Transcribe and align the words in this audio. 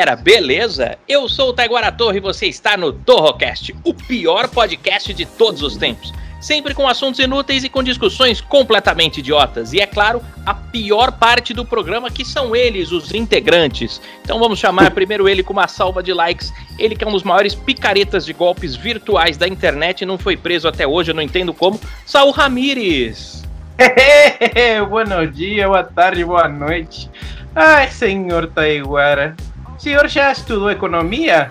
galera, 0.00 0.16
beleza? 0.16 0.96
Eu 1.06 1.28
sou 1.28 1.50
o 1.50 1.52
Taiguara 1.52 1.92
Torre 1.92 2.16
e 2.16 2.22
você 2.22 2.46
está 2.46 2.74
no 2.74 2.90
Torrocast, 2.90 3.74
o 3.84 3.92
pior 3.92 4.48
podcast 4.48 5.12
de 5.12 5.26
todos 5.26 5.60
os 5.60 5.76
tempos. 5.76 6.10
Sempre 6.40 6.72
com 6.72 6.88
assuntos 6.88 7.20
inúteis 7.20 7.64
e 7.64 7.68
com 7.68 7.82
discussões 7.82 8.40
completamente 8.40 9.20
idiotas. 9.20 9.74
E 9.74 9.80
é 9.80 9.86
claro, 9.86 10.22
a 10.46 10.54
pior 10.54 11.12
parte 11.12 11.52
do 11.52 11.66
programa 11.66 12.10
que 12.10 12.24
são 12.24 12.56
eles, 12.56 12.92
os 12.92 13.12
integrantes. 13.12 14.00
Então 14.24 14.38
vamos 14.38 14.58
chamar 14.58 14.90
primeiro 14.92 15.28
ele 15.28 15.42
com 15.42 15.52
uma 15.52 15.68
salva 15.68 16.02
de 16.02 16.14
likes. 16.14 16.50
Ele 16.78 16.96
que 16.96 17.04
é 17.04 17.06
um 17.06 17.12
dos 17.12 17.22
maiores 17.22 17.54
picaretas 17.54 18.24
de 18.24 18.32
golpes 18.32 18.74
virtuais 18.74 19.36
da 19.36 19.46
internet 19.46 20.00
e 20.00 20.06
não 20.06 20.16
foi 20.16 20.34
preso 20.34 20.66
até 20.66 20.86
hoje, 20.86 21.10
eu 21.10 21.14
não 21.14 21.22
entendo 21.22 21.52
como. 21.52 21.78
Saul 22.06 22.30
Ramires. 22.30 23.44
Buenos 24.88 25.36
dias, 25.36 25.66
boa 25.66 25.84
tarde, 25.84 26.24
boa 26.24 26.48
noite. 26.48 27.10
Ai, 27.54 27.90
senhor 27.90 28.46
Taiguara. 28.46 29.36
O 29.80 29.82
senhor 29.82 30.06
já 30.08 30.30
estudou 30.30 30.70
economia? 30.70 31.50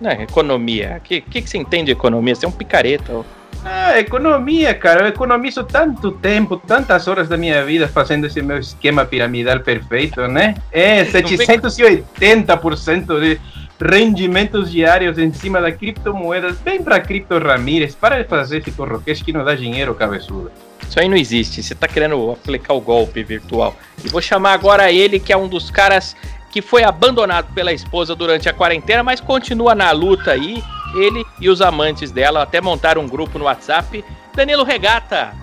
Não, 0.00 0.10
é 0.10 0.24
economia. 0.24 0.96
O 0.98 1.00
que, 1.00 1.20
que, 1.20 1.42
que 1.42 1.48
você 1.48 1.56
entende 1.56 1.84
de 1.84 1.92
economia? 1.92 2.34
Você 2.34 2.44
é 2.44 2.48
um 2.48 2.50
picareta. 2.50 3.12
ó. 3.12 3.22
Ah, 3.64 4.00
economia, 4.00 4.74
cara. 4.74 5.02
Eu 5.02 5.06
economizo 5.06 5.62
tanto 5.62 6.10
tempo, 6.10 6.56
tantas 6.56 7.06
horas 7.06 7.28
da 7.28 7.36
minha 7.36 7.64
vida 7.64 7.86
fazendo 7.86 8.26
esse 8.26 8.42
meu 8.42 8.58
esquema 8.58 9.04
piramidal 9.04 9.60
perfeito, 9.60 10.26
né? 10.26 10.56
É, 10.72 11.04
780% 11.04 13.20
de 13.20 13.40
rendimentos 13.80 14.68
diários 14.68 15.16
em 15.16 15.32
cima 15.32 15.60
da 15.60 15.70
criptomoedas. 15.70 16.58
Vem 16.64 16.82
pra 16.82 16.98
Cripto 16.98 17.38
Ramírez, 17.38 17.94
para 17.94 18.20
de 18.20 18.28
fazer 18.28 18.58
esse 18.58 18.72
corroquês 18.72 19.22
que 19.22 19.32
não 19.32 19.44
dá 19.44 19.54
dinheiro, 19.54 19.94
cabeçudo. 19.94 20.50
Isso 20.88 20.98
aí 20.98 21.08
não 21.08 21.16
existe. 21.16 21.62
Você 21.62 21.76
tá 21.76 21.86
querendo 21.86 22.32
aplicar 22.32 22.74
o 22.74 22.80
golpe 22.80 23.22
virtual. 23.22 23.76
E 24.04 24.08
vou 24.08 24.20
chamar 24.20 24.52
agora 24.52 24.90
ele, 24.90 25.20
que 25.20 25.32
é 25.32 25.36
um 25.36 25.48
dos 25.48 25.70
caras 25.70 26.16
que 26.56 26.62
foi 26.62 26.82
abandonado 26.82 27.52
pela 27.52 27.70
esposa 27.70 28.14
durante 28.14 28.48
a 28.48 28.52
quarentena, 28.54 29.02
mas 29.02 29.20
continua 29.20 29.74
na 29.74 29.90
luta 29.90 30.30
aí. 30.30 30.64
Ele 30.94 31.22
e 31.38 31.50
os 31.50 31.60
amantes 31.60 32.10
dela 32.10 32.44
até 32.44 32.62
montaram 32.62 33.02
um 33.02 33.06
grupo 33.06 33.38
no 33.38 33.44
WhatsApp. 33.44 34.02
Danilo 34.34 34.64
Regata. 34.64 35.34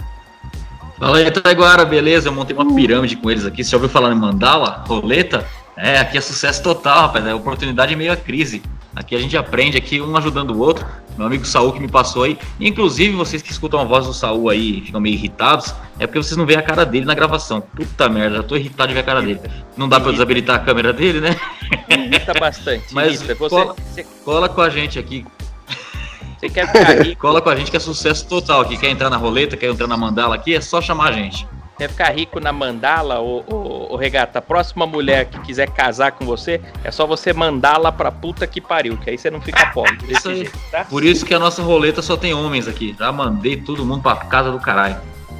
Fala 0.97 1.20
aí, 1.20 1.30
Taiguara, 1.30 1.86
beleza? 1.86 2.30
Eu 2.30 2.33
montei 2.33 2.55
uma 2.55 2.73
pirâmide 2.73 3.16
com 3.16 3.30
eles 3.30 3.45
aqui. 3.45 3.64
Você 3.64 3.70
já 3.70 3.78
ouviu 3.78 3.92
falar 3.92 4.11
em 4.11 4.16
mandala? 4.16 4.83
Roleta? 4.88 5.47
É, 5.78 6.00
aqui 6.00 6.17
é 6.17 6.22
sucesso 6.22 6.64
total, 6.64 7.02
rapaz. 7.02 7.27
É 7.27 7.36
oportunidade 7.36 7.95
meio 7.95 8.11
à 8.11 8.16
crise. 8.16 8.64
Aqui 8.95 9.16
a 9.16 9.19
gente 9.19 9.36
aprende 9.36 9.75
aqui, 9.77 9.99
um 9.99 10.16
ajudando 10.16 10.52
o 10.52 10.59
outro. 10.59 10.86
Meu 11.17 11.25
amigo 11.27 11.45
Saul 11.45 11.72
que 11.73 11.80
me 11.80 11.88
passou 11.88 12.23
aí. 12.23 12.38
Inclusive, 12.59 13.16
vocês 13.16 13.41
que 13.41 13.52
escutam 13.52 13.80
a 13.80 13.83
voz 13.83 14.05
do 14.05 14.13
Saul 14.13 14.49
aí 14.49 14.80
e 14.80 14.81
ficam 14.81 15.02
meio 15.02 15.16
irritados, 15.16 15.73
é 15.99 16.05
porque 16.05 16.19
vocês 16.22 16.38
não 16.38 16.45
veem 16.45 16.59
a 16.59 16.61
cara 16.61 16.86
dele 16.86 17.05
na 17.05 17.14
gravação. 17.16 17.59
Puta 17.61 18.08
merda, 18.09 18.38
já 18.38 18.44
tô 18.44 18.55
irritado 18.55 18.88
de 18.89 18.94
ver 18.94 18.99
a 18.99 19.03
cara 19.03 19.21
dele. 19.21 19.39
Não 19.75 19.88
dá 19.89 19.97
eu 19.97 20.11
desabilitar 20.11 20.58
a 20.58 20.59
câmera 20.59 20.94
dele, 20.94 21.21
né? 21.21 21.36
Irrita 21.89 22.33
bastante. 22.39 22.86
Mas 22.94 23.16
irrita. 23.21 23.33
Você, 23.36 23.49
cola- 23.49 23.75
você, 23.75 24.03
Cola 24.23 24.49
com 24.49 24.61
a 24.61 24.69
gente 24.69 24.99
aqui. 24.99 25.25
você 26.39 26.49
quer 26.49 26.67
ficar 26.67 26.94
rico, 27.03 27.21
Cola 27.21 27.41
com 27.41 27.49
a 27.49 27.55
gente 27.55 27.71
que 27.71 27.77
é 27.77 27.80
sucesso 27.80 28.27
total 28.27 28.61
aqui. 28.61 28.77
Quer 28.77 28.89
entrar 28.89 29.09
na 29.09 29.17
roleta, 29.17 29.58
quer 29.58 29.70
entrar 29.71 29.87
na 29.87 29.98
mandala 29.98 30.36
aqui, 30.36 30.53
é 30.55 30.61
só 30.61 30.80
chamar 30.82 31.09
a 31.09 31.11
gente. 31.14 31.48
Quer 31.83 31.89
ficar 31.89 32.10
rico 32.11 32.39
na 32.39 32.52
mandala, 32.52 33.20
ô, 33.20 33.44
ô, 33.48 33.94
ô, 33.94 33.95
Regata? 33.95 34.39
A 34.39 34.42
próxima 34.42 34.86
mulher 34.86 35.26
que 35.26 35.39
quiser 35.42 35.70
casar 35.70 36.14
com 36.14 36.26
você, 36.26 36.61
é 36.83 36.92
só 36.92 37.05
você 37.05 37.33
mandá-la 37.33 37.92
pra 37.92 38.11
puta 38.11 38.48
que 38.48 38.61
pariu, 38.61 38.98
que 38.98 39.10
aí 39.10 39.17
você 39.17 39.30
não 39.30 39.42
fica 39.42 39.66
pobre 39.67 39.98
Isso 40.08 40.08
desse 40.08 40.27
aí. 40.30 40.36
jeito, 40.38 40.60
tá? 40.71 40.86
Por 40.86 41.04
isso 41.04 41.26
que 41.26 41.33
a 41.33 41.39
nossa 41.39 41.61
roleta 41.61 42.02
só 42.02 42.16
tem 42.16 42.33
homens 42.33 42.67
aqui. 42.67 42.95
Já 42.98 43.11
mandei 43.11 43.58
todo 43.58 43.86
mundo 43.86 44.02
pra 44.02 44.16
casa 44.16 44.52
do 44.52 44.60
caralho. 44.60 44.95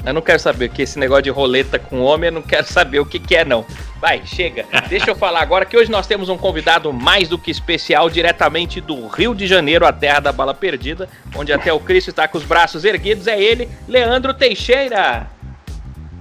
Eu 0.06 0.14
não 0.14 0.22
quero 0.22 0.40
saber 0.40 0.66
o 0.66 0.70
que 0.70 0.81
esse 0.81 1.00
negócio 1.00 1.24
de 1.24 1.30
roleta 1.30 1.80
com 1.80 2.02
homem, 2.02 2.28
eu 2.28 2.34
não 2.34 2.42
quero 2.42 2.68
saber 2.68 3.00
o 3.00 3.06
que, 3.06 3.18
que 3.20 3.38
é, 3.38 3.46
não. 3.46 3.66
Vai, 4.02 4.22
chega. 4.25 4.66
Deixa 4.90 5.10
eu 5.10 5.16
falar 5.16 5.42
agora 5.42 5.64
que 5.64 5.78
hoje 5.78 5.90
nós 5.90 6.06
temos 6.06 6.28
um 6.28 6.38
convidado 6.38 6.92
mais 6.92 7.30
do 7.30 7.38
que 7.38 7.50
especial, 7.50 8.10
diretamente 8.10 8.81
do 8.81 9.08
Rio 9.08 9.34
de 9.34 9.48
Janeiro, 9.48 9.86
a 9.86 9.94
terra 9.94 10.20
da 10.20 10.34
bala 10.34 10.54
perdida, 10.54 11.08
onde 11.34 11.54
até 11.54 11.72
o 11.72 11.80
Cristo 11.80 12.10
está 12.10 12.28
com 12.28 12.38
os 12.38 12.44
braços 12.44 12.84
erguidos. 12.84 13.28
É 13.28 13.42
ele, 13.42 13.70
Leandro 13.88 14.34
Teixeira. 14.34 15.33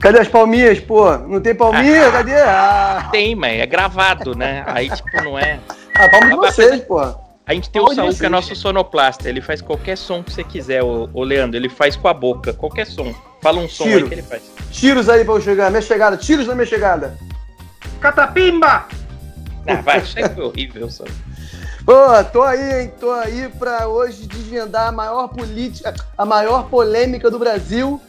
Cadê 0.02 0.18
as 0.18 0.26
palminhas, 0.28 0.80
pô? 0.80 1.16
Não 1.16 1.40
tem 1.40 1.54
palminha? 1.54 2.10
Cadê? 2.12 2.34
Ah, 2.34 3.08
Tem, 3.12 3.36
mas 3.36 3.60
é 3.60 3.66
gravado, 3.66 4.36
né? 4.36 4.64
Aí, 4.66 4.90
tipo, 4.90 5.22
não 5.22 5.38
é. 5.38 5.60
a 5.94 6.08
palma 6.08 6.28
de 6.28 6.36
vocês, 6.36 6.80
pô. 6.82 6.98
A 7.00 7.54
gente 7.54 7.70
tem 7.70 7.80
o 7.80 7.84
Onde 7.84 7.94
Saul, 7.94 8.14
que 8.14 8.26
é 8.26 8.28
nosso 8.28 8.54
sonoplasta. 8.56 9.28
Ele 9.28 9.40
faz 9.40 9.60
qualquer 9.60 9.96
som 9.96 10.22
que 10.22 10.32
você 10.32 10.42
quiser, 10.42 10.82
ô, 10.82 11.08
ô 11.14 11.22
Leandro. 11.22 11.56
Ele 11.56 11.68
faz 11.68 11.94
com 11.94 12.08
a 12.08 12.14
boca, 12.14 12.52
qualquer 12.52 12.86
som. 12.86 13.14
Fala 13.40 13.60
um 13.60 13.68
som 13.68 13.84
aí 13.84 13.92
Tiro. 13.92 14.08
que 14.08 14.14
ele 14.14 14.22
faz. 14.22 14.42
Tiros 14.72 15.08
aí 15.08 15.24
pra 15.24 15.34
eu 15.34 15.40
chegar. 15.40 15.70
Minha 15.70 15.82
chegada. 15.82 16.16
Tiros 16.16 16.46
na 16.48 16.54
minha 16.54 16.66
chegada. 16.66 17.16
Catapimba! 18.00 18.86
Ah, 19.66 19.74
vai, 19.82 19.98
isso 19.98 20.18
aí 20.18 20.28
foi 20.28 20.44
horrível, 20.44 20.90
só. 20.90 21.04
Pô, 21.84 22.24
tô 22.32 22.42
aí, 22.42 22.82
hein? 22.82 22.92
Tô 22.98 23.12
aí 23.12 23.48
pra 23.58 23.86
hoje 23.86 24.26
desvendar 24.26 24.88
a 24.88 24.92
maior 24.92 25.28
política, 25.28 25.94
a 26.18 26.24
maior 26.24 26.64
polêmica 26.68 27.30
do 27.30 27.38
Brasil. 27.38 28.00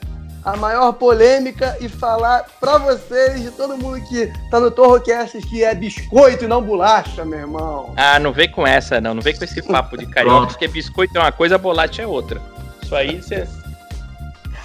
A 0.45 0.57
maior 0.57 0.91
polêmica 0.93 1.77
e 1.79 1.87
falar 1.87 2.45
pra 2.59 2.77
vocês, 2.77 3.41
de 3.41 3.51
todo 3.51 3.77
mundo 3.77 4.01
que 4.01 4.31
tá 4.51 4.59
no 4.59 4.69
Torrocast, 4.69 5.37
que 5.43 5.63
é 5.63 5.73
biscoito 5.73 6.43
e 6.43 6.47
não 6.47 6.61
bolacha, 6.61 7.23
meu 7.23 7.39
irmão. 7.39 7.93
Ah, 7.95 8.19
não 8.19 8.33
vem 8.33 8.51
com 8.51 8.67
essa, 8.67 8.99
não. 8.99 9.13
Não 9.13 9.21
vem 9.21 9.35
com 9.35 9.43
esse 9.45 9.61
papo 9.61 9.97
de 9.97 10.05
carioca, 10.05 10.47
porque 10.47 10.67
biscoito 10.67 11.17
é 11.17 11.21
uma 11.21 11.31
coisa, 11.31 11.57
bolacha 11.57 12.01
é 12.01 12.07
outra. 12.07 12.41
Isso 12.81 12.93
aí 12.93 13.21
você. 13.21 13.47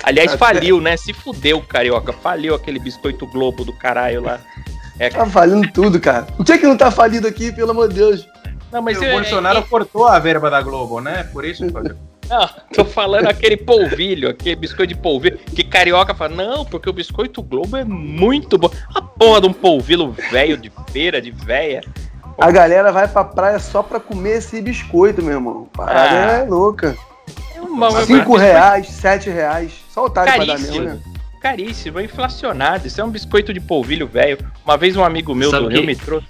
Aliás, 0.03 0.35
faliu, 0.35 0.81
né? 0.81 0.97
Se 0.97 1.13
fudeu, 1.13 1.61
carioca. 1.63 2.13
Faliu 2.13 2.55
aquele 2.55 2.79
biscoito 2.79 3.27
globo 3.27 3.65
do 3.65 3.73
caralho 3.73 4.23
lá. 4.23 4.41
É, 4.99 5.09
Tá 5.11 5.27
falindo 5.27 5.71
tudo, 5.73 6.01
cara. 6.01 6.27
O 6.39 6.45
que 6.45 6.53
é 6.53 6.59
que 6.59 6.67
não 6.67 6.77
tá 6.77 6.91
falido 6.91 7.29
aqui, 7.29 7.53
pelo 7.53 7.71
amor 7.71 7.89
de 7.89 7.95
Deus? 7.95 8.27
não, 8.73 8.83
mas 8.83 8.99
o 8.99 9.05
eu, 9.05 9.13
Bolsonaro 9.13 9.63
cortou 9.65 10.07
a 10.07 10.19
verba 10.19 10.51
da 10.51 10.61
Globo, 10.61 11.01
né? 11.01 11.23
Por 11.33 11.45
isso. 11.45 11.65
Não, 12.29 12.49
tô 12.75 12.85
falando 12.85 13.27
aquele 13.27 13.57
polvilho, 13.57 14.29
aquele 14.29 14.57
biscoito 14.57 14.95
de 14.95 15.01
polvilho, 15.01 15.39
que 15.39 15.63
carioca 15.65 16.15
fala, 16.15 16.35
não, 16.35 16.65
porque 16.65 16.89
o 16.89 16.93
biscoito 16.93 17.43
Globo 17.43 17.77
é 17.77 17.85
muito 17.85 18.59
bom. 18.59 18.71
A 18.95 19.01
porra 19.01 19.41
de 19.41 19.47
um 19.47 19.53
polvilho 19.53 20.11
velho 20.31 20.57
de 20.57 20.71
feira, 20.93 21.21
de 21.23 21.31
véia. 21.31 21.81
A 22.39 22.51
galera 22.51 22.93
vai 22.93 23.09
pra 23.09 23.25
praia 23.25 23.59
só 23.59 23.83
pra 23.83 23.99
comer 23.99 24.39
esse 24.39 24.61
biscoito, 24.61 25.23
meu 25.23 25.35
irmão. 25.35 25.69
Parada 25.73 26.33
Ah. 26.37 26.39
é 26.39 26.45
louca. 26.45 26.97
É 27.57 27.61
uma, 27.61 27.89
uma- 27.89 28.05
Cinco 28.05 28.37
reais, 28.37 28.87
sete 28.89 29.29
reais. 29.31 29.73
Só 29.91 30.03
o 30.03 30.07
otário 30.07 30.33
pra 30.35 30.45
dar 30.45 30.59
mesmo, 30.59 30.67
Caríssimo. 30.77 30.85
né? 30.85 31.01
Caríssimo, 31.41 31.99
é 32.01 32.05
inflacionado. 32.05 32.87
Isso 32.87 33.01
é 33.01 33.05
um 33.05 33.11
biscoito 33.11 33.53
de 33.55 33.61
polvilho 33.61 34.07
velho. 34.07 34.39
Uma 34.65 34.77
vez 34.77 34.97
um 34.97 35.03
amigo 35.05 35.35
meu 35.35 35.51
Sabe 35.51 35.65
do 35.65 35.71
que- 35.71 35.77
Rio 35.77 35.87
me 35.87 35.97
trouxe. 35.97 36.27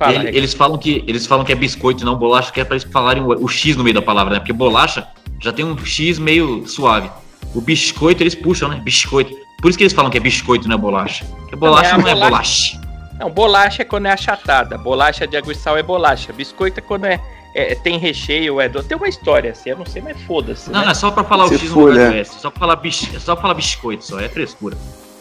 Fala, 0.00 0.14
Ele- 0.14 0.38
eles, 0.38 0.54
falam 0.54 0.78
que, 0.78 1.04
eles 1.06 1.26
falam 1.26 1.44
que 1.44 1.52
é 1.52 1.54
biscoito 1.54 2.02
e 2.02 2.06
não 2.06 2.16
bolacha, 2.16 2.50
que 2.50 2.58
é 2.58 2.64
pra 2.64 2.74
eles 2.74 2.88
falarem 2.90 3.22
o, 3.22 3.44
o 3.44 3.46
X 3.46 3.76
no 3.76 3.84
meio 3.84 3.92
da 3.92 4.00
palavra, 4.00 4.32
né? 4.32 4.40
Porque 4.40 4.50
bolacha 4.52 5.06
já 5.38 5.52
tem 5.52 5.62
um 5.62 5.76
X 5.84 6.18
meio 6.18 6.66
suave. 6.66 7.10
O 7.54 7.60
biscoito 7.60 8.22
eles 8.22 8.34
puxam, 8.34 8.70
né? 8.70 8.80
Biscoito. 8.82 9.34
Por 9.60 9.68
isso 9.68 9.76
que 9.76 9.84
eles 9.84 9.92
falam 9.92 10.10
que 10.10 10.16
é 10.16 10.20
biscoito, 10.20 10.66
não 10.66 10.74
é 10.76 10.78
bolacha. 10.78 11.26
Porque 11.26 11.54
bolacha 11.54 11.98
não 11.98 12.06
a 12.06 12.10
é 12.10 12.14
bolacha- 12.14 12.30
bolacha. 12.30 12.80
Não, 13.18 13.30
bolacha 13.30 13.82
é 13.82 13.84
quando 13.84 14.06
é 14.06 14.10
achatada. 14.12 14.78
Bolacha 14.78 15.26
de 15.26 15.36
água 15.36 15.52
e 15.52 15.54
sal 15.56 15.76
é 15.76 15.82
bolacha. 15.82 16.32
Biscoito 16.32 16.80
é 16.80 16.82
quando 16.82 17.04
é, 17.04 17.20
é- 17.54 17.74
tem 17.74 17.98
recheio, 17.98 18.58
é 18.58 18.70
do... 18.70 18.82
Tem 18.82 18.96
uma 18.96 19.06
história 19.08 19.50
assim, 19.50 19.68
eu 19.68 19.76
não 19.76 19.84
sei, 19.84 20.00
mas 20.00 20.18
foda-se. 20.22 20.70
Não, 20.70 20.80
né? 20.86 20.92
é 20.92 20.94
só 20.94 21.10
pra 21.10 21.22
falar 21.24 21.46
Se 21.48 21.56
o 21.56 21.58
X 21.58 21.68
for, 21.70 21.80
no 21.80 21.86
lugar 21.90 22.06
do 22.08 22.14
né? 22.14 22.20
S. 22.20 22.40
Só 22.40 22.48
pra 22.50 22.58
falar, 22.60 22.76
bis, 22.76 23.06
é 23.14 23.18
só 23.18 23.34
pra 23.34 23.42
falar 23.42 23.54
biscoito, 23.54 24.02
só. 24.06 24.18
É 24.18 24.30
frescura. 24.30 24.78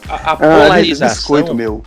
A, 0.07 0.13
a 0.15 0.31
Ah, 0.31 0.37
polarização. 0.37 1.09
biscoito 1.17 1.53
meu. 1.53 1.83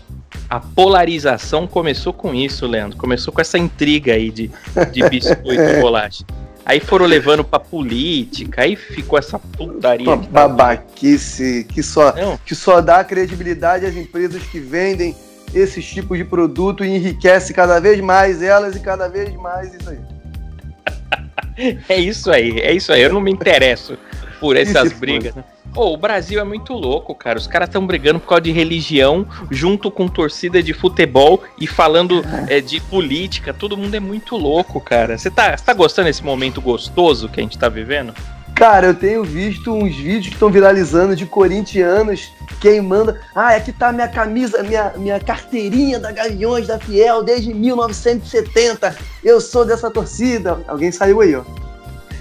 A 0.49 0.61
polarização 0.61 1.67
começou 1.67 2.13
com 2.13 2.35
isso, 2.35 2.67
Leandro. 2.67 2.97
Começou 2.99 3.33
com 3.33 3.41
essa 3.41 3.59
intriga 3.59 4.13
aí 4.15 4.31
de, 4.31 4.51
de 4.93 5.09
biscoito 5.09 5.63
e 5.63 5.81
bolacha. 5.81 6.25
Aí 6.65 6.79
foram 6.79 7.07
levando 7.07 7.43
pra 7.43 7.59
política, 7.59 8.63
aí 8.63 8.77
ficou 8.77 9.19
essa 9.19 9.39
putaria. 9.39 10.07
Uma 10.07 10.19
que 10.19 10.29
babaquice 10.29 11.67
que 11.69 11.83
só, 11.83 12.15
Não, 12.15 12.39
que 12.39 12.55
só 12.55 12.81
dá 12.81 13.03
credibilidade 13.03 13.85
às 13.85 13.97
empresas 13.97 14.43
que 14.45 14.61
vendem 14.61 15.17
esses 15.53 15.85
tipos 15.85 16.17
de 16.17 16.25
produto 16.25 16.85
e 16.85 16.89
enriquece 16.89 17.53
cada 17.53 17.81
vez 17.81 18.01
mais 18.01 18.43
elas 18.43 18.77
e 18.77 18.81
cada 18.81 19.09
vez 19.09 19.35
mais 19.35 19.75
isso 19.75 19.91
aí. 19.91 21.79
é 21.89 21.97
isso 21.97 22.31
aí, 22.31 22.61
é 22.61 22.73
isso 22.73 22.93
aí. 22.93 23.03
Eu 23.03 23.13
não 23.13 23.21
me 23.21 23.33
interesso 23.33 23.99
por 24.43 24.57
essas 24.57 24.93
brigas. 24.93 25.37
né? 25.37 25.45
Ô, 25.73 25.95
o 25.95 25.97
Brasil 25.97 26.41
é 26.41 26.45
muito 26.45 26.73
louco, 26.73 27.15
cara. 27.15 27.39
Os 27.39 27.47
caras 27.47 27.69
estão 27.69 27.87
brigando 27.87 28.19
por 28.19 28.29
causa 28.29 28.43
de 28.43 28.51
religião, 28.51 29.25
junto 29.53 29.89
com 29.89 30.09
torcida 30.09 30.61
de 30.61 30.75
futebol 30.75 31.45
e 31.59 31.67
falando 31.69 32.25
é, 32.49 32.61
de 32.61 32.81
política. 32.81 33.55
Todo 33.55 33.77
mundo 33.77 33.95
é 33.95 34.01
muito 34.01 34.37
louco, 34.37 34.81
cara. 34.81 35.17
Você 35.17 35.31
tá, 35.31 35.57
tá 35.57 35.73
gostando 35.73 36.09
desse 36.09 36.25
momento 36.25 36.61
gostoso 36.61 37.29
que 37.29 37.39
a 37.39 37.43
gente 37.43 37.57
tá 37.57 37.69
vivendo? 37.69 38.13
Cara, 38.57 38.89
eu 38.89 38.95
tenho 38.95 39.25
visto 39.25 39.73
uns 39.73 39.95
vídeos 39.95 40.27
que 40.27 40.35
estão 40.35 40.51
viralizando 40.51 41.15
de 41.15 41.25
corintianos 41.25 42.33
queimando. 42.61 43.17
Ah, 43.35 43.55
aqui 43.55 43.73
tá 43.73 43.93
minha 43.93 44.09
camisa, 44.09 44.63
minha, 44.63 44.93
minha 44.97 45.21
carteirinha 45.21 45.99
da 45.99 46.11
Gaviões 46.11 46.67
da 46.67 46.79
Fiel 46.79 47.23
desde 47.23 47.55
1970. 47.55 48.95
Eu 49.23 49.41
sou 49.41 49.65
dessa 49.65 49.91
torcida. 49.91 50.61
Alguém 50.67 50.91
saiu 50.91 51.21
aí, 51.21 51.35
ó. 51.35 51.62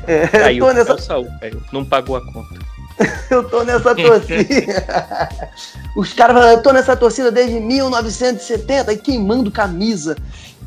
É, 0.07 0.43
Aí 0.43 0.57
eu, 0.57 0.65
tô 0.67 0.73
nessa, 0.73 0.93
o 0.95 0.99
Saul, 0.99 1.27
velho. 1.39 1.61
Não 1.71 1.85
pagou 1.85 2.15
a 2.15 2.21
conta. 2.31 2.55
eu 3.29 3.47
tô 3.49 3.63
nessa 3.63 3.95
torcida. 3.95 5.29
Os 5.95 6.13
caras 6.13 6.35
falam, 6.35 6.51
eu 6.51 6.61
tô 6.63 6.71
nessa 6.71 6.95
torcida 6.95 7.31
desde 7.31 7.59
1970 7.59 8.93
e 8.93 8.97
queimando 8.97 9.51
camisa, 9.51 10.15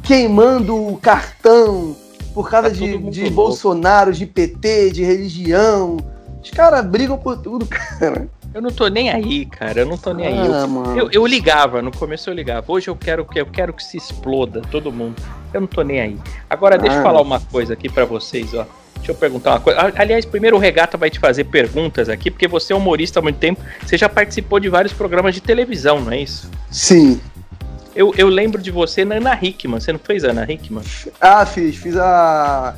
queimando 0.03 0.77
o 0.77 0.97
cartão 0.99 1.97
por 2.35 2.51
causa 2.51 2.69
Tá 2.69 2.75
de, 2.75 2.99
de. 3.11 3.31
Bolsonaro, 3.31 4.13
de 4.13 4.27
PT, 4.27 4.91
de 4.91 5.05
religião. 5.05 5.97
Os 6.43 6.51
caras 6.51 6.85
brigam 6.85 7.17
por 7.17 7.39
tudo, 7.39 7.65
cara. 7.71 8.29
Eu 8.53 8.61
não 8.63 8.71
tô 8.71 8.87
nem 8.89 9.11
aí, 9.11 9.47
cara. 9.47 9.81
Eu 9.81 9.87
não 9.87 9.97
tô 9.99 10.13
nem 10.13 10.27
aí. 10.27 10.47
Eu- 10.47 10.55
Ah. 10.55 10.95
Eu, 10.97 11.11
eu 11.11 11.27
ligava, 11.27 11.81
no 11.83 11.91
começo 11.91 12.31
eu 12.31 12.35
ligava. 12.35 12.65
Hoje 12.71 12.89
eu 12.89 12.95
quero 12.97 13.25
que 13.25 13.41
eu 13.41 13.47
quero 13.47 13.73
que 13.73 13.83
se 13.83 13.97
exploda 13.97 14.63
todo 14.71 14.93
mundo. 14.93 15.17
Eu 15.53 15.61
não 15.61 15.67
tô 15.69 15.83
nem 15.83 16.01
aí. 16.01 16.19
Agora 16.49 16.77
deixa 16.79 16.97
eu 16.97 17.01
Ah. 17.01 17.03
falar 17.03 17.21
uma 17.21 17.41
coisa 17.41 17.73
aqui 17.73 17.89
pra 17.89 18.05
vocês, 18.05 18.53
ó. 18.55 18.65
Deixa 19.05 19.12
eu 19.12 19.17
perguntar 19.17 19.51
uma 19.51 19.61
coisa. 19.61 19.93
Aliás, 19.97 20.25
primeiro 20.25 20.56
o 20.56 20.59
Regata 20.59 20.97
vai 20.97 21.11
te 21.11 21.21
fazer 21.21 21.45
perguntas 21.45 22.09
aqui, 22.09 22.31
porque 22.31 22.49
você 22.49 22.73
é 22.73 22.77
humorista 22.77 23.21
há 23.21 23.23
muito 23.23 23.39
tempo. 23.39 23.61
Você 23.85 23.99
já 23.99 24.09
participou 24.09 24.59
de 24.59 24.71
vários 24.71 24.95
programas 24.95 25.35
de 25.35 25.43
televisão, 25.43 26.01
não 26.01 26.11
é 26.11 26.23
isso? 26.23 26.51
Sim. 26.71 27.21
Eu, 27.95 28.15
eu 28.17 28.29
lembro 28.29 28.62
de 28.62 28.71
você 28.71 29.05
na 29.05 29.17
Ana 29.17 29.39
Hickman. 29.41 29.79
Você 29.79 29.93
não 29.93 29.99
fez 29.99 30.25
a 30.25 30.31
Ana 30.31 30.51
Hickman? 30.51 30.83
Ah, 31.21 31.45
fiz. 31.45 31.77
Fiz 31.77 31.97
a. 31.99 32.75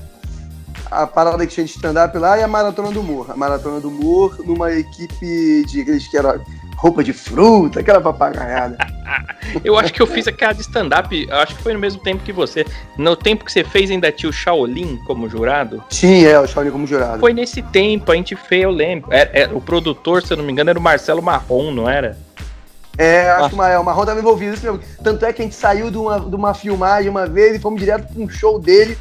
A 0.91 1.07
parada 1.07 1.47
que 1.47 1.53
tinha 1.53 1.65
de 1.65 1.71
stand-up 1.71 2.17
lá 2.19 2.39
e 2.39 2.43
a 2.43 2.49
Maratona 2.49 2.91
do 2.91 3.01
Humor. 3.01 3.31
A 3.31 3.37
Maratona 3.37 3.81
do 3.81 3.89
Humor 3.89 4.39
numa 4.45 4.73
equipe 4.73 5.65
de 5.67 5.81
aqueles 5.83 6.09
que 6.09 6.17
era 6.17 6.41
roupa 6.77 7.03
de 7.03 7.13
fruta, 7.13 7.81
aquela 7.81 8.01
papagaiada. 8.01 8.77
Eu 9.65 9.79
acho 9.79 9.93
que 9.93 10.03
eu 10.03 10.07
fiz 10.07 10.27
aquela 10.27 10.53
de 10.53 10.61
stand-up, 10.63 11.29
acho 11.31 11.55
que 11.55 11.63
foi 11.63 11.73
no 11.73 11.79
mesmo 11.79 12.01
tempo 12.03 12.23
que 12.25 12.33
você. 12.33 12.65
No 12.99 13.15
tempo 13.15 13.45
que 13.45 13.53
você 13.53 13.63
fez, 13.63 13.91
ainda 13.91 14.11
tinha 14.11 14.29
o 14.29 14.33
Shaolin 14.33 14.97
como 15.07 15.29
jurado. 15.29 15.83
Tinha, 15.89 16.29
é, 16.31 16.41
o 16.41 16.47
Shaolin 16.49 16.71
como 16.73 16.87
jurado. 16.87 17.21
Foi 17.21 17.33
nesse 17.33 17.63
tempo, 17.63 18.11
a 18.11 18.17
gente 18.17 18.35
fez, 18.35 18.65
eu 18.65 18.71
lembro. 18.71 19.13
É- 19.13 19.43
é, 19.43 19.49
o 19.53 19.61
produtor, 19.61 20.23
se 20.23 20.33
eu 20.33 20.37
não 20.37 20.45
me 20.45 20.51
engano, 20.53 20.71
era 20.71 20.79
o 20.79 20.83
Marcelo 20.83 21.23
Marrom, 21.23 21.71
não 21.71 21.89
era? 21.89 22.19
É, 22.99 23.31
acho 23.31 23.51
que 23.51 23.55
o 23.55 23.59
Ma- 23.59 23.79
o 23.79 23.85
Marrom 23.85 24.05
tava 24.05 24.19
envolvido, 24.19 24.55
isso 24.55 24.65
mesmo. 24.65 24.81
Tanto 25.03 25.25
é 25.25 25.33
que 25.33 25.43
a 25.43 25.45
gente 25.45 25.55
saiu 25.55 25.91
de 25.91 25.99
uma, 25.99 26.19
de 26.19 26.35
uma 26.35 26.53
filmagem 26.55 27.09
uma 27.09 27.27
vez 27.27 27.55
e 27.55 27.59
fomos 27.61 27.79
direto 27.79 28.13
pra 28.13 28.23
um 28.23 28.29
show 28.29 28.59
dele, 28.59 28.99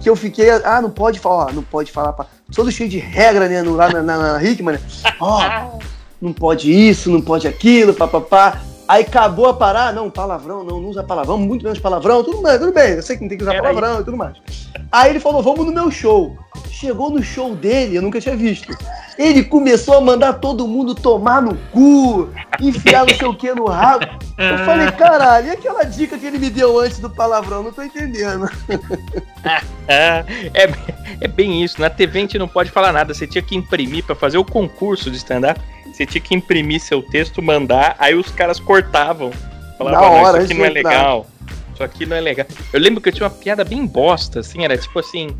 que 0.00 0.08
eu 0.08 0.16
fiquei, 0.16 0.48
ah, 0.50 0.80
não 0.80 0.90
pode 0.90 1.18
falar, 1.18 1.46
ó, 1.46 1.52
não 1.52 1.62
pode 1.62 1.92
falar, 1.92 2.12
pra... 2.14 2.24
todo 2.54 2.70
cheio 2.72 2.88
de 2.88 2.98
regra, 2.98 3.46
né, 3.48 3.60
no- 3.62 3.74
lá 3.76 3.90
na, 3.90 4.00
na, 4.00 4.32
na 4.34 4.42
Hickman, 4.44 4.76
né? 4.76 4.80
Ó, 5.20 5.78
não 6.22 6.32
pode 6.32 6.72
isso, 6.72 7.10
não 7.10 7.20
pode 7.20 7.48
aquilo, 7.48 7.92
papapá. 7.92 8.62
Aí 8.86 9.02
acabou 9.02 9.46
a 9.46 9.54
parar, 9.54 9.92
não, 9.92 10.10
palavrão, 10.10 10.62
não, 10.62 10.80
não 10.80 10.88
usa 10.88 11.02
palavrão, 11.02 11.38
muito 11.38 11.64
menos 11.64 11.78
palavrão, 11.78 12.22
tudo 12.22 12.42
bem, 12.42 12.58
tudo 12.58 12.72
bem, 12.72 12.90
eu 12.92 13.02
sei 13.02 13.16
que 13.16 13.22
não 13.22 13.28
tem 13.28 13.38
que 13.38 13.44
usar 13.44 13.54
Era 13.54 13.62
palavrão 13.62 14.00
e 14.00 14.04
tudo 14.04 14.16
mais. 14.16 14.36
Aí 14.90 15.10
ele 15.10 15.20
falou, 15.20 15.42
vamos 15.42 15.66
no 15.66 15.72
meu 15.72 15.90
show. 15.90 16.36
Chegou 16.70 17.10
no 17.10 17.22
show 17.22 17.54
dele, 17.54 17.96
eu 17.96 18.02
nunca 18.02 18.20
tinha 18.20 18.36
visto. 18.36 18.76
Ele 19.18 19.44
começou 19.44 19.94
a 19.94 20.00
mandar 20.00 20.34
todo 20.34 20.66
mundo 20.66 20.94
tomar 20.94 21.40
no 21.40 21.56
cu, 21.70 22.28
enfiar 22.60 23.06
não 23.06 23.14
sei 23.14 23.26
o 23.26 23.34
que 23.34 23.54
no 23.54 23.66
rabo. 23.66 24.04
Eu 24.36 24.58
falei, 24.64 24.90
caralho, 24.92 25.48
e 25.48 25.50
aquela 25.50 25.84
dica 25.84 26.18
que 26.18 26.26
ele 26.26 26.38
me 26.38 26.50
deu 26.50 26.78
antes 26.78 26.98
do 26.98 27.08
palavrão? 27.08 27.62
Não 27.62 27.72
tô 27.72 27.82
entendendo. 27.82 28.48
É, 29.88 30.24
é, 30.54 30.72
é 31.20 31.26
bem 31.26 31.64
isso. 31.64 31.80
Na 31.80 31.90
TV 31.90 32.18
a 32.18 32.22
gente 32.22 32.38
não 32.38 32.46
pode 32.46 32.70
falar 32.70 32.92
nada. 32.92 33.12
Você 33.12 33.26
tinha 33.26 33.42
que 33.42 33.56
imprimir 33.56 34.04
pra 34.04 34.14
fazer 34.14 34.38
o 34.38 34.44
concurso 34.44 35.10
de 35.10 35.16
stand-up. 35.16 35.60
Você 36.02 36.06
tinha 36.06 36.22
que 36.22 36.34
imprimir 36.34 36.80
seu 36.80 37.00
texto, 37.02 37.40
mandar, 37.40 37.94
aí 37.98 38.14
os 38.14 38.30
caras 38.30 38.58
cortavam. 38.58 39.30
Falavam, 39.78 40.00
Na 40.00 40.06
"Não, 40.08 40.22
hora, 40.22 40.42
isso 40.42 40.52
aqui 40.52 40.54
não 40.54 40.64
é 40.64 40.68
registrar." 40.68 40.90
legal. 40.90 41.26
Isso 41.74 41.82
aqui 41.84 42.06
não 42.06 42.16
é 42.16 42.20
legal. 42.20 42.46
Eu 42.72 42.80
lembro 42.80 43.00
que 43.00 43.08
eu 43.08 43.12
tinha 43.12 43.26
uma 43.28 43.34
piada 43.34 43.64
bem 43.64 43.86
bosta, 43.86 44.40
assim, 44.40 44.64
era 44.64 44.76
tipo 44.76 44.98
assim. 44.98 45.36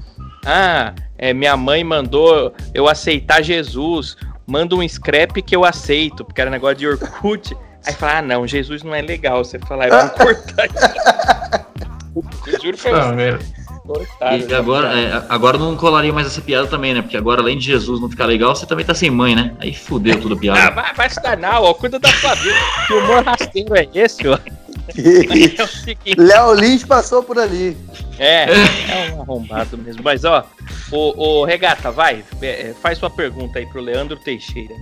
Ah, 0.46 0.92
é, 1.18 1.32
minha 1.32 1.56
mãe 1.56 1.82
mandou 1.84 2.54
eu 2.74 2.88
aceitar 2.88 3.42
Jesus. 3.42 4.16
Manda 4.46 4.74
um 4.74 4.86
scrap 4.88 5.40
que 5.42 5.54
eu 5.54 5.64
aceito, 5.64 6.24
porque 6.24 6.40
era 6.40 6.50
negócio 6.50 6.76
de 6.76 6.86
Orkut. 6.86 7.56
Aí 7.86 7.92
fala, 7.94 8.18
ah 8.18 8.22
não, 8.22 8.46
Jesus 8.46 8.82
não 8.82 8.94
é 8.94 9.02
legal. 9.02 9.44
Você 9.44 9.58
fala, 9.58 9.86
eu 9.88 10.00
vou 10.00 10.10
cortar 10.18 10.66
isso. 10.66 12.46
Eu 12.46 12.60
juro 12.62 12.76
pra 12.78 12.92
Não, 12.92 13.14
você. 13.16 13.61
E 13.84 14.44
essa 14.44 14.56
agora, 14.58 14.98
é, 14.98 15.24
agora 15.28 15.58
não 15.58 15.76
colaria 15.76 16.12
mais 16.12 16.26
essa 16.28 16.40
piada 16.40 16.66
também, 16.68 16.94
né? 16.94 17.02
Porque 17.02 17.16
agora, 17.16 17.40
além 17.40 17.58
de 17.58 17.64
Jesus 17.64 18.00
não 18.00 18.08
ficar 18.08 18.26
legal, 18.26 18.54
você 18.54 18.64
também 18.64 18.84
tá 18.84 18.94
sem 18.94 19.10
mãe, 19.10 19.34
né? 19.34 19.54
Aí 19.58 19.74
fudeu 19.74 20.20
tudo 20.20 20.34
a 20.34 20.36
Ah, 20.38 20.40
piada. 20.40 20.70
vai, 20.70 20.94
vai 20.94 21.10
se 21.10 21.20
danar, 21.20 21.60
ó. 21.60 21.74
Cuida 21.74 21.98
da 21.98 22.08
sua 22.12 22.34
vida. 22.36 22.56
Que 22.86 22.92
humor 22.94 23.24
rasteiro 23.24 23.74
é 23.76 23.88
esse, 23.94 24.26
ó? 24.28 24.38
É. 24.94 26.20
Léo 26.20 26.54
Lins 26.54 26.84
passou 26.84 27.22
por 27.22 27.38
ali. 27.38 27.76
É, 28.18 28.46
é 29.08 29.14
um 29.14 29.22
arrombado 29.22 29.78
mesmo. 29.78 30.02
Mas, 30.02 30.24
ó, 30.24 30.44
o, 30.90 31.40
o 31.40 31.44
Regata, 31.44 31.90
vai. 31.90 32.24
é, 32.42 32.74
faz 32.82 32.98
sua 32.98 33.08
pergunta 33.08 33.58
aí 33.58 33.66
pro 33.66 33.80
Leandro 33.80 34.16
Teixeira. 34.16 34.74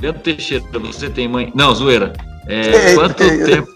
Leandro 0.00 0.20
Teixeira, 0.20 0.64
você 0.78 1.08
tem 1.08 1.26
mãe. 1.26 1.50
Não, 1.54 1.74
zoeira. 1.74 2.12
É, 2.46 2.94
quanto 2.94 3.14
tem. 3.14 3.44
tempo. 3.44 3.68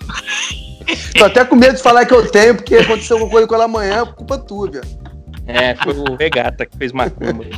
Tô 1.17 1.25
até 1.25 1.44
com 1.44 1.56
medo 1.56 1.76
de 1.76 1.82
falar 1.82 2.06
que 2.06 2.14
eu 2.14 2.31
tenho, 2.31 2.55
porque 2.55 2.76
aconteceu 2.76 3.17
alguma 3.17 3.31
coisa 3.31 3.46
com 3.46 3.55
ela 3.55 3.64
amanhã, 3.64 4.06
culpa 4.06 4.38
tua, 4.38 4.70
velho. 4.70 4.85
É, 5.46 5.75
foi 5.76 5.94
o 5.94 6.14
Regata 6.17 6.67
que 6.67 6.76
fez 6.76 6.93
macumba. 6.93 7.44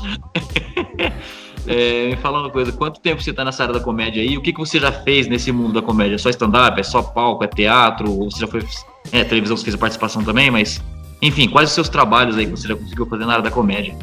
É, 1.67 2.09
me 2.09 2.17
fala 2.17 2.41
uma 2.41 2.50
coisa, 2.50 2.73
quanto 2.73 3.00
tempo 3.00 3.23
você 3.23 3.32
tá 3.32 3.44
nessa 3.44 3.62
área 3.62 3.75
da 3.75 3.81
comédia 3.81 4.23
aí? 4.23 4.37
O 4.37 4.43
que, 4.43 4.53
que 4.53 4.59
você 4.59 4.81
já 4.81 4.91
fez 4.91 5.29
nesse 5.29 5.53
mundo 5.53 5.75
da 5.75 5.82
comédia? 5.82 6.15
É 6.15 6.19
só 6.19 6.31
stand-up? 6.31 6.81
É 6.81 6.82
só 6.82 7.03
palco? 7.03 7.44
É 7.44 7.47
teatro? 7.47 8.11
Ou 8.11 8.31
você 8.31 8.41
já 8.41 8.47
foi. 8.47 8.67
É, 9.12 9.25
televisão, 9.25 9.56
você 9.56 9.65
fez 9.65 9.75
a 9.75 9.79
participação 9.79 10.25
também, 10.25 10.50
mas. 10.50 10.83
Enfim, 11.23 11.49
quais 11.49 11.69
os 11.69 11.75
seus 11.75 11.88
trabalhos 11.88 12.37
aí 12.38 12.47
que 12.47 12.53
você 12.53 12.67
já 12.67 12.75
conseguiu 12.75 13.06
fazer 13.06 13.26
na 13.26 13.33
área 13.33 13.44
da 13.44 13.50
comédia? 13.50 13.94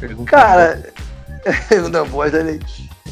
Pergunta 0.00 0.30
Cara, 0.30 0.82
não, 1.92 2.04
voz 2.06 2.32
da 2.32 2.42
lei. 2.42 2.60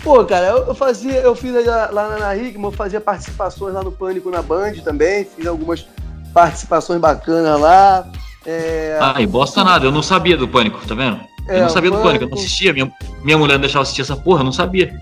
Pô, 0.04 0.22
cara, 0.22 0.48
eu, 0.48 0.66
eu 0.66 0.74
fazia, 0.74 1.14
eu 1.14 1.34
fiz 1.34 1.64
lá 1.64 1.88
lá 1.90 2.18
na 2.18 2.36
Hickman, 2.36 2.66
eu 2.66 2.72
fazia 2.72 3.00
participações 3.00 3.72
lá 3.72 3.82
no 3.82 3.90
Pânico 3.90 4.30
na 4.30 4.42
Band 4.42 4.74
também, 4.84 5.24
fiz 5.24 5.46
algumas 5.46 5.86
participações 6.34 7.00
bacanas 7.00 7.58
lá. 7.58 8.06
É, 8.44 8.98
Ai, 9.00 9.26
bosta 9.26 9.64
nada, 9.64 9.86
eu 9.86 9.90
não 9.90 10.02
sabia 10.02 10.36
do 10.36 10.46
pânico, 10.46 10.78
tá 10.86 10.94
vendo? 10.94 11.18
É, 11.48 11.56
eu 11.56 11.62
não 11.62 11.68
sabia 11.70 11.90
do 11.90 11.96
pânico, 12.02 12.24
eu 12.24 12.28
não 12.28 12.36
assistia. 12.36 12.74
Minha, 12.74 12.92
minha 13.22 13.38
mulher 13.38 13.54
não 13.54 13.62
deixava 13.62 13.82
assistir 13.82 14.02
essa 14.02 14.14
porra, 14.14 14.40
eu 14.40 14.44
não 14.44 14.52
sabia. 14.52 14.94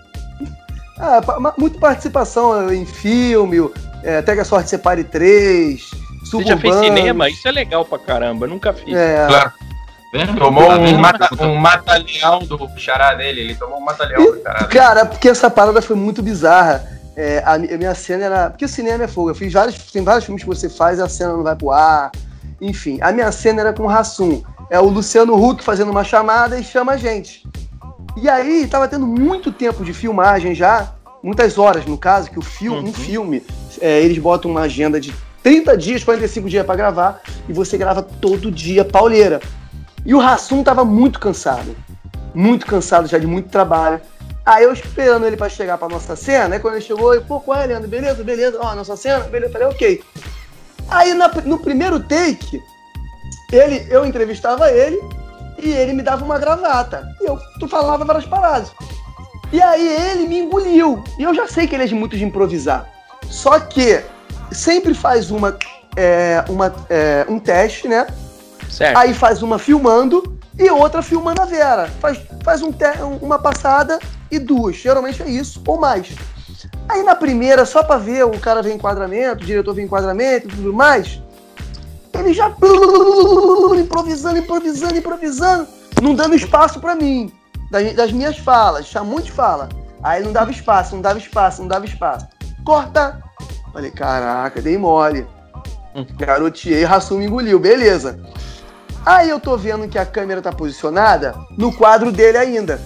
ah, 1.00 1.20
muita 1.58 1.80
participação 1.80 2.72
em 2.72 2.86
filme, 2.86 3.56
é, 4.04 4.18
Até 4.18 4.34
que 4.34 4.40
a 4.40 4.44
Sorte 4.44 4.70
Separe 4.70 5.02
3, 5.02 5.90
Você 6.24 6.44
já 6.44 6.56
fez 6.56 6.76
cinema? 6.76 7.28
Isso 7.28 7.48
é 7.48 7.50
legal 7.50 7.84
pra 7.84 7.98
caramba. 7.98 8.46
Eu 8.46 8.50
nunca 8.50 8.72
fiz. 8.72 8.94
É, 8.94 9.26
Claro. 9.26 9.52
Vendo? 10.12 10.36
Tomou 10.38 10.66
Tá 10.68 10.76
um, 10.78 10.98
mata, 10.98 11.28
um 11.44 11.54
mata-leão 11.56 12.40
do 12.40 12.68
xará 12.76 13.14
dele. 13.14 13.40
Ele 13.40 13.54
tomou 13.54 13.78
um 13.78 13.84
mata-leão 13.84 14.22
do 14.22 14.42
xará 14.42 14.58
dele. 14.60 14.70
Cara, 14.72 15.06
porque 15.06 15.28
essa 15.28 15.50
parada 15.50 15.80
foi 15.80 15.96
muito 15.96 16.22
bizarra. 16.22 16.84
É, 17.16 17.42
a, 17.44 17.58
mi- 17.58 17.72
a 17.72 17.78
minha 17.78 17.94
cena 17.94 18.24
era. 18.24 18.50
Porque 18.50 18.64
o 18.64 18.68
cinema 18.68 19.04
é 19.04 19.08
fogo. 19.08 19.30
Eu 19.30 19.34
fiz 19.34 19.52
vários. 19.52 19.76
Tem 19.90 20.02
vários 20.02 20.24
filmes 20.24 20.42
que 20.42 20.48
você 20.48 20.68
faz 20.68 20.98
e 20.98 21.02
a 21.02 21.08
cena 21.08 21.32
não 21.32 21.42
vai 21.42 21.56
pro 21.56 21.70
ar. 21.70 22.10
Enfim, 22.60 22.98
a 23.00 23.10
minha 23.10 23.32
cena 23.32 23.60
era 23.62 23.72
com 23.72 23.84
o 23.84 23.86
Rassum. 23.86 24.42
É 24.70 24.78
o 24.78 24.84
Luciano 24.88 25.34
Huck 25.34 25.62
fazendo 25.64 25.90
uma 25.90 26.04
chamada 26.04 26.58
e 26.58 26.62
chama 26.64 26.92
a 26.92 26.96
gente. 26.96 27.42
E 28.16 28.28
aí, 28.28 28.66
tava 28.66 28.86
tendo 28.88 29.06
muito 29.06 29.50
tempo 29.50 29.84
de 29.84 29.92
filmagem 29.94 30.54
já, 30.54 30.92
muitas 31.22 31.56
horas 31.58 31.84
no 31.86 31.96
caso, 31.98 32.30
que 32.30 32.38
o 32.38 32.42
filme, 32.42 32.78
Uhum. 32.80 32.88
um 32.88 32.92
filme, 32.92 33.42
é, 33.80 34.00
eles 34.00 34.18
botam 34.18 34.50
uma 34.50 34.60
agenda 34.62 35.00
de 35.00 35.12
30 35.42 35.76
dias, 35.76 36.04
45 36.04 36.48
dias 36.48 36.64
pra 36.64 36.76
gravar, 36.76 37.20
e 37.48 37.52
você 37.52 37.76
grava 37.78 38.02
todo 38.02 38.50
dia, 38.50 38.84
pauleira. 38.84 39.40
E 40.04 40.14
o 40.14 40.18
Rassum 40.18 40.62
tava 40.62 40.84
muito 40.84 41.18
cansado. 41.20 41.76
Muito 42.34 42.66
cansado 42.66 43.06
já 43.06 43.18
de 43.18 43.26
muito 43.26 43.48
trabalho. 43.48 44.00
Aí 44.44 44.64
eu 44.64 44.72
esperando 44.72 45.26
ele 45.26 45.36
pra 45.36 45.48
chegar 45.48 45.78
pra 45.78 45.88
nossa 45.88 46.16
cena, 46.16 46.56
aí 46.56 46.60
quando 46.60 46.74
ele 46.74 46.82
chegou, 46.84 47.14
eu, 47.14 47.22
pô, 47.22 47.38
qual 47.38 47.60
é, 47.60 47.66
Leandro? 47.66 47.88
Beleza, 47.88 48.24
beleza, 48.24 48.58
ó, 48.60 48.74
nossa 48.74 48.96
cena, 48.96 49.20
beleza, 49.20 49.50
eu 49.50 49.52
falei, 49.52 49.68
ok. 49.68 50.02
Aí 50.88 51.14
na- 51.14 51.28
no 51.44 51.58
primeiro 51.60 52.00
take, 52.00 52.60
ele, 53.52 53.86
eu 53.88 54.04
entrevistava 54.04 54.68
ele 54.72 54.98
e 55.62 55.70
ele 55.70 55.92
me 55.92 56.02
dava 56.02 56.24
uma 56.24 56.38
gravata. 56.38 57.06
E 57.20 57.24
eu 57.28 57.38
tu 57.60 57.68
falava 57.68 58.04
várias 58.04 58.24
paradas. 58.26 58.72
E 59.52 59.62
aí 59.62 59.86
ele 60.10 60.26
me 60.26 60.38
engoliu. 60.40 61.04
E 61.18 61.22
eu 61.22 61.32
já 61.34 61.46
sei 61.46 61.68
que 61.68 61.76
ele 61.76 61.84
é 61.84 61.86
de 61.86 61.94
muito 61.94 62.16
de 62.16 62.24
improvisar. 62.24 62.88
Só 63.30 63.60
que 63.60 64.02
sempre 64.50 64.92
faz 64.92 65.30
uma, 65.30 65.56
é, 65.94 66.42
uma, 66.48 66.74
é, 66.90 67.24
um 67.28 67.38
teste, 67.38 67.86
né? 67.86 68.06
Certo. 68.72 68.96
Aí 68.96 69.12
faz 69.12 69.42
uma 69.42 69.58
filmando 69.58 70.38
e 70.58 70.68
outra 70.70 71.02
filmando 71.02 71.42
a 71.42 71.44
Vera. 71.44 71.88
Faz, 72.00 72.18
faz 72.42 72.62
um 72.62 72.68
um- 72.70 73.16
uma 73.20 73.38
passada 73.38 73.98
e 74.30 74.38
duas. 74.38 74.76
Geralmente 74.76 75.22
é 75.22 75.28
isso, 75.28 75.62
ou 75.66 75.78
mais. 75.78 76.08
Aí 76.88 77.02
na 77.02 77.14
primeira, 77.14 77.64
só 77.66 77.82
pra 77.82 77.96
ver, 77.98 78.24
o 78.24 78.38
cara 78.40 78.62
vê 78.62 78.72
enquadramento, 78.72 79.42
o 79.44 79.46
diretor 79.46 79.74
vê 79.74 79.82
enquadramento 79.82 80.48
e 80.48 80.50
tudo 80.50 80.72
mais, 80.72 81.20
ele 82.14 82.32
já 82.32 82.48
improvisando, 83.78 84.38
improvisando, 84.38 84.96
improvisando, 84.96 85.66
não 86.02 86.14
dando 86.14 86.34
espaço 86.34 86.80
pra 86.80 86.94
mim, 86.94 87.32
das, 87.70 87.92
das 87.94 88.12
minhas 88.12 88.36
falas, 88.38 88.86
tinha 88.88 89.04
muito 89.04 89.26
de 89.26 89.32
fala. 89.32 89.68
Aí 90.02 90.22
não 90.22 90.32
dava 90.32 90.50
espaço, 90.50 90.94
não 90.94 91.02
dava 91.02 91.18
espaço, 91.18 91.60
não 91.60 91.68
dava 91.68 91.84
espaço. 91.84 92.26
Corta! 92.64 93.22
Falei, 93.72 93.90
caraca, 93.90 94.60
dei 94.60 94.76
mole. 94.76 95.26
Garoteei, 96.16 96.84
Rassum 96.84 97.20
engoliu, 97.22 97.58
beleza. 97.58 98.18
Aí 99.04 99.28
eu 99.28 99.40
tô 99.40 99.56
vendo 99.56 99.88
que 99.88 99.98
a 99.98 100.06
câmera 100.06 100.40
tá 100.40 100.52
posicionada 100.52 101.34
no 101.56 101.74
quadro 101.74 102.12
dele 102.12 102.38
ainda. 102.38 102.80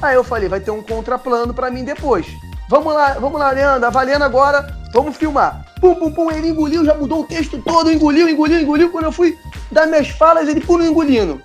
Aí 0.00 0.16
eu 0.16 0.24
falei, 0.24 0.48
vai 0.48 0.58
ter 0.58 0.72
um 0.72 0.82
contraplano 0.82 1.54
pra 1.54 1.70
mim 1.70 1.84
depois. 1.84 2.26
Vamos 2.68 2.92
lá, 2.92 3.14
vamos 3.14 3.38
lá, 3.38 3.50
Leandro, 3.50 3.90
valendo 3.90 4.22
agora, 4.22 4.76
vamos 4.92 5.16
filmar. 5.16 5.64
Pum, 5.80 5.94
pum, 5.94 6.12
pum, 6.12 6.30
ele 6.30 6.48
engoliu, 6.48 6.84
já 6.84 6.94
mudou 6.94 7.20
o 7.20 7.26
texto 7.26 7.60
todo, 7.62 7.92
engoliu, 7.92 8.28
engoliu, 8.28 8.60
engoliu. 8.60 8.90
Quando 8.90 9.04
eu 9.04 9.12
fui 9.12 9.38
dar 9.70 9.86
minhas 9.86 10.08
falas, 10.08 10.48
ele 10.48 10.60
pula 10.60 10.84
engolindo. 10.84 11.40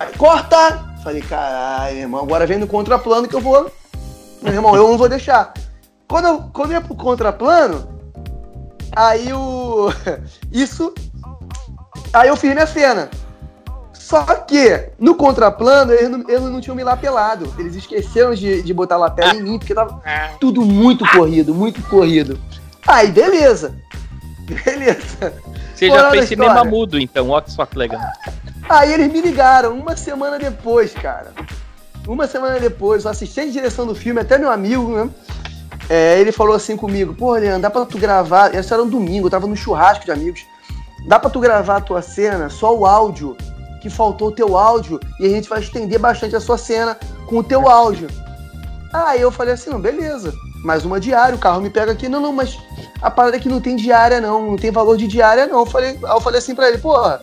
Aí, 0.00 0.12
corta! 0.16 0.84
Falei, 1.02 1.22
caralho, 1.22 1.98
irmão, 1.98 2.22
agora 2.22 2.46
vem 2.46 2.58
no 2.58 2.66
contraplano 2.66 3.28
que 3.28 3.34
eu 3.34 3.40
vou. 3.40 3.70
Meu 4.42 4.52
irmão, 4.52 4.74
eu 4.74 4.88
não 4.88 4.98
vou 4.98 5.08
deixar. 5.08 5.52
Quando 6.08 6.26
eu, 6.26 6.50
quando 6.52 6.70
eu 6.70 6.76
ia 6.76 6.80
pro 6.80 6.94
contraplano, 6.96 7.88
aí 8.96 9.32
o. 9.32 9.92
Isso. 10.50 10.92
Aí 12.12 12.28
eu 12.28 12.36
fiz 12.36 12.52
minha 12.52 12.66
cena. 12.66 13.10
Só 13.92 14.24
que, 14.24 14.90
no 14.98 15.14
contraplano, 15.14 15.92
eles 15.92 16.08
não, 16.08 16.20
eles 16.20 16.42
não 16.42 16.60
tinham 16.60 16.74
me 16.74 16.82
lapelado. 16.82 17.52
Eles 17.58 17.74
esqueceram 17.74 18.34
de, 18.34 18.62
de 18.62 18.72
botar 18.72 18.96
lapela 18.96 19.34
em 19.34 19.42
mim, 19.42 19.58
porque 19.58 19.74
tava 19.74 20.02
tudo 20.40 20.62
muito 20.62 21.06
corrido, 21.10 21.54
muito 21.54 21.82
corrido. 21.82 22.40
Aí, 22.86 23.10
beleza. 23.10 23.74
Beleza. 24.64 25.34
Você 25.74 25.88
já 25.88 26.10
fez 26.10 26.28
cinema 26.28 26.64
mudo, 26.64 26.98
então. 26.98 27.28
Ó 27.28 27.40
que 27.40 27.52
só 27.52 27.66
que 27.66 27.76
legal. 27.76 28.00
Aí 28.66 28.92
eles 28.94 29.12
me 29.12 29.20
ligaram 29.20 29.78
uma 29.78 29.94
semana 29.94 30.38
depois, 30.38 30.94
cara. 30.94 31.32
Uma 32.06 32.26
semana 32.26 32.58
depois, 32.58 33.04
o 33.04 33.08
assistente 33.10 33.48
de 33.48 33.52
direção 33.52 33.86
do 33.86 33.94
filme, 33.94 34.20
até 34.20 34.38
meu 34.38 34.50
amigo, 34.50 34.96
né? 34.96 35.10
É, 35.90 36.18
ele 36.18 36.32
falou 36.32 36.54
assim 36.54 36.76
comigo, 36.76 37.14
pô, 37.14 37.32
Leandro, 37.32 37.60
dá 37.60 37.70
pra 37.70 37.84
tu 37.84 37.98
gravar. 37.98 38.54
Esse 38.54 38.72
era 38.72 38.82
um 38.82 38.88
domingo, 38.88 39.26
eu 39.26 39.30
tava 39.30 39.46
no 39.46 39.54
churrasco 39.54 40.06
de 40.06 40.10
amigos. 40.10 40.46
Dá 41.08 41.18
pra 41.18 41.30
tu 41.30 41.40
gravar 41.40 41.78
a 41.78 41.80
tua 41.80 42.02
cena, 42.02 42.50
só 42.50 42.76
o 42.76 42.84
áudio, 42.84 43.34
que 43.80 43.88
faltou 43.88 44.28
o 44.28 44.32
teu 44.32 44.58
áudio, 44.58 45.00
e 45.18 45.24
a 45.24 45.30
gente 45.30 45.48
vai 45.48 45.58
estender 45.58 45.98
bastante 45.98 46.36
a 46.36 46.40
sua 46.40 46.58
cena 46.58 46.98
com 47.26 47.38
o 47.38 47.42
teu 47.42 47.66
áudio. 47.66 48.08
Aí 48.92 49.18
eu 49.18 49.32
falei 49.32 49.54
assim, 49.54 49.70
não, 49.70 49.80
beleza. 49.80 50.34
Mais 50.62 50.84
uma 50.84 51.00
diária, 51.00 51.34
o 51.34 51.38
carro 51.38 51.62
me 51.62 51.70
pega 51.70 51.92
aqui. 51.92 52.10
Não, 52.10 52.20
não, 52.20 52.32
mas 52.32 52.58
a 53.00 53.10
parada 53.10 53.38
é 53.38 53.40
que 53.40 53.48
não 53.48 53.58
tem 53.58 53.74
diária, 53.74 54.20
não. 54.20 54.50
Não 54.50 54.56
tem 54.56 54.70
valor 54.70 54.98
de 54.98 55.06
diária, 55.06 55.46
não. 55.46 55.60
Eu 55.60 55.66
falei, 55.66 55.90
aí 55.90 56.10
eu 56.10 56.20
falei 56.20 56.40
assim 56.40 56.54
pra 56.54 56.68
ele, 56.68 56.76
porra, 56.76 57.22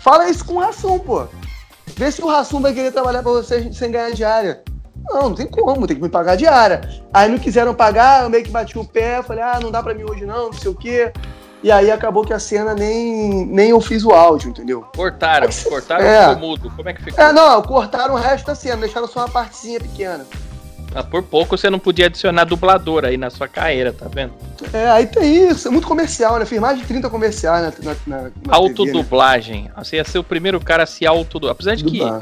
fala 0.00 0.28
isso 0.28 0.44
com 0.44 0.54
o 0.54 0.58
Rassum, 0.58 0.98
pô. 0.98 1.26
Vê 1.96 2.10
se 2.10 2.20
o 2.20 2.26
Rassum 2.26 2.60
vai 2.60 2.72
querer 2.74 2.90
trabalhar 2.90 3.22
pra 3.22 3.30
você 3.30 3.72
sem 3.72 3.92
ganhar 3.92 4.10
diária. 4.10 4.64
Não, 5.08 5.28
não 5.28 5.34
tem 5.34 5.46
como, 5.46 5.86
tem 5.86 5.96
que 5.96 6.02
me 6.02 6.08
pagar 6.08 6.36
diária. 6.36 6.80
Aí 7.14 7.30
não 7.30 7.38
quiseram 7.38 7.72
pagar, 7.72 8.24
eu 8.24 8.30
meio 8.30 8.42
que 8.42 8.50
bati 8.50 8.76
o 8.76 8.84
pé, 8.84 9.22
falei, 9.22 9.44
ah, 9.44 9.60
não 9.62 9.70
dá 9.70 9.80
pra 9.80 9.94
mim 9.94 10.02
hoje 10.02 10.26
não, 10.26 10.46
não 10.46 10.52
sei 10.52 10.70
o 10.70 10.74
quê. 10.74 11.12
E 11.66 11.72
aí 11.72 11.90
acabou 11.90 12.24
que 12.24 12.32
a 12.32 12.38
cena 12.38 12.74
nem, 12.74 13.44
nem 13.44 13.70
eu 13.70 13.80
fiz 13.80 14.04
o 14.04 14.12
áudio, 14.12 14.50
entendeu? 14.50 14.86
Cortaram, 14.94 15.48
cortaram 15.68 16.04
É. 16.04 16.28
ficou 16.28 16.48
mudo. 16.48 16.70
Como 16.76 16.88
é 16.88 16.92
que 16.94 17.02
ficou? 17.02 17.24
É, 17.24 17.32
não, 17.32 17.60
cortaram 17.60 18.14
o 18.14 18.16
resto 18.16 18.46
da 18.46 18.54
cena, 18.54 18.76
deixaram 18.76 19.08
só 19.08 19.18
uma 19.18 19.28
partezinha 19.28 19.80
pequena. 19.80 20.24
Ah, 20.94 21.02
por 21.02 21.24
pouco 21.24 21.58
você 21.58 21.68
não 21.68 21.80
podia 21.80 22.06
adicionar 22.06 22.44
dublador 22.44 23.04
aí 23.04 23.16
na 23.16 23.30
sua 23.30 23.48
carreira, 23.48 23.92
tá 23.92 24.06
vendo? 24.08 24.32
É, 24.72 24.88
aí 24.88 25.06
tem 25.08 25.48
isso, 25.50 25.66
é 25.66 25.70
muito 25.72 25.88
comercial, 25.88 26.38
né? 26.38 26.44
Fiz 26.44 26.60
mais 26.60 26.78
de 26.78 26.84
30 26.86 27.10
comerciais 27.10 27.60
na, 27.60 27.72
na, 27.82 27.96
na, 28.06 28.16
na 28.16 28.30
TV, 28.30 28.40
né? 28.46 28.50
Autodublagem. 28.50 29.68
Você 29.76 29.96
ia 29.96 30.04
ser 30.04 30.20
o 30.20 30.24
primeiro 30.24 30.60
cara 30.60 30.84
a 30.84 30.86
se 30.86 31.04
autodublar. 31.04 31.50
Apesar 31.50 31.74
de 31.74 31.82
que 31.82 31.98
Dublar. 31.98 32.20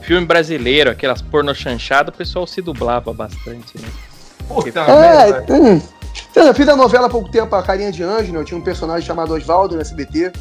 filme 0.00 0.26
brasileiro, 0.26 0.88
aquelas 0.90 1.20
porno 1.20 1.54
chanchada, 1.54 2.08
o 2.08 2.14
pessoal 2.14 2.46
se 2.46 2.62
dublava 2.62 3.12
bastante, 3.12 3.78
né? 3.78 3.88
Puta 4.48 4.80
É, 4.80 5.32
merda. 5.32 5.82
Eu 6.34 6.54
fiz 6.54 6.68
a 6.68 6.76
novela 6.76 7.06
há 7.06 7.10
pouco 7.10 7.28
tempo, 7.30 7.54
A 7.54 7.62
Carinha 7.62 7.92
de 7.92 8.02
Anjo, 8.02 8.32
né? 8.32 8.38
Eu 8.38 8.44
tinha 8.44 8.58
um 8.58 8.62
personagem 8.62 9.06
chamado 9.06 9.34
Oswaldo 9.34 9.74
no 9.74 9.80
SBT. 9.80 10.32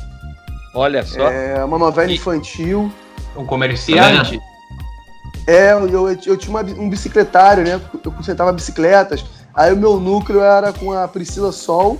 Olha 0.73 1.05
só. 1.05 1.29
É 1.29 1.63
uma 1.63 1.77
novela 1.77 2.11
E- 2.11 2.15
infantil. 2.15 2.91
Um 3.35 3.45
comerciante. 3.45 4.39
É, 5.47 5.73
eu, 5.73 5.87
eu, 5.87 6.09
eu 6.09 6.37
tinha 6.37 6.49
uma 6.49 6.61
um 6.61 6.89
bicicletário, 6.89 7.63
né? 7.63 7.79
Eu 8.03 8.11
consertava 8.11 8.51
bicicletas. 8.51 9.23
Aí 9.53 9.71
o 9.71 9.77
meu 9.77 9.99
núcleo 9.99 10.41
era 10.41 10.73
com 10.73 10.91
a 10.91 11.07
Priscila 11.07 11.51
Sol, 11.51 11.99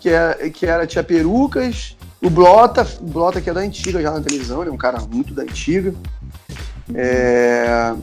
que, 0.00 0.08
é, 0.08 0.50
que 0.50 0.66
era 0.66 0.86
Tia 0.86 1.04
Perucas, 1.04 1.96
o 2.22 2.28
Blota, 2.28 2.86
o 3.00 3.04
Blota 3.04 3.40
que 3.40 3.50
é 3.50 3.52
da 3.52 3.60
antiga 3.60 4.00
já 4.00 4.10
na 4.10 4.20
televisão, 4.20 4.64
né? 4.64 4.70
Um 4.70 4.76
cara 4.76 4.98
muito 5.00 5.32
da 5.34 5.42
antiga. 5.42 5.94
É... 6.94 7.94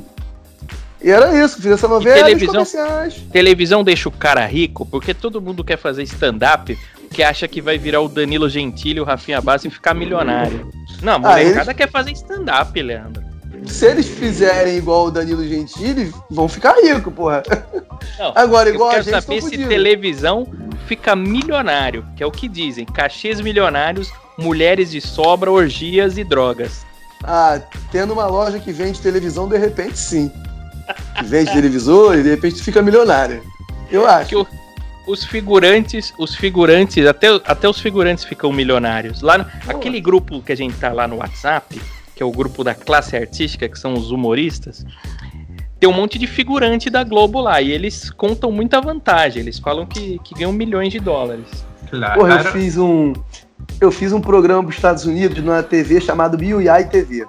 E 1.03 1.10
era 1.10 1.43
isso, 1.43 1.62
fiz 1.62 1.72
essa 1.72 1.88
novela 1.88 2.17
e 2.20 2.24
televisão? 2.24 2.53
comerciais. 2.53 3.15
Televisão 3.31 3.84
deixa 3.84 4.08
o 4.08 4.12
cara 4.12 4.46
rico 4.46 4.86
porque 4.86 5.13
todo 5.13 5.41
mundo 5.41 5.63
quer 5.63 5.77
fazer 5.77 6.03
stand-up 6.03 6.77
que 7.12 7.24
acha 7.24 7.48
que 7.48 7.62
vai 7.62 7.77
virar 7.77 8.01
o 8.01 8.08
Danilo 8.08 8.48
Gentili, 8.48 9.01
o 9.01 9.03
Rafinha 9.03 9.41
Bassi 9.41 9.67
e 9.67 9.72
ficar 9.72 9.93
milionário. 9.93 10.72
Não, 11.01 11.13
a 11.13 11.15
Ah, 11.15 11.20
molecada 11.20 11.74
quer 11.74 11.89
fazer 11.89 12.12
stand-up, 12.12 12.81
Leandro. 12.81 13.24
Se 13.65 13.86
eles 13.86 14.08
fizerem 14.08 14.77
igual 14.77 15.08
o 15.08 15.12
Danilo 15.12 15.43
Gentili, 15.48 16.12
vão 16.29 16.48
ficar 16.48 16.74
ricos, 16.81 17.13
porra. 17.13 17.43
Não, 18.17 18.31
Agora, 18.36 18.70
Eu 18.70 18.75
igual 18.75 18.89
a 18.89 18.93
quero 18.93 19.03
gente, 19.03 19.22
saber 19.22 19.41
se 19.41 19.58
televisão 19.67 20.48
fica 20.88 21.15
milionário, 21.15 22.05
que 22.15 22.24
é 22.24 22.25
o 22.25 22.31
que 22.31 22.48
dizem. 22.48 22.86
Cachês 22.86 23.39
milionários, 23.41 24.12
mulheres 24.38 24.91
de 24.91 25.01
sobra, 25.01 25.51
orgias 25.51 26.17
e 26.17 26.24
drogas. 26.24 26.86
Ah, 27.24 27.60
tendo 27.91 28.13
uma 28.13 28.25
loja 28.25 28.60
que 28.60 28.72
vende 28.72 29.00
televisão, 29.00 29.48
de 29.48 29.58
repente 29.58 29.98
sim. 30.00 30.31
Que 31.17 31.24
vende 31.25 31.51
televisor 31.51 32.17
e 32.17 32.24
de 32.24 32.29
repente 32.29 32.62
fica 32.62 32.81
milionário. 32.81 33.41
Eu 33.91 34.07
acho. 34.07 34.29
Que 34.29 34.36
o- 34.36 34.48
os 35.07 35.24
figurantes, 35.25 36.13
os 36.17 36.36
figurantes, 36.36 37.05
até, 37.05 37.27
até 37.45 37.67
os 37.67 37.79
figurantes 37.79 38.24
ficam 38.24 38.51
milionários. 38.53 39.21
Lá, 39.21 39.38
no- 39.39 39.45
aquele 39.67 40.00
grupo 40.00 40.41
que 40.41 40.51
a 40.51 40.55
gente 40.55 40.75
tá 40.77 40.91
lá 40.93 41.07
no 41.07 41.17
WhatsApp, 41.17 41.81
que 42.15 42.21
é 42.24 42.25
o 42.25 42.31
grupo 42.31 42.63
da 42.63 42.74
classe 42.75 43.15
artística, 43.17 43.67
que 43.67 43.77
são 43.79 43.93
os 43.93 44.12
humoristas, 44.12 44.86
tem 45.79 45.89
um 45.89 45.93
monte 45.93 46.19
de 46.19 46.27
figurante 46.27 46.89
da 46.89 47.03
Globo 47.03 47.41
lá, 47.41 47.60
e 47.62 47.71
eles 47.71 48.12
contam 48.12 48.51
muita 48.51 48.79
vantagem. 48.79 49.41
Eles 49.41 49.57
falam 49.57 49.86
que, 49.86 50.19
que 50.24 50.36
ganham 50.36 50.53
milhões 50.53 50.91
de 50.91 51.00
dólares. 51.00 51.45
Claro. 51.89 52.19
Porra, 52.19 52.36
eu 52.41 52.51
fiz 52.51 52.77
um. 52.77 53.13
Eu 53.79 53.91
fiz 53.91 54.13
um 54.13 54.21
programa 54.21 54.62
para 54.62 54.69
os 54.69 54.75
Estados 54.75 55.05
Unidos 55.05 55.43
numa 55.43 55.63
TV 55.63 56.00
chamado 56.00 56.38
BioYai 56.38 56.88
TV. 56.88 57.25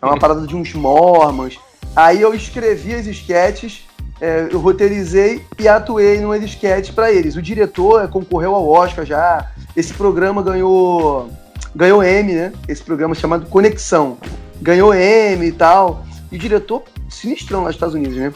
É 0.00 0.06
uma 0.06 0.18
parada 0.18 0.46
de 0.46 0.56
uns 0.56 0.72
mormons. 0.72 1.58
Aí 1.94 2.20
eu 2.20 2.32
escrevi 2.34 2.94
as 2.94 3.06
esquetes, 3.06 3.84
é, 4.20 4.48
eu 4.50 4.60
roteirizei 4.60 5.44
e 5.58 5.66
atuei 5.68 6.20
numa 6.20 6.36
esquete 6.38 6.92
para 6.92 7.10
eles. 7.12 7.36
O 7.36 7.42
diretor 7.42 8.06
concorreu 8.08 8.54
ao 8.54 8.68
Oscar 8.68 9.04
já. 9.04 9.48
Esse 9.76 9.92
programa 9.94 10.42
ganhou 10.42 11.30
ganhou 11.74 12.02
M, 12.02 12.32
né? 12.32 12.52
Esse 12.68 12.82
programa 12.82 13.14
chamado 13.14 13.46
Conexão. 13.46 14.18
Ganhou 14.60 14.92
M 14.94 15.46
e 15.46 15.52
tal. 15.52 16.04
E 16.30 16.36
o 16.36 16.38
diretor, 16.38 16.82
sinistrão 17.08 17.60
lá 17.60 17.66
nos 17.66 17.76
Estados 17.76 17.94
Unidos, 17.94 18.16
né? 18.16 18.32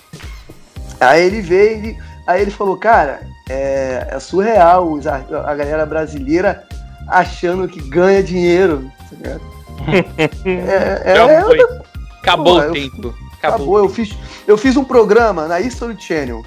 Aí 1.00 1.25
ele 1.25 1.40
veio, 1.40 1.78
ele- 1.78 1.96
aí 2.26 2.42
ele 2.42 2.50
falou, 2.50 2.76
cara, 2.76 3.20
é, 3.49 4.08
é 4.11 4.18
surreal 4.20 4.90
os 4.90 5.06
ar- 5.06 5.26
a 5.44 5.54
galera 5.54 5.84
brasileira 5.84 6.64
achando 7.08 7.68
que 7.68 7.80
ganha 7.88 8.23
dinheiro. 8.23 8.90
tá 9.11 9.16
ligado? 9.16 9.40
é, 10.46 11.02
é, 11.12 11.16
Já 11.16 11.28
é, 11.30 11.42
foi. 11.42 11.58
Acabou 12.23 12.54
Pô, 12.54 12.61
o 12.61 12.62
eu- 12.62 12.73
tempo. 12.73 13.14
Acabou. 13.44 13.76
Acabou. 13.76 13.78
Eu 13.78 13.88
fiz, 13.88 14.16
eu 14.46 14.56
fiz 14.58 14.76
um 14.76 14.84
programa 14.84 15.46
na 15.46 15.60
History 15.60 15.96
Channel. 15.98 16.42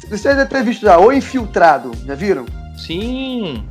Vocês 0.00 0.22
devem 0.22 0.46
ter 0.46 0.64
visto 0.64 0.82
já, 0.82 0.98
O 0.98 1.12
Infiltrado, 1.12 1.92
já 2.04 2.14
viram? 2.14 2.44
Sim. 2.76 3.64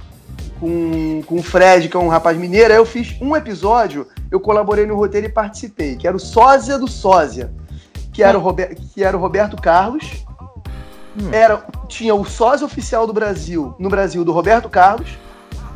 Com, 0.60 1.22
com 1.26 1.36
o 1.36 1.44
Fred, 1.44 1.90
que 1.90 1.98
é 1.98 2.00
um 2.00 2.08
rapaz 2.08 2.38
mineiro. 2.38 2.72
Aí 2.74 2.80
eu 2.80 2.86
fiz 2.86 3.16
um 3.22 3.36
episódio, 3.36 4.08
eu 4.32 4.40
colaborei 4.40 4.86
no 4.86 4.96
roteiro 4.96 5.28
e 5.28 5.30
participei, 5.32 5.96
que 5.96 6.08
era 6.08 6.16
o 6.16 6.20
Sósia 6.20 6.78
do 6.78 6.88
Sósia. 6.88 7.52
Que 8.14 8.24
era, 8.24 8.38
o 8.38 8.42
Rober- 8.42 8.76
que 8.76 9.04
era 9.04 9.16
o 9.16 9.20
Roberto 9.20 9.56
Carlos. 9.62 10.26
Hum. 11.22 11.30
Era, 11.32 11.64
tinha 11.88 12.14
o 12.14 12.26
sósia 12.26 12.66
oficial 12.66 13.08
do 13.08 13.14
Brasil, 13.14 13.74
no 13.80 13.90
Brasil, 13.90 14.24
do 14.26 14.32
Roberto 14.32 14.70
Carlos. 14.70 15.18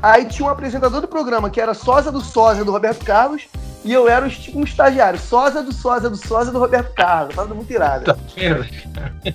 Aí 0.02 0.26
tinha 0.26 0.48
um 0.48 0.52
apresentador 0.52 1.00
do 1.00 1.08
programa, 1.08 1.50
que 1.50 1.62
era 1.62 1.74
sósia 1.74 2.12
do 2.12 2.20
sósia 2.22 2.66
do 2.66 2.72
Roberto 2.72 3.06
Carlos. 3.06 3.48
E 3.84 3.92
eu 3.92 4.08
era 4.08 4.30
tipo 4.30 4.58
um 4.60 4.64
estagiário, 4.64 5.20
sósia 5.20 5.62
do 5.62 5.74
sósia 5.74 6.10
do 6.10 6.16
sósia 6.16 6.52
do 6.54 6.60
Roberto 6.60 6.94
Carlos. 6.94 7.36
Tava 7.36 7.54
muito 7.54 7.72
irado. 7.72 8.16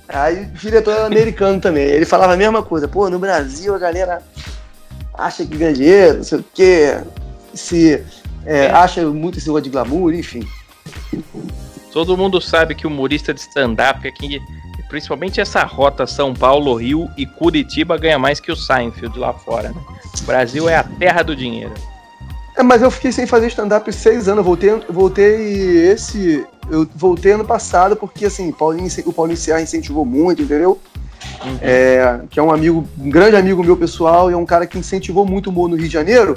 Aí 0.08 0.44
o 0.44 0.46
diretor 0.52 0.92
era 0.92 1.06
americano 1.06 1.60
também. 1.60 1.84
Ele 1.84 2.06
falava 2.06 2.32
a 2.32 2.36
mesma 2.36 2.62
coisa. 2.62 2.88
Pô, 2.88 3.10
no 3.10 3.18
Brasil 3.18 3.74
a 3.74 3.78
galera 3.78 4.22
acha 5.12 5.44
que 5.44 5.56
ganha 5.56 5.74
dinheiro, 5.74 6.18
não 6.18 6.24
sei 6.24 6.38
o 6.38 6.44
quê. 6.54 6.98
Se 7.52 8.02
é, 8.46 8.66
É. 8.66 8.70
acha 8.70 9.04
muito 9.06 9.38
esse 9.38 9.46
negócio 9.48 9.64
de 9.64 9.70
glamour, 9.70 10.14
enfim. 10.14 10.46
Todo 11.92 12.16
mundo 12.16 12.40
sabe 12.40 12.74
que 12.74 12.86
o 12.86 12.90
humorista 12.90 13.34
de 13.34 13.40
stand-up 13.40 14.06
aqui, 14.06 14.40
principalmente 14.88 15.40
essa 15.40 15.64
rota 15.64 16.06
São 16.06 16.32
Paulo, 16.32 16.74
Rio 16.74 17.10
e 17.16 17.26
Curitiba, 17.26 17.98
ganha 17.98 18.18
mais 18.18 18.40
que 18.40 18.52
o 18.52 18.56
Seinfeld 18.56 19.18
lá 19.18 19.32
fora. 19.32 19.70
Né? 19.70 19.80
O 20.22 20.24
Brasil 20.24 20.68
é 20.68 20.76
a 20.76 20.84
terra 20.84 21.22
do 21.22 21.34
dinheiro. 21.34 21.74
É, 22.58 22.62
mas 22.64 22.82
eu 22.82 22.90
fiquei 22.90 23.12
sem 23.12 23.24
fazer 23.24 23.46
stand-up 23.46 23.90
seis 23.92 24.26
anos. 24.26 24.38
Eu 24.38 24.44
voltei, 24.44 24.70
voltei 24.90 25.90
esse. 25.92 26.44
Eu 26.68 26.86
voltei 26.92 27.32
ano 27.32 27.44
passado 27.44 27.94
porque 27.94 28.26
assim, 28.26 28.50
Paulinho, 28.50 28.88
o 29.06 29.12
Paulinho 29.12 29.38
Serra 29.38 29.60
incentivou 29.60 30.04
muito, 30.04 30.42
entendeu? 30.42 30.78
Uhum. 31.44 31.58
É, 31.62 32.20
que 32.28 32.40
é 32.40 32.42
um 32.42 32.50
amigo, 32.50 32.84
um 32.98 33.08
grande 33.08 33.36
amigo 33.36 33.62
meu 33.62 33.76
pessoal, 33.76 34.28
e 34.28 34.34
é 34.34 34.36
um 34.36 34.44
cara 34.44 34.66
que 34.66 34.76
incentivou 34.76 35.24
muito 35.24 35.46
o 35.46 35.50
humor 35.50 35.68
no 35.68 35.76
Rio 35.76 35.86
de 35.86 35.92
Janeiro. 35.92 36.36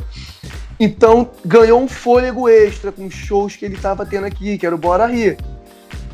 Então 0.79 1.31
ganhou 1.43 1.81
um 1.81 1.87
fôlego 1.87 2.47
extra 2.47 2.91
com 2.91 3.09
shows 3.09 3.55
que 3.55 3.65
ele 3.65 3.77
tava 3.77 4.05
tendo 4.05 4.25
aqui, 4.27 4.59
que 4.59 4.65
era 4.65 4.75
o 4.75 4.77
Bora 4.77 5.07
Rir. 5.07 5.37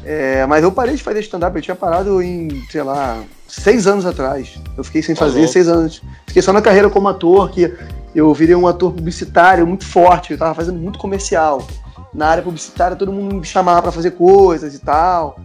É, 0.05 0.45
mas 0.45 0.63
eu 0.63 0.71
parei 0.71 0.95
de 0.95 1.03
fazer 1.03 1.19
stand-up, 1.19 1.53
eu 1.53 1.61
tinha 1.61 1.75
parado 1.75 2.21
em, 2.21 2.63
sei 2.71 2.81
lá, 2.81 3.21
seis 3.45 3.85
anos 3.85 4.05
atrás. 4.05 4.57
Eu 4.77 4.85
fiquei 4.85 5.01
sem 5.03 5.13
Tá 5.13 5.25
fazer 5.25 5.45
seis 5.49 5.67
anos. 5.67 6.01
Fiquei 6.25 6.41
só 6.41 6.53
na 6.53 6.61
carreira 6.61 6.89
como 6.89 7.09
ator, 7.09 7.51
que 7.51 7.73
eu 8.17 8.33
virei 8.33 8.55
um 8.55 8.65
ator 8.65 8.91
publicitário 8.91 9.67
muito 9.67 9.85
forte, 9.85 10.31
eu 10.31 10.39
tava 10.39 10.55
fazendo 10.55 10.79
muito 10.79 10.97
comercial. 10.97 11.67
Na 12.11 12.29
área 12.29 12.41
publicitária 12.41 12.97
todo 12.97 13.11
mundo 13.11 13.35
me 13.35 13.45
chamava 13.45 13.83
pra 13.83 13.91
fazer 13.91 14.11
coisas 14.11 14.73
e 14.73 14.79
tal. 14.79 15.39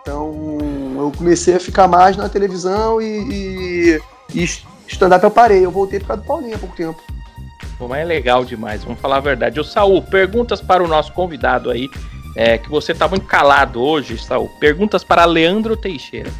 Então 0.00 0.58
eu 0.96 1.12
comecei 1.18 1.56
a 1.56 1.60
ficar 1.60 1.88
mais 1.88 2.16
na 2.16 2.28
televisão 2.28 3.02
e, 3.02 3.16
e, 3.28 4.00
e 4.36 4.44
stand-up 4.86 5.24
eu 5.24 5.32
parei. 5.32 5.66
Eu 5.66 5.72
voltei 5.72 5.98
por 5.98 6.06
causa 6.06 6.22
do 6.22 6.26
Paulinho 6.26 6.54
há 6.54 6.58
pouco 6.58 6.76
tempo. 6.76 7.02
Pô, 7.76 7.88
mas 7.88 8.02
é 8.02 8.04
legal 8.04 8.44
demais, 8.44 8.84
vamos 8.84 9.00
falar 9.00 9.16
a 9.16 9.20
verdade. 9.20 9.58
Ô, 9.58 9.64
Saul, 9.64 10.00
perguntas 10.00 10.60
para 10.60 10.84
o 10.84 10.86
nosso 10.86 11.12
convidado 11.12 11.70
aí, 11.70 11.90
é, 12.36 12.56
que 12.56 12.70
você 12.70 12.94
tá 12.94 13.08
muito 13.08 13.26
calado 13.26 13.82
hoje, 13.82 14.16
Saul. 14.16 14.48
Perguntas 14.60 15.02
para 15.02 15.24
Leandro 15.24 15.76
Teixeira. 15.76 16.30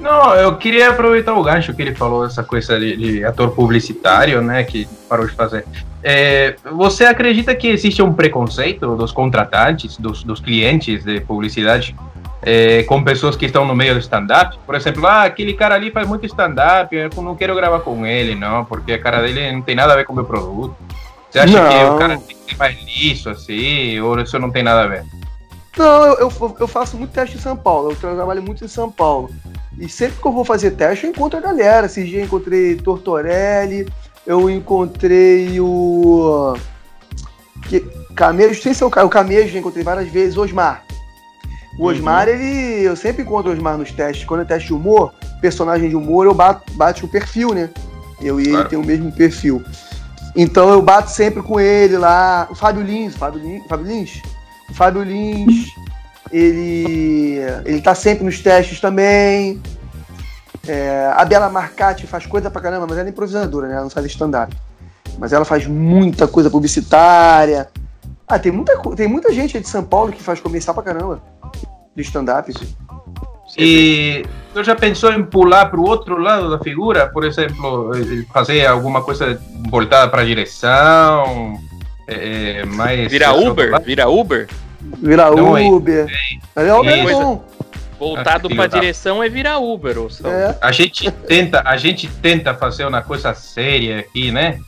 Não, 0.00 0.34
eu 0.34 0.56
queria 0.56 0.90
aproveitar 0.90 1.34
o 1.34 1.42
gancho 1.42 1.74
que 1.74 1.82
ele 1.82 1.94
falou, 1.94 2.24
essa 2.24 2.42
coisa 2.44 2.78
de, 2.78 2.96
de 2.96 3.24
ator 3.24 3.50
publicitário, 3.50 4.40
né, 4.40 4.62
que 4.62 4.88
parou 5.08 5.26
de 5.26 5.32
fazer. 5.32 5.64
É, 6.02 6.54
você 6.72 7.04
acredita 7.04 7.54
que 7.54 7.66
existe 7.66 8.00
um 8.00 8.12
preconceito 8.12 8.94
dos 8.94 9.10
contratantes, 9.10 9.96
dos, 9.96 10.22
dos 10.22 10.40
clientes 10.40 11.04
de 11.04 11.20
publicidade, 11.20 11.96
é, 12.42 12.84
com 12.84 13.02
pessoas 13.02 13.34
que 13.34 13.46
estão 13.46 13.66
no 13.66 13.74
meio 13.74 13.94
do 13.94 14.00
stand-up? 14.00 14.56
Por 14.64 14.76
exemplo, 14.76 15.04
ah, 15.06 15.24
aquele 15.24 15.54
cara 15.54 15.74
ali 15.74 15.90
faz 15.90 16.06
muito 16.06 16.24
stand-up, 16.26 16.94
eu 16.94 17.10
não 17.22 17.34
quero 17.34 17.54
gravar 17.56 17.80
com 17.80 18.06
ele, 18.06 18.36
não, 18.36 18.64
porque 18.64 18.92
a 18.92 18.98
cara 19.00 19.20
dele 19.20 19.50
não 19.50 19.62
tem 19.62 19.74
nada 19.74 19.92
a 19.92 19.96
ver 19.96 20.04
com 20.04 20.12
o 20.12 20.16
meu 20.16 20.24
produto. 20.24 20.76
Você 21.30 21.40
acha 21.40 21.68
que 21.68 21.74
Não. 21.74 21.96
o 21.96 21.98
cara 21.98 22.18
tem 22.18 22.36
que 22.36 22.50
ser 22.52 22.56
mais 22.56 22.78
liso, 22.84 23.28
assim, 23.28 24.00
ou 24.00 24.18
isso 24.18 24.38
não 24.38 24.50
tem 24.50 24.62
nada 24.62 24.84
a 24.84 24.86
ver? 24.86 25.04
Não, 25.76 26.06
eu, 26.14 26.32
eu 26.58 26.66
faço 26.66 26.96
muito 26.96 27.12
teste 27.12 27.36
em 27.36 27.40
São 27.40 27.56
Paulo, 27.56 27.90
eu 28.02 28.14
trabalho 28.14 28.42
muito 28.42 28.64
em 28.64 28.68
São 28.68 28.90
Paulo. 28.90 29.30
E 29.80 29.88
sempre 29.88 30.20
que 30.20 30.26
eu 30.26 30.32
vou 30.32 30.44
fazer 30.44 30.72
teste, 30.72 31.04
eu 31.04 31.10
encontro 31.10 31.38
a 31.38 31.42
galera. 31.42 31.86
Esses 31.86 32.06
dias 32.06 32.20
eu 32.20 32.26
encontrei 32.26 32.74
Tortorelli, 32.76 33.86
eu 34.26 34.50
encontrei 34.50 35.60
o. 35.60 36.54
Que, 37.68 37.80
Camejo, 38.14 38.60
sem 38.60 38.74
ser 38.74 38.84
o, 38.84 38.90
Ca- 38.90 39.04
o 39.04 39.08
Camejo, 39.10 39.48
já 39.52 39.58
encontrei 39.58 39.84
várias 39.84 40.08
vezes, 40.08 40.36
Osmar. 40.36 40.84
O 41.78 41.84
Osmar, 41.86 42.28
ele. 42.28 42.82
Eu 42.82 42.96
sempre 42.96 43.22
encontro 43.22 43.50
o 43.50 43.54
Osmar 43.54 43.78
nos 43.78 43.92
testes. 43.92 44.24
Quando 44.26 44.40
é 44.40 44.44
teste 44.44 44.68
de 44.68 44.74
humor, 44.74 45.12
personagem 45.40 45.88
de 45.88 45.94
humor, 45.96 46.26
eu 46.26 46.34
bato, 46.34 46.72
bato 46.74 47.06
o 47.06 47.08
perfil, 47.08 47.54
né? 47.54 47.70
Eu 48.20 48.40
e 48.40 48.44
ele 48.44 48.50
Claro. 48.52 48.68
tem 48.68 48.78
o 48.78 48.84
mesmo 48.84 49.12
perfil. 49.12 49.62
Então 50.34 50.70
eu 50.70 50.82
bato 50.82 51.10
sempre 51.10 51.40
com 51.42 51.60
ele 51.60 51.96
lá. 51.96 52.48
O 52.50 52.54
Fábio 52.54 52.82
Lins, 52.82 53.14
Fábio 53.14 53.40
Lins, 53.40 53.62
Fábio 53.68 53.86
Lins? 53.86 54.22
O 54.68 54.74
Fábio 54.74 55.02
Lins, 55.02 55.68
ele, 56.32 57.38
ele 57.64 57.80
tá 57.80 57.94
sempre 57.94 58.24
nos 58.24 58.40
testes 58.40 58.80
também. 58.80 59.60
É, 60.66 61.12
a 61.16 61.24
Bela 61.24 61.48
Marcati 61.48 62.06
faz 62.06 62.26
coisa 62.26 62.50
pra 62.50 62.60
caramba, 62.60 62.86
mas 62.88 62.98
ela 62.98 63.08
é 63.08 63.10
improvisadora, 63.10 63.68
né? 63.68 63.74
Ela 63.74 63.84
não 63.84 63.90
faz 63.90 64.04
stand-up. 64.06 64.54
Mas 65.18 65.32
ela 65.32 65.44
faz 65.44 65.66
muita 65.66 66.28
coisa 66.28 66.50
publicitária. 66.50 67.68
Ah, 68.26 68.38
tem 68.38 68.52
muita, 68.52 68.76
tem 68.94 69.08
muita 69.08 69.32
gente 69.32 69.56
aí 69.56 69.62
de 69.62 69.68
São 69.68 69.82
Paulo 69.82 70.12
que 70.12 70.22
faz 70.22 70.40
comercial 70.40 70.74
pra 70.74 70.82
caramba. 70.82 71.22
De 71.96 72.02
stand-up. 72.02 72.52
E 73.56 74.24
você 74.52 74.64
já 74.64 74.76
pensou 74.76 75.12
em 75.12 75.24
pular 75.24 75.66
para 75.70 75.80
o 75.80 75.88
outro 75.88 76.18
lado 76.18 76.50
da 76.50 76.58
figura? 76.58 77.08
Por 77.08 77.24
exemplo, 77.24 77.92
eh, 77.96 78.24
fazer 78.32 78.66
alguma 78.66 79.02
coisa 79.02 79.40
voltada 79.70 80.08
para 80.08 80.24
direção? 80.24 81.58
eh, 82.08 82.64
mais. 82.64 83.10
Vira 83.10 83.32
Uber? 83.32 83.80
Vira 83.82 84.08
Uber? 84.08 84.48
Virar 84.80 85.30
Não, 85.32 85.54
aí. 85.54 85.66
Uber. 85.66 86.06
Mas 86.54 86.66
é 86.66 86.74
Uber 86.74 86.92
é 86.98 87.12
bom. 87.12 87.44
Voltado 87.98 88.28
Ah, 88.28 88.40
pra 88.40 88.48
filho 88.48 88.68
da- 88.68 88.80
direção 88.80 89.22
é 89.22 89.28
virar 89.28 89.58
Uber, 89.58 89.98
ô 89.98 90.08
Saul. 90.08 90.32
É. 90.32 90.56
A 90.60 90.70
gente 90.70 91.10
tenta, 91.10 91.62
a 91.64 91.76
gente 91.76 92.06
tenta 92.06 92.54
fazer 92.54 92.84
uma 92.86 93.02
coisa 93.02 93.34
séria 93.34 93.98
aqui, 93.98 94.30
né? 94.30 94.60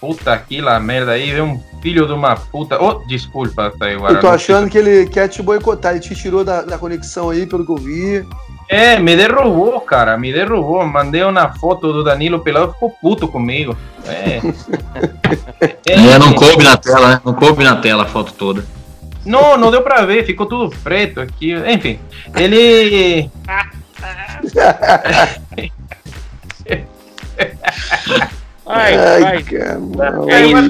Puta 0.00 0.32
aquela 0.34 0.78
merda 0.78 1.12
aí, 1.12 1.32
vem 1.32 1.42
um 1.42 1.60
filho 1.82 2.06
de 2.06 2.12
uma 2.12 2.36
puta. 2.36 2.80
Oh, 2.80 2.94
desculpa, 3.08 3.72
Taiguara. 3.76 4.14
Eu 4.14 4.20
tô 4.20 4.28
achando 4.28 4.70
que 4.70 4.78
ele 4.78 5.06
quer 5.08 5.26
te 5.28 5.42
boicotar. 5.42 5.92
Ele 5.92 6.00
te 6.00 6.14
tirou 6.14 6.44
da, 6.44 6.62
da 6.62 6.78
conexão 6.78 7.30
aí, 7.30 7.44
pelo 7.46 7.64
que 7.66 7.72
eu 7.72 7.76
vi. 7.76 8.24
É, 8.68 8.98
me 8.98 9.16
derrubou, 9.16 9.80
cara, 9.80 10.16
me 10.18 10.32
derrubou. 10.32 10.84
Mandei 10.86 11.24
uma 11.24 11.48
foto 11.54 11.92
do 11.92 12.04
Danilo 12.04 12.40
pelado, 12.40 12.72
ficou 12.74 12.90
puto 12.90 13.26
comigo. 13.26 13.76
É. 14.04 14.40
É, 15.88 16.18
não 16.18 16.32
coube 16.34 16.62
na 16.62 16.76
tela, 16.76 17.08
né? 17.08 17.20
Não 17.24 17.32
coube 17.34 17.64
na 17.64 17.76
tela 17.76 18.04
a 18.04 18.06
foto 18.06 18.32
toda. 18.32 18.64
Não, 19.26 19.56
não 19.56 19.70
deu 19.70 19.82
pra 19.82 20.04
ver, 20.06 20.24
ficou 20.24 20.46
tudo 20.46 20.74
preto 20.82 21.20
aqui. 21.20 21.52
Enfim, 21.52 21.98
ele. 22.34 23.30
Ai, 28.68 28.96
Ai, 28.96 29.44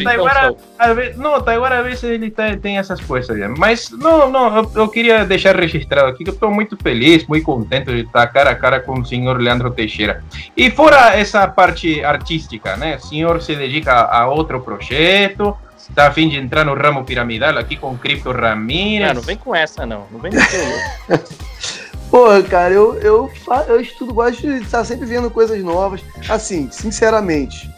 Saul. 0.04 0.58
às 0.78 0.94
vezes- 0.94 1.16
não, 1.16 1.40
Taiguara 1.40 1.78
às 1.78 1.84
vezes 1.86 2.04
ele 2.04 2.30
tá- 2.30 2.54
tem 2.60 2.76
essas 2.76 3.00
coisas. 3.00 3.38
já. 3.38 3.48
Mas 3.48 3.90
não, 3.90 4.30
não, 4.30 4.54
eu, 4.54 4.70
eu 4.74 4.88
queria 4.88 5.24
deixar 5.24 5.56
registrado 5.56 6.08
aqui 6.08 6.22
que 6.22 6.28
eu 6.28 6.34
estou 6.34 6.50
muito 6.50 6.76
feliz, 6.76 7.26
muito 7.26 7.46
contente 7.46 7.86
de 7.90 8.00
estar 8.02 8.26
cara 8.26 8.50
a 8.50 8.54
cara 8.54 8.80
com 8.80 9.00
o 9.00 9.04
senhor 9.06 9.40
Leandro 9.40 9.70
Teixeira. 9.70 10.22
E 10.54 10.70
fora 10.70 11.16
essa 11.16 11.48
parte 11.48 12.04
artística, 12.04 12.76
né? 12.76 12.96
O 12.96 13.00
senhor 13.00 13.40
se 13.40 13.56
dedica 13.56 13.94
a 13.94 14.28
outro 14.28 14.60
projeto, 14.60 15.56
está 15.78 16.08
a 16.08 16.12
fim 16.12 16.28
de 16.28 16.36
entrar 16.36 16.64
no 16.64 16.74
ramo 16.74 17.04
piramidal 17.04 17.56
aqui 17.58 17.76
com 17.76 17.96
Cripto 17.96 18.32
Ramírez. 18.32 19.08
Não, 19.08 19.14
não 19.16 19.22
vem 19.22 19.36
com 19.36 19.54
essa, 19.54 19.86
não. 19.86 20.06
Não 20.10 20.18
vem 20.18 20.32
com 20.32 20.38
isso. 20.38 21.46
Porra, 22.10 22.42
cara, 22.42 22.72
eu, 22.72 22.94
eu, 23.00 23.30
eu 23.68 23.80
estudo, 23.80 24.14
gosto 24.14 24.40
de 24.40 24.62
estar 24.62 24.84
sempre 24.84 25.06
vendo 25.06 25.30
coisas 25.30 25.62
novas. 25.62 26.00
Assim, 26.28 26.68
sinceramente, 26.70 27.68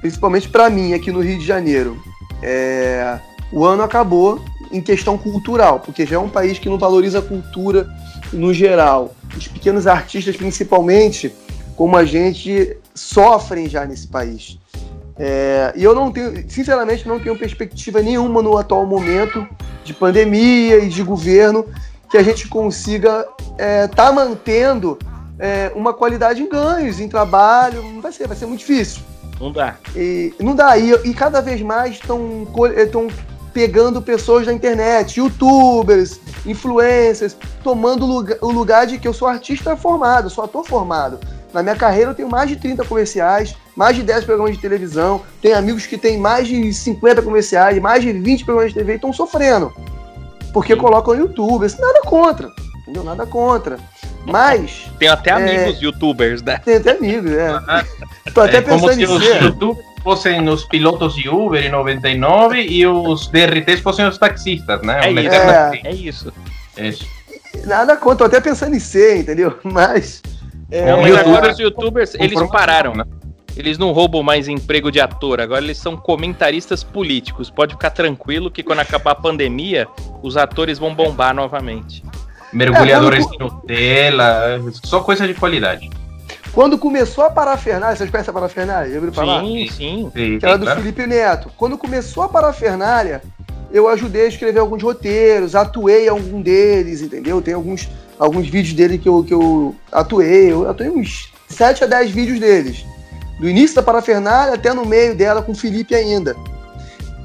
principalmente 0.00 0.48
pra 0.48 0.68
mim 0.68 0.94
aqui 0.94 1.12
no 1.12 1.20
Rio 1.20 1.38
de 1.38 1.46
Janeiro, 1.46 2.00
é, 2.42 3.18
o 3.52 3.64
ano 3.64 3.82
acabou 3.82 4.44
em 4.70 4.80
questão 4.80 5.16
cultural, 5.16 5.80
porque 5.80 6.04
já 6.04 6.16
é 6.16 6.18
um 6.18 6.28
país 6.28 6.58
que 6.58 6.68
não 6.68 6.78
valoriza 6.78 7.20
a 7.20 7.22
cultura 7.22 7.88
no 8.32 8.52
geral. 8.52 9.14
Os 9.36 9.48
pequenos 9.48 9.86
artistas, 9.86 10.36
principalmente, 10.36 11.32
como 11.76 11.96
a 11.96 12.04
gente, 12.04 12.76
sofrem 12.94 13.68
já 13.68 13.86
nesse 13.86 14.08
país. 14.08 14.58
É, 15.18 15.72
e 15.74 15.82
eu 15.82 15.94
não 15.94 16.12
tenho, 16.12 16.48
sinceramente, 16.48 17.06
não 17.08 17.18
tenho 17.18 17.36
perspectiva 17.36 18.00
nenhuma 18.00 18.40
no 18.40 18.56
atual 18.56 18.86
momento 18.86 19.46
de 19.84 19.92
pandemia 19.92 20.78
e 20.78 20.88
de 20.88 21.02
governo 21.02 21.66
que 22.08 22.16
a 22.16 22.22
gente 22.22 22.48
consiga 22.48 23.26
estar 23.84 24.12
mantendo 24.12 24.98
é, 25.38 25.70
uma 25.74 25.92
qualidade 25.92 26.42
em 26.42 26.48
ganhos, 26.48 27.00
em 27.00 27.08
trabalho. 27.08 27.82
Não 27.82 28.00
vai 28.00 28.12
ser, 28.12 28.26
vai 28.26 28.36
ser 28.36 28.46
muito 28.46 28.60
difícil. 28.60 29.02
Não 29.40 29.52
dá. 29.52 29.76
E 29.94 30.34
não 30.40 30.54
dá. 30.54 30.78
E, 30.78 30.92
e 31.04 31.14
cada 31.14 31.40
vez 31.40 31.60
mais 31.60 31.94
estão 31.94 32.46
estão 32.76 33.08
pegando 33.52 34.00
pessoas 34.00 34.46
da 34.46 34.52
internet, 34.52 35.18
youtubers, 35.18 36.20
influencers, 36.46 37.36
tomando 37.62 38.06
lugar, 38.06 38.38
o 38.40 38.50
lugar 38.50 38.86
de 38.86 38.98
que 38.98 39.08
eu 39.08 39.12
sou 39.12 39.26
artista 39.26 39.76
formado, 39.76 40.30
sou 40.30 40.44
ator 40.44 40.64
formado. 40.64 41.18
Na 41.52 41.62
minha 41.62 41.76
carreira 41.76 42.10
eu 42.10 42.14
tenho 42.14 42.28
mais 42.28 42.48
de 42.48 42.56
30 42.56 42.84
comerciais, 42.84 43.54
mais 43.74 43.96
de 43.96 44.02
10 44.02 44.24
programas 44.24 44.54
de 44.54 44.60
televisão, 44.60 45.22
tenho 45.40 45.56
amigos 45.56 45.86
que 45.86 45.96
têm 45.96 46.18
mais 46.18 46.46
de 46.46 46.72
50 46.72 47.22
comerciais, 47.22 47.78
mais 47.80 48.02
de 48.02 48.12
20 48.12 48.44
programas 48.44 48.72
de 48.72 48.78
TV 48.78 48.92
e 48.92 48.94
estão 48.96 49.12
sofrendo. 49.12 49.72
Porque 50.52 50.74
colocam 50.76 51.14
no 51.14 51.20
YouTube, 51.20 51.64
assim, 51.66 51.80
nada 51.80 52.00
contra, 52.02 52.50
entendeu? 52.82 53.02
Nada 53.04 53.26
contra. 53.26 53.78
Mas, 54.26 54.86
Tem 54.98 55.08
até 55.08 55.30
É. 55.30 55.34
amigos 55.34 55.80
youtubers, 55.80 56.42
né? 56.42 56.58
tem 56.64 56.76
até 56.76 56.90
amigos, 56.92 57.30
é. 57.32 57.48
Tô 58.34 58.40
até 58.42 58.58
É 58.58 58.62
como 58.62 58.86
pensando 58.86 58.94
se 58.94 59.02
em 59.02 59.16
os 59.16 59.24
ser. 59.24 59.42
YouTube 59.42 59.80
fossem 60.02 60.48
os 60.48 60.64
pilotos 60.64 61.14
de 61.14 61.28
Uber 61.28 61.64
em 61.64 61.70
99 61.70 62.60
e 62.60 62.86
os 62.86 63.26
DRTs 63.28 63.80
fossem 63.80 64.06
os 64.06 64.18
taxistas, 64.18 64.82
né? 64.82 65.00
É 65.02 65.10
isso. 65.12 65.34
É. 65.34 65.80
É 65.84 65.94
isso. 65.94 66.32
Isso. 66.76 67.06
Nada 67.64 67.96
contra, 67.96 68.16
tô 68.18 68.24
até 68.24 68.40
pensando 68.40 68.74
em 68.76 68.80
ser, 68.80 69.18
entendeu? 69.18 69.58
Mas. 69.64 70.22
É, 70.70 70.90
Não, 70.90 71.02
mas 71.02 71.10
YouTube- 71.10 71.28
agora 71.30 71.52
os 71.52 71.58
youtubers, 71.58 72.14
eles 72.14 72.42
pararam. 72.50 72.94
né? 72.94 73.04
Eles 73.56 73.76
não 73.76 73.90
roubam 73.90 74.22
mais 74.22 74.46
emprego 74.46 74.90
de 74.92 75.00
ator, 75.00 75.40
agora 75.40 75.64
eles 75.64 75.78
são 75.78 75.96
comentaristas 75.96 76.84
políticos. 76.84 77.50
Pode 77.50 77.74
ficar 77.74 77.90
tranquilo 77.90 78.50
que 78.50 78.62
quando 78.62 78.78
acabar 78.80 79.10
a 79.12 79.14
pandemia, 79.16 79.88
os 80.22 80.36
atores 80.36 80.78
vão 80.78 80.94
bombar 80.94 81.34
novamente. 81.34 82.04
Mergulhadores 82.52 83.26
É, 83.26 83.30
de 83.30 83.38
Nutella, 83.38 84.60
só 84.84 85.00
coisa 85.00 85.26
de 85.26 85.34
qualidade. 85.34 85.90
Quando 86.52 86.78
começou 86.78 87.24
a 87.24 87.30
parafernália, 87.30 87.96
vocês 87.96 88.10
conhecem 88.10 88.30
a 88.30 88.34
parafernália? 88.34 88.94
Ouviram 88.94 89.12
falar? 89.12 89.40
Sim, 89.40 89.68
sim. 89.68 90.10
Sim, 90.14 90.38
que 90.38 90.46
era 90.46 90.56
do 90.56 90.64
claro. 90.64 90.80
Felipe 90.80 91.06
Neto. 91.06 91.50
Quando 91.56 91.76
começou 91.76 92.22
a 92.22 92.28
parafernália, 92.28 93.22
eu 93.70 93.86
ajudei 93.88 94.22
a 94.24 94.28
escrever 94.28 94.60
alguns 94.60 94.82
roteiros, 94.82 95.54
atuei 95.54 96.06
em 96.06 96.08
algum 96.08 96.40
deles, 96.40 97.02
entendeu? 97.02 97.42
Tem 97.42 97.54
alguns, 97.54 97.88
alguns 98.18 98.48
vídeos 98.48 98.74
dele 98.74 98.98
que 98.98 99.08
eu, 99.08 99.22
que 99.24 99.32
eu 99.34 99.74
atuei. 99.92 100.52
Eu 100.52 100.68
atuei 100.68 100.90
uns 100.90 101.32
7 101.48 101.84
a 101.84 101.86
10 101.86 102.10
vídeos 102.10 102.40
deles. 102.40 102.84
Do 103.38 103.48
início 103.48 103.76
da 103.76 103.82
parafernália 103.82 104.54
até 104.54 104.72
no 104.74 104.84
meio 104.84 105.14
dela 105.14 105.42
com 105.42 105.52
o 105.52 105.54
Felipe 105.54 105.94
ainda. 105.94 106.34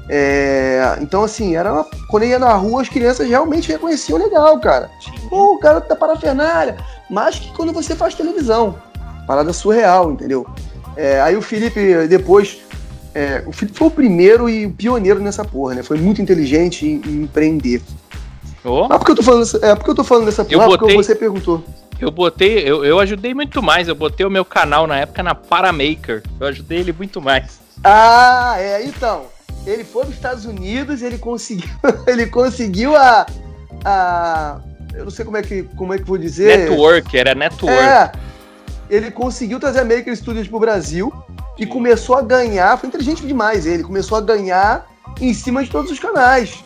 É, 0.08 0.98
então, 1.00 1.22
assim, 1.22 1.56
era 1.56 1.72
uma- 1.72 1.86
quando 2.10 2.24
eu 2.24 2.28
ia 2.30 2.38
na 2.38 2.52
rua, 2.54 2.82
as 2.82 2.88
crianças 2.88 3.26
realmente 3.28 3.70
reconheciam 3.72 4.18
legal, 4.18 4.58
cara. 4.60 4.90
Pô, 5.30 5.54
o 5.54 5.58
cara 5.58 5.80
da 5.80 5.96
parafernália. 5.96 6.76
Mais 7.10 7.38
que 7.38 7.50
quando 7.54 7.72
você 7.72 7.94
faz 7.96 8.14
televisão. 8.14 8.76
Parada 9.26 9.52
surreal, 9.52 10.12
entendeu? 10.12 10.46
É, 10.96 11.20
aí 11.22 11.36
o 11.36 11.42
Felipe, 11.42 12.06
depois. 12.06 12.58
é, 13.14 13.42
o 13.46 13.52
Felipe 13.52 13.78
foi 13.78 13.88
o 13.88 13.90
primeiro 13.90 14.48
e 14.48 14.66
o 14.66 14.70
pioneiro 14.72 15.20
nessa 15.20 15.44
porra, 15.44 15.74
né? 15.76 15.82
Foi 15.82 15.96
muito 15.98 16.20
inteligente 16.20 16.84
em, 16.86 17.00
em 17.10 17.22
empreender. 17.22 17.80
Ô, 18.64 18.88
Mas 18.88 18.98
por 18.98 19.04
que 19.06 19.10
eu 19.12 19.16
tô 19.16 19.22
falando, 19.22 19.40
dessa- 19.40 19.66
é, 19.66 19.74
por 19.74 19.84
que 19.84 19.90
eu 19.90 19.94
tô 19.94 20.04
falando 20.04 20.24
dessa 20.26 20.42
Eu 20.42 20.58
porra? 20.58 20.64
Porque 20.70 20.80
botei- 20.84 20.96
você 20.96 21.14
perguntou. 21.14 21.62
eu 22.00 22.10
botei, 22.10 22.58
eu, 22.68 22.84
eu 22.84 22.98
ajudei 22.98 23.34
muito 23.34 23.62
mais. 23.62 23.88
Eu 23.88 23.94
botei 23.94 24.24
o 24.24 24.30
meu 24.30 24.44
canal 24.44 24.86
na 24.86 24.98
época 25.00 25.22
na 25.22 25.34
Paramaker. 25.34 26.22
Eu 26.40 26.46
ajudei 26.46 26.78
ele 26.78 26.92
muito 26.92 27.20
mais. 27.20 27.60
Ah, 27.82 28.54
é, 28.58 28.84
então. 28.84 29.26
Ele 29.66 29.82
foi 29.84 30.02
para 30.02 30.10
os 30.10 30.16
Estados 30.16 30.44
Unidos, 30.44 31.00
ele 31.02 31.16
conseguiu, 31.18 31.68
ele 32.06 32.26
conseguiu 32.26 32.94
a, 32.96 33.24
a 33.84 34.58
eu 34.94 35.04
não 35.04 35.10
sei 35.10 35.24
como 35.24 35.36
é 35.38 35.42
que, 35.42 35.62
como 35.76 35.92
é 35.94 35.98
que 35.98 36.04
vou 36.04 36.18
dizer. 36.18 36.58
Network, 36.68 37.16
era 37.18 37.34
network. 37.34 37.74
É, 37.78 38.12
ele 38.90 39.10
conseguiu 39.10 39.58
trazer 39.58 39.80
a 39.80 39.84
Maker 39.84 40.14
Studios 40.16 40.46
pro 40.46 40.60
Brasil 40.60 41.12
e 41.58 41.64
começou 41.66 42.14
a 42.16 42.22
ganhar, 42.22 42.76
foi 42.78 42.88
inteligente 42.88 43.26
demais 43.26 43.64
ele, 43.66 43.82
começou 43.82 44.18
a 44.18 44.20
ganhar 44.20 44.86
em 45.20 45.32
cima 45.34 45.64
de 45.64 45.70
todos 45.70 45.90
os 45.90 45.98
canais. 45.98 46.62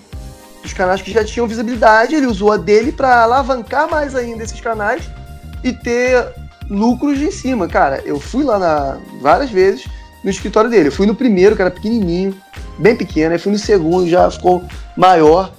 Os 0.64 0.72
canais 0.72 1.00
que 1.00 1.12
já 1.12 1.24
tinham 1.24 1.46
visibilidade, 1.46 2.14
ele 2.14 2.26
usou 2.26 2.52
a 2.52 2.56
dele 2.56 2.92
para 2.92 3.22
alavancar 3.22 3.88
mais 3.90 4.14
ainda 4.14 4.44
esses 4.44 4.60
canais 4.60 5.08
e 5.62 5.72
ter 5.72 6.26
lucros 6.68 7.20
em 7.20 7.30
cima. 7.30 7.68
Cara, 7.68 8.02
eu 8.04 8.20
fui 8.20 8.44
lá 8.44 8.58
na, 8.58 8.98
várias 9.20 9.50
vezes 9.50 9.86
no 10.22 10.30
escritório 10.30 10.70
dele. 10.70 10.88
Eu 10.88 10.92
fui 10.92 11.06
no 11.06 11.14
primeiro, 11.14 11.56
que 11.56 11.62
era 11.62 11.70
pequenininho, 11.70 12.34
bem 12.78 12.96
pequeno, 12.96 13.32
aí 13.32 13.38
fui 13.38 13.52
no 13.52 13.58
segundo, 13.58 14.08
já 14.08 14.30
ficou 14.30 14.62
maior. 14.96 15.52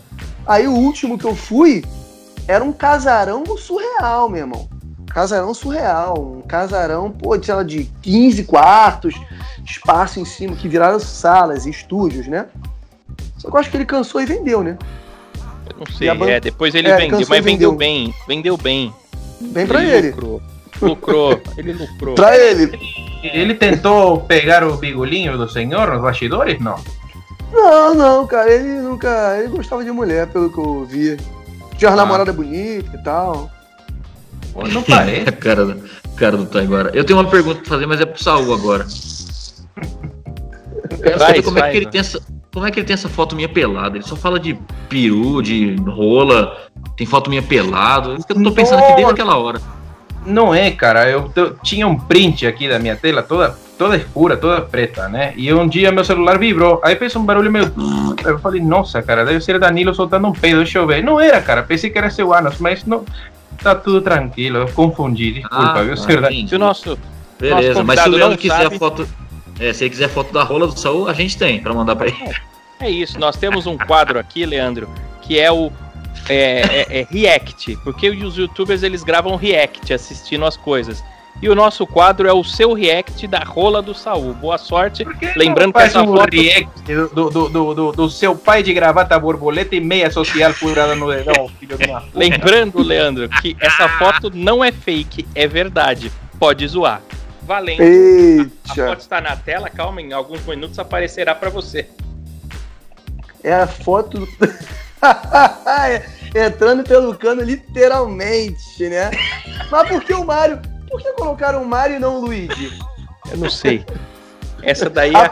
Aí 0.45 0.67
o 0.67 0.73
último 0.73 1.17
que 1.17 1.25
eu 1.25 1.35
fui 1.35 1.83
era 2.47 2.63
um 2.63 2.71
casarão 2.71 3.43
surreal, 3.57 4.29
meu 4.29 4.41
irmão. 4.41 4.69
Casarão 5.07 5.53
surreal, 5.53 6.37
um 6.37 6.41
casarão, 6.41 7.11
pô, 7.11 7.35
de, 7.35 7.45
sei 7.45 7.55
lá, 7.55 7.63
de 7.63 7.85
15 8.01 8.43
quartos, 8.43 9.15
espaço 9.65 10.19
em 10.19 10.25
cima, 10.25 10.55
que 10.55 10.67
viraram 10.67 10.99
salas 10.99 11.65
e 11.65 11.69
estúdios, 11.69 12.27
né? 12.27 12.47
Só 13.39 13.49
que 13.49 13.55
eu 13.55 13.59
acho 13.59 13.71
que 13.71 13.77
ele 13.77 13.85
cansou 13.85 14.21
e 14.21 14.25
vendeu, 14.25 14.61
né? 14.63 14.77
Eu 15.69 15.75
não 15.79 15.95
sei, 15.95 16.13
ban- 16.13 16.29
é, 16.29 16.39
depois 16.39 16.75
ele 16.75 16.87
É, 16.87 16.95
vendeu, 16.97 17.17
cansou 17.19 17.29
mas 17.29 17.43
vendeu 17.43 17.71
vendeu. 17.71 17.77
bem, 17.77 18.13
vendeu 18.27 18.57
bem. 18.57 18.93
Bem 19.41 19.65
pra 19.65 19.83
ele. 19.83 20.09
Lucrou, 20.11 20.41
lucrou, 20.81 21.41
ele 21.57 21.73
lucrou. 21.73 22.15
Pra 22.15 22.37
ele. 22.37 22.77
Ele 23.23 23.53
tentou 23.55 24.21
pegar 24.21 24.63
o 24.63 24.77
bigolinho 24.77 25.37
do 25.37 25.49
senhor 25.49 25.89
nos 25.89 26.01
bastidores? 26.01 26.59
Não. 26.61 26.75
Não, 27.51 27.95
não, 27.95 28.27
cara, 28.27 28.51
ele 28.51 28.79
nunca. 28.81 29.37
Ele 29.39 29.47
gostava 29.47 29.83
de 29.83 29.91
mulher, 29.91 30.27
pelo 30.27 30.51
que 30.51 30.59
eu 30.59 30.85
via. 30.85 31.17
Tinha 31.77 31.89
uma 31.89 31.93
Ah. 32.01 32.05
namorada 32.05 32.31
bonita 32.33 32.95
e 32.95 33.03
tal. 33.03 33.49
Pô, 34.53 34.67
não 34.67 34.83
parece. 34.83 35.31
cara, 35.39 35.65
do- 35.65 35.89
cara 36.15 36.37
do 36.37 36.45
Taiguara. 36.45 36.91
Eu 36.93 37.03
tenho 37.03 37.19
uma 37.19 37.29
pergunta 37.29 37.59
pra 37.61 37.69
fazer, 37.69 37.85
mas 37.87 37.99
é 38.01 38.05
pro 38.05 38.21
Saul 38.21 38.53
agora. 38.53 38.85
Eu 40.91 40.97
quero 40.97 41.19
saber 41.19 41.41
como 41.43 41.59
é 41.59 41.71
que 41.71 41.77
ele 41.77 41.85
tem 41.87 42.01
essa. 42.01 42.21
Como 42.53 42.65
é 42.65 42.71
que 42.71 42.79
ele 42.79 42.87
tem 42.87 42.93
essa 42.95 43.07
foto 43.09 43.35
minha 43.35 43.47
pelada? 43.49 43.95
Ele 43.97 44.03
só 44.05 44.15
fala 44.15 44.39
de 44.39 44.57
peru, 44.89 45.41
de 45.41 45.75
rola, 45.87 46.57
tem 46.97 47.05
foto 47.05 47.29
minha 47.29 47.41
pelado. 47.43 48.15
Isso 48.15 48.25
que 48.25 48.33
eu 48.33 48.43
tô 48.43 48.51
pensando 48.51 48.79
aqui 48.79 48.95
desde 48.95 49.11
aquela 49.11 49.37
hora. 49.37 49.61
Não 50.25 50.53
é, 50.53 50.71
cara. 50.71 51.07
Eu 51.09 51.29
t- 51.29 51.53
tinha 51.63 51.87
um 51.87 51.97
print 51.97 52.45
aqui 52.47 52.67
da 52.67 52.79
minha 52.79 52.95
tela, 52.95 53.21
toda, 53.23 53.55
toda 53.77 53.95
escura, 53.95 54.35
toda 54.35 54.61
preta, 54.61 55.07
né? 55.07 55.33
E 55.37 55.53
um 55.53 55.67
dia 55.67 55.91
meu 55.91 56.03
celular 56.03 56.37
vibrou. 56.39 56.81
Aí 56.83 56.95
fez 56.95 57.15
um 57.15 57.23
barulho 57.23 57.51
meio. 57.51 57.71
Eu 58.25 58.37
falei, 58.39 58.61
nossa, 58.61 59.01
cara, 59.01 59.23
deve 59.23 59.39
ser 59.41 59.59
Danilo 59.59 59.93
soltando 59.93 60.27
um 60.27 60.33
peido. 60.33 60.57
Deixa 60.57 60.79
eu 60.79 60.87
ver. 60.87 61.03
Não 61.03 61.19
era, 61.19 61.39
cara. 61.41 61.63
Pensei 61.63 61.89
que 61.89 61.97
era 61.97 62.09
seu 62.09 62.33
Anos, 62.33 62.57
mas 62.59 62.83
não. 62.85 63.05
Tá 63.61 63.75
tudo 63.75 64.01
tranquilo. 64.01 64.57
Eu 64.57 64.67
confundi. 64.69 65.33
Desculpa, 65.33 65.79
Ah, 65.79 65.83
viu, 65.83 65.95
senhor 65.97 66.21
Danilo? 66.21 66.47
Se 66.49 66.55
o 66.55 66.59
nosso, 66.59 66.97
Beleza, 67.39 67.73
Nosso 67.75 67.85
mas 67.85 67.99
se 68.01 68.09
o 68.09 68.11
Leandro 68.11 68.29
não 68.31 68.37
quiser 68.37 68.63
sabe. 68.63 68.75
a 68.75 68.79
foto. 68.79 69.07
É, 69.59 69.73
se 69.73 69.83
ele 69.83 69.89
quiser 69.91 70.07
foto 70.09 70.31
da 70.33 70.43
rola 70.43 70.67
do 70.67 70.77
Saul, 70.79 71.07
a 71.07 71.13
gente 71.13 71.37
tem 71.37 71.59
pra 71.61 71.73
mandar 71.73 71.95
pra 71.95 72.07
ele. 72.07 72.17
É 72.79 72.89
isso, 72.89 73.19
nós 73.19 73.35
temos 73.35 73.67
um 73.67 73.77
quadro 73.77 74.17
aqui, 74.17 74.45
Leandro, 74.45 74.89
que 75.21 75.37
é 75.39 75.51
o 75.51 75.71
é, 76.29 76.61
é- 76.89 76.99
é 77.01 77.07
React, 77.09 77.77
porque 77.83 78.09
os 78.09 78.37
youtubers 78.37 78.83
eles 78.83 79.03
gravam 79.03 79.35
React 79.35 79.93
assistindo 79.93 80.45
as 80.45 80.55
coisas. 80.55 81.03
E 81.41 81.47
o 81.47 81.55
nosso 81.55 81.87
quadro 81.87 82.27
é 82.27 82.33
o 82.33 82.43
seu 82.43 82.73
React 82.73 83.25
da 83.27 83.39
rola 83.39 83.81
do 83.81 83.93
Saul. 83.93 84.33
Boa 84.33 84.57
sorte. 84.57 85.05
Que 85.05 85.37
Lembrando 85.37 85.71
que 85.73 85.79
essa 85.79 86.01
um 86.01 86.07
foto- 86.07 86.35
react 86.35 86.69
do, 86.93 87.07
do, 87.29 87.29
do, 87.49 87.73
do, 87.73 87.91
do 87.93 88.09
seu 88.09 88.35
pai 88.35 88.61
de 88.61 88.73
gravata 88.73 89.17
borboleta 89.17 89.73
e 89.75 89.79
meia 89.79 90.11
social 90.11 90.51
furada 90.53 90.95
no 90.95 91.09
dedão, 91.09 91.47
filho 91.57 91.77
de 91.77 91.85
uma. 91.85 92.03
Lembrando, 92.13 92.81
Leandro, 92.81 93.29
que 93.41 93.55
essa 93.59 93.87
foto 93.87 94.29
não 94.33 94.61
é 94.63 94.71
fake, 94.71 95.25
é 95.33 95.47
verdade. 95.47 96.11
Pode 96.37 96.67
zoar. 96.67 97.01
Valendo. 97.49 97.81
A 97.81 97.83
Eita! 97.83 98.85
foto 98.89 98.99
está 98.99 99.19
na 99.19 99.35
tela, 99.35 99.71
calma, 99.71 99.99
em 99.99 100.13
alguns 100.13 100.45
minutos 100.45 100.77
aparecerá 100.77 101.33
pra 101.33 101.49
você. 101.49 101.89
É 103.43 103.51
a 103.51 103.65
foto. 103.65 104.19
do- 104.19 104.27
Entrando 106.35 106.83
pelo 106.83 107.15
cano, 107.15 107.41
literalmente, 107.41 108.87
né? 108.87 109.09
Mas 109.71 109.89
por 109.89 110.03
que 110.03 110.13
o 110.13 110.23
Mario? 110.23 110.59
Por 110.87 111.01
que 111.01 111.11
colocaram 111.13 111.63
o 111.63 111.67
Mario 111.67 111.95
e 111.95 111.99
não 111.99 112.17
o 112.17 112.21
Luigi? 112.21 112.77
Eu 113.31 113.37
não 113.37 113.49
sei. 113.49 113.83
Essa 114.61 114.87
daí 114.87 115.15
é. 115.15 115.31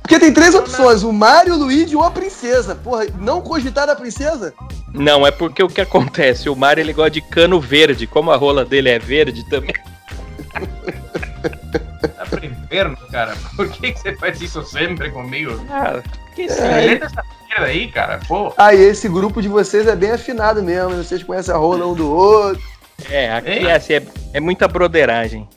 Porque 0.00 0.18
tem 0.18 0.32
três 0.32 0.54
opções: 0.54 1.02
o 1.02 1.12
Mario, 1.12 1.56
o 1.56 1.58
Luigi 1.58 1.94
ou 1.94 2.04
a 2.04 2.10
princesa. 2.10 2.74
Porra, 2.74 3.04
não 3.18 3.42
cogitar 3.42 3.86
a 3.90 3.94
princesa? 3.94 4.54
Não, 4.94 5.26
é 5.26 5.30
porque 5.30 5.62
o 5.62 5.68
que 5.68 5.82
acontece? 5.82 6.48
O 6.48 6.56
Mario 6.56 6.80
ele 6.80 6.94
gosta 6.94 7.10
de 7.10 7.20
cano 7.20 7.60
verde. 7.60 8.06
Como 8.06 8.30
a 8.30 8.36
rola 8.36 8.64
dele 8.64 8.88
é 8.88 8.98
verde 8.98 9.46
também. 9.50 9.74
Tá 12.16 12.26
pro 12.26 12.44
inferno, 12.44 12.96
cara. 13.10 13.34
Por 13.56 13.68
que, 13.70 13.92
que 13.92 13.98
você 14.00 14.16
faz 14.16 14.40
isso 14.40 14.62
sempre 14.64 15.10
comigo? 15.10 15.64
Ah, 15.70 16.02
que. 16.34 16.42
É. 16.42 16.80
Deleta 16.80 17.06
essa 17.06 17.24
merda 17.48 17.66
aí, 17.66 17.88
cara. 17.88 18.20
Pô. 18.26 18.52
Ah, 18.56 18.74
e 18.74 18.80
esse 18.80 19.08
grupo 19.08 19.40
de 19.42 19.48
vocês 19.48 19.86
é 19.86 19.96
bem 19.96 20.12
afinado 20.12 20.62
mesmo. 20.62 20.96
Vocês 20.96 21.22
conhecem 21.22 21.54
a 21.54 21.58
rola 21.58 21.86
um 21.86 21.94
do 21.94 22.12
outro. 22.12 22.62
É, 23.10 23.32
aqui 23.32 23.66
é, 23.66 23.74
assim, 23.74 23.94
é, 23.94 24.02
é 24.34 24.40
muita 24.40 24.66
broderagem. 24.66 25.48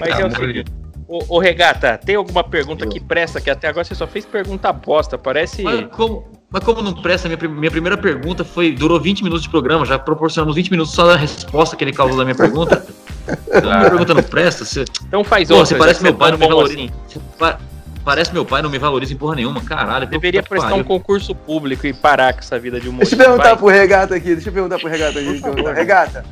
Mas 0.00 0.18
é 0.18 0.24
o 0.24 0.30
seguinte. 0.30 0.72
Ô, 1.08 1.36
ô, 1.36 1.38
Regata, 1.38 1.98
tem 1.98 2.14
alguma 2.14 2.42
pergunta 2.42 2.86
que 2.86 2.98
presta? 2.98 3.40
Que 3.40 3.50
até 3.50 3.68
agora 3.68 3.84
você 3.84 3.94
só 3.94 4.06
fez 4.06 4.24
pergunta 4.24 4.72
bosta. 4.72 5.18
Parece. 5.18 5.62
Mas 5.62 5.86
como, 5.90 6.26
mas 6.52 6.62
como 6.64 6.82
não 6.82 6.92
presta, 6.92 7.28
minha, 7.28 7.38
minha 7.48 7.70
primeira 7.70 7.96
pergunta 7.96 8.44
foi. 8.44 8.72
Durou 8.72 9.00
20 9.00 9.22
minutos 9.24 9.42
de 9.44 9.48
programa, 9.48 9.84
já 9.86 9.98
proporcionamos 9.98 10.54
20 10.54 10.70
minutos 10.70 10.92
só 10.92 11.06
da 11.06 11.16
resposta 11.16 11.74
que 11.76 11.82
ele 11.84 11.92
causou 11.92 12.16
da 12.18 12.24
minha 12.24 12.34
pergunta. 12.36 12.84
Então, 13.46 13.70
minha 13.78 13.88
pergunta 13.88 14.14
não 14.14 14.22
presta. 14.22 14.64
Você, 14.64 14.84
Então 15.06 15.22
faz 15.22 15.48
outra. 15.48 15.64
você 15.64 15.76
parece 15.76 15.98
que 15.98 16.04
meu 16.04 16.12
pai, 16.14 16.32
tá 16.32 16.36
não 16.36 16.38
me 16.44 16.48
valoriza. 16.52 16.74
assim. 17.06 17.20
pa- 17.38 17.56
parece 18.04 18.32
meu 18.32 18.44
pai, 18.44 18.60
não 18.62 18.68
me 18.68 18.78
valoriza 18.78 19.12
em 19.12 19.16
porra 19.16 19.36
nenhuma. 19.36 19.60
Caralho. 19.60 20.08
Deveria 20.08 20.42
prestar 20.42 20.66
um 20.66 20.70
pariu. 20.70 20.84
concurso 20.86 21.32
público 21.32 21.86
e 21.86 21.92
parar 21.92 22.32
com 22.32 22.40
essa 22.40 22.58
vida 22.58 22.80
de 22.80 22.88
humor. 22.88 22.98
Deixa 22.98 23.14
eu 23.14 23.18
perguntar 23.18 23.56
pro 23.56 23.68
Regata 23.68 24.16
aqui. 24.16 24.34
Deixa 24.34 24.48
eu 24.48 24.52
perguntar 24.52 24.80
pro 24.80 24.88
Regata 24.88 25.20
aqui. 25.20 25.40
perguntar. 25.40 25.72
Regata, 25.72 26.24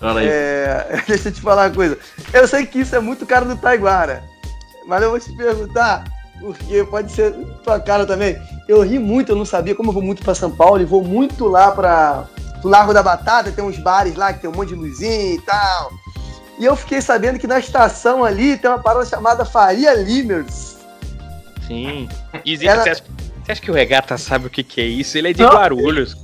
Fala 0.00 0.18
aí. 0.18 0.26
é, 0.28 1.02
deixa 1.06 1.28
eu 1.28 1.32
te 1.32 1.40
falar 1.40 1.68
uma 1.68 1.74
coisa. 1.74 1.96
Eu 2.32 2.48
sei 2.48 2.66
que 2.66 2.80
isso 2.80 2.96
é 2.96 3.00
muito 3.00 3.24
caro 3.24 3.46
do 3.46 3.54
Taiguara. 3.56 4.24
Mas 4.88 5.00
eu 5.00 5.10
vou 5.10 5.20
te 5.20 5.30
perguntar, 5.36 6.02
porque 6.40 6.84
pode 6.84 7.10
ser 7.12 7.32
tua 7.64 7.78
cara 7.80 8.06
também. 8.06 8.36
Eu 8.68 8.82
ri 8.82 8.98
muito, 8.98 9.32
eu 9.32 9.36
não 9.36 9.44
sabia, 9.44 9.74
como 9.74 9.90
eu 9.90 9.94
vou 9.94 10.02
muito 10.02 10.22
pra 10.22 10.34
São 10.34 10.50
Paulo 10.50 10.80
e 10.80 10.84
vou 10.84 11.02
muito 11.02 11.46
lá 11.48 11.70
pra 11.70 12.24
pro 12.60 12.68
Largo 12.70 12.92
da 12.92 13.02
Batata, 13.04 13.52
tem 13.52 13.62
uns 13.64 13.78
bares 13.78 14.16
lá 14.16 14.32
que 14.32 14.40
tem 14.40 14.50
um 14.50 14.52
monte 14.52 14.70
de 14.70 14.74
luzinha 14.74 15.34
e 15.34 15.40
tal. 15.42 15.92
E 16.58 16.64
eu 16.64 16.74
fiquei 16.74 17.00
sabendo 17.00 17.38
que 17.38 17.46
na 17.46 17.58
estação 17.60 18.24
ali 18.24 18.56
tem 18.56 18.68
uma 18.68 18.80
parada 18.80 19.04
chamada 19.06 19.44
Faria 19.44 19.94
Limers. 19.94 20.76
Sim. 21.66 22.08
Existe, 22.44 22.66
Ela- 22.66 22.82
você, 22.82 22.90
acha, 22.90 23.02
você 23.44 23.52
acha 23.52 23.60
que 23.60 23.70
o 23.70 23.74
Regata 23.74 24.18
sabe 24.18 24.48
o 24.48 24.50
que, 24.50 24.64
que 24.64 24.80
é 24.80 24.84
isso? 24.84 25.16
Ele 25.16 25.30
é 25.30 25.32
de 25.32 25.40
Não. 25.42 25.50
Guarulhos. 25.50 26.16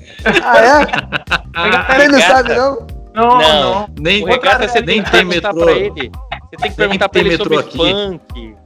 Ah, 0.42 0.59
é? 0.59 0.83
Ele 2.03 2.09
não 2.09 2.18
Regata. 2.18 2.37
sabe, 2.37 2.55
não? 2.55 2.87
Não, 3.14 3.38
Não. 3.38 3.38
não. 3.81 3.88
Nem, 4.00 4.24
O 4.24 4.27
regata 4.27 4.66
você 4.66 4.81
nem 4.81 4.96
tem 4.96 5.03
que 5.05 5.11
tem 5.12 5.29
perguntar 5.29 5.53
metrô. 5.53 5.66
pra 5.66 5.72
ele. 5.77 6.11
Você 6.50 6.57
tem 6.62 6.70
que 6.72 6.77
perguntar 6.77 7.09
pra 7.09 7.20
ele 7.20 7.37
sobre 7.37 7.57
metrô 7.57 7.68
aqui. 7.70 7.79
funk. 7.79 8.57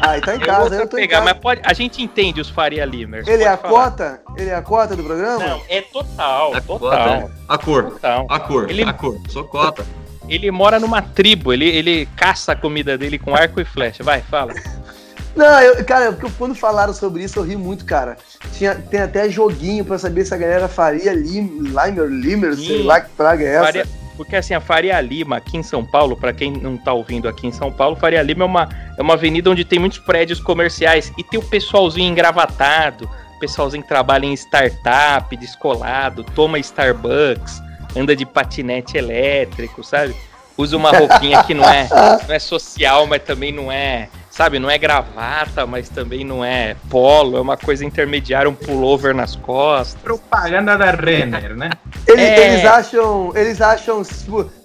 Ah, 0.00 0.16
ele 0.16 0.24
tá 0.26 0.36
em 0.36 0.40
Eu 0.40 0.46
casa, 0.46 0.68
vou 0.70 0.78
eu 0.78 0.88
tô 0.88 0.96
em 0.96 1.00
pegar, 1.02 1.18
casa. 1.20 1.30
mas 1.32 1.42
pode, 1.42 1.60
a 1.64 1.72
gente 1.72 2.02
entende 2.02 2.40
os 2.40 2.48
Faria 2.48 2.84
Limers. 2.84 3.26
Ele 3.26 3.42
é 3.42 3.48
a 3.48 3.56
falar. 3.56 3.90
cota? 3.90 4.20
Ele 4.36 4.50
é 4.50 4.54
a 4.54 4.62
cota 4.62 4.94
do 4.96 5.02
programa? 5.02 5.38
Não, 5.44 5.62
é 5.68 5.80
total, 5.82 6.54
A 6.54 6.60
total. 6.60 6.78
cota, 6.78 6.96
é. 6.96 7.28
A 7.48 7.58
cor. 7.58 7.84
total. 7.90 8.26
A 8.30 8.38
cor. 8.40 8.70
Ele- 8.70 8.82
A 8.84 8.92
cor. 8.92 9.18
Sou 9.28 9.44
cota. 9.44 9.84
Ele 10.28 10.50
mora 10.50 10.78
numa 10.78 11.00
tribo, 11.02 11.52
ele, 11.52 11.66
ele 11.66 12.06
caça 12.14 12.52
a 12.52 12.56
comida 12.56 12.96
dele 12.98 13.18
com 13.18 13.34
arco 13.34 13.60
e 13.60 13.64
flecha. 13.64 14.02
Vai, 14.04 14.20
fala. 14.22 14.52
Não, 15.34 15.60
eu, 15.60 15.84
cara, 15.84 16.12
porque 16.12 16.30
quando 16.36 16.54
falaram 16.54 16.92
sobre 16.92 17.22
isso 17.22 17.38
eu 17.38 17.42
ri 17.44 17.56
muito, 17.56 17.84
cara. 17.84 18.16
Tinha, 18.52 18.74
tem 18.74 19.00
até 19.00 19.28
joguinho 19.30 19.84
pra 19.84 19.96
saber 19.98 20.24
se 20.24 20.34
a 20.34 20.36
galera 20.36 20.68
faria 20.68 21.12
lim, 21.12 21.60
Limer, 21.60 22.06
Limer, 22.08 22.54
sei 22.56 22.78
Sim. 22.78 22.82
lá 22.82 23.00
que 23.00 23.08
praga 23.10 23.44
é 23.44 23.54
essa. 23.54 23.64
Faria- 23.64 23.86
porque 24.18 24.34
assim, 24.34 24.52
a 24.52 24.60
Faria 24.60 25.00
Lima, 25.00 25.36
aqui 25.36 25.56
em 25.56 25.62
São 25.62 25.84
Paulo, 25.84 26.16
pra 26.16 26.32
quem 26.32 26.50
não 26.50 26.76
tá 26.76 26.92
ouvindo 26.92 27.28
aqui 27.28 27.46
em 27.46 27.52
São 27.52 27.70
Paulo, 27.70 27.94
Faria 27.94 28.20
Lima 28.20 28.42
é 28.42 28.46
uma, 28.46 28.68
é 28.98 29.00
uma 29.00 29.14
avenida 29.14 29.48
onde 29.48 29.64
tem 29.64 29.78
muitos 29.78 30.00
prédios 30.00 30.40
comerciais 30.40 31.12
e 31.16 31.22
tem 31.22 31.38
o 31.38 31.42
pessoalzinho 31.42 32.10
engravatado, 32.10 33.08
pessoalzinho 33.38 33.84
que 33.84 33.88
trabalha 33.88 34.26
em 34.26 34.32
startup, 34.34 35.34
descolado, 35.36 36.24
toma 36.34 36.58
Starbucks, 36.58 37.62
anda 37.96 38.16
de 38.16 38.26
patinete 38.26 38.98
elétrico, 38.98 39.84
sabe? 39.84 40.16
Usa 40.56 40.76
uma 40.76 40.90
roupinha 40.90 41.44
que 41.44 41.54
não 41.54 41.64
é, 41.64 41.88
não 42.26 42.34
é 42.34 42.38
social, 42.40 43.06
mas 43.06 43.22
também 43.22 43.52
não 43.52 43.70
é, 43.70 44.08
sabe, 44.38 44.60
não 44.60 44.70
é 44.70 44.78
gravata, 44.78 45.66
mas 45.66 45.88
também 45.88 46.24
não 46.24 46.44
é 46.44 46.76
polo, 46.88 47.36
é 47.36 47.40
uma 47.40 47.56
coisa 47.56 47.84
intermediária, 47.84 48.48
um 48.48 48.54
pullover 48.54 49.12
nas 49.12 49.34
costas. 49.34 50.00
Propaganda 50.00 50.78
da 50.78 50.92
Renner, 50.92 51.56
né? 51.56 51.70
Ele- 52.06 52.22
É. 52.22 52.52
Eles 52.52 52.64
acham, 52.64 53.32
eles 53.34 53.60
acham 53.60 54.00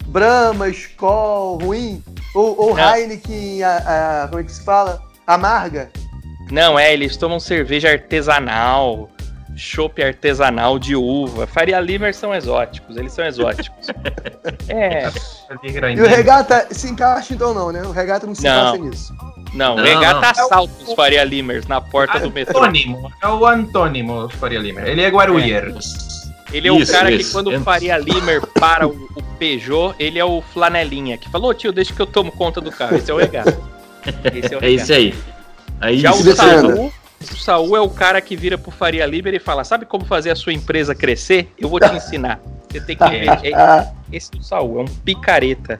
Brahma, 0.05 0.69
Skol, 0.69 1.57
ruim? 1.57 2.03
Ou, 2.35 2.55
ou 2.69 2.75
Não. 2.77 2.95
Heineken, 2.95 3.63
a, 3.63 4.23
a- 4.23 4.27
como 4.27 4.41
é 4.41 4.43
que 4.43 4.51
se 4.51 4.63
fala? 4.63 5.01
Amarga? 5.25 5.89
Não, 6.51 6.77
é, 6.77 6.93
eles 6.93 7.17
tomam 7.17 7.39
cerveja 7.39 7.89
artesanal, 7.89 9.09
chopp 9.55 10.03
artesanal 10.03 10.77
de 10.77 10.95
uva. 10.95 11.47
Faria 11.47 11.79
Limer 11.79 12.13
são 12.13 12.31
exóticos, 12.35 12.95
eles 12.95 13.11
são 13.11 13.25
exóticos. 13.25 13.87
é, 14.69 15.09
E 15.95 15.99
o 16.01 16.07
regata 16.07 16.67
se 16.69 16.89
encaixa 16.91 17.33
então 17.33 17.55
não, 17.55 17.71
né? 17.71 17.81
O 17.81 17.91
regata 17.91 18.27
não 18.27 18.35
se 18.35 18.43
Não. 18.43 18.75
encaixa 18.75 18.83
nisso. 18.83 19.32
Não, 19.53 19.75
Não, 19.75 19.83
regata 19.83 20.19
não. 20.21 20.29
assalta 20.29 20.73
os 20.83 20.93
Faria 20.93 21.23
Limers 21.23 21.67
na 21.67 21.79
porta 21.79 22.19
do 22.19 22.31
metrô. 22.31 22.59
Antônimo, 22.59 23.11
é 23.21 23.27
o 23.27 23.45
antônimo 23.45 24.27
dos 24.27 24.35
Faria 24.35 24.59
Limer. 24.59 24.85
Ele 24.87 25.01
é 25.01 25.09
Guarulher. 25.09 25.73
Ele 26.51 26.67
é 26.67 26.71
o 26.71 26.79
Isso, 26.79 26.91
cara 26.91 27.09
que 27.09 27.17
isso. 27.17 27.31
quando 27.31 27.47
o. 27.55 27.59
Faria 27.61 27.97
Limer 27.97 28.41
para 28.59 28.87
o, 28.87 28.91
o 29.15 29.23
Peugeot, 29.39 29.95
ele 29.97 30.19
é 30.19 30.25
o 30.25 30.41
flanelinha, 30.53 31.17
que 31.17 31.29
falou, 31.29 31.49
"Ô, 31.49 31.53
tio, 31.53 31.71
deixa 31.71 31.93
que 31.93 31.99
eu 32.01 32.05
tomo 32.05 32.31
conta 32.31 32.61
do 32.61 32.71
carro. 32.71 32.95
Esse 32.97 33.09
é 33.09 33.13
o 33.13 33.17
regata. 33.17 33.57
Esse 34.33 34.53
é 34.53 34.57
o 34.57 34.63
É 34.63 34.69
isso 34.69 34.93
aí. 34.93 35.15
Aí 35.81 35.99
Já 35.99 36.11
o. 36.13 36.35
Saul, 36.35 36.93
o 37.21 37.35
Saul 37.37 37.75
é 37.77 37.81
o 37.81 37.89
cara 37.89 38.21
que 38.21 38.35
vira 38.35 38.57
pro 38.57 38.69
Faria 38.71 39.05
Limer 39.05 39.33
e 39.33 39.39
fala: 39.39 39.63
Sabe 39.63 39.85
como 39.85 40.05
fazer 40.05 40.29
a 40.29 40.35
sua 40.35 40.53
empresa 40.53 40.93
crescer? 40.93 41.51
Eu 41.57 41.69
vou 41.69 41.79
te 41.79 41.91
ensinar. 41.93 42.39
Você 42.69 42.81
tem 42.81 42.95
que 42.95 43.03
investir. 43.05 43.55
Ah, 43.55 43.91
Esse 44.11 44.29
é 44.35 44.37
o 44.39 44.43
Saul, 44.43 44.79
é 44.79 44.81
um 44.83 44.85
picareta. 44.85 45.79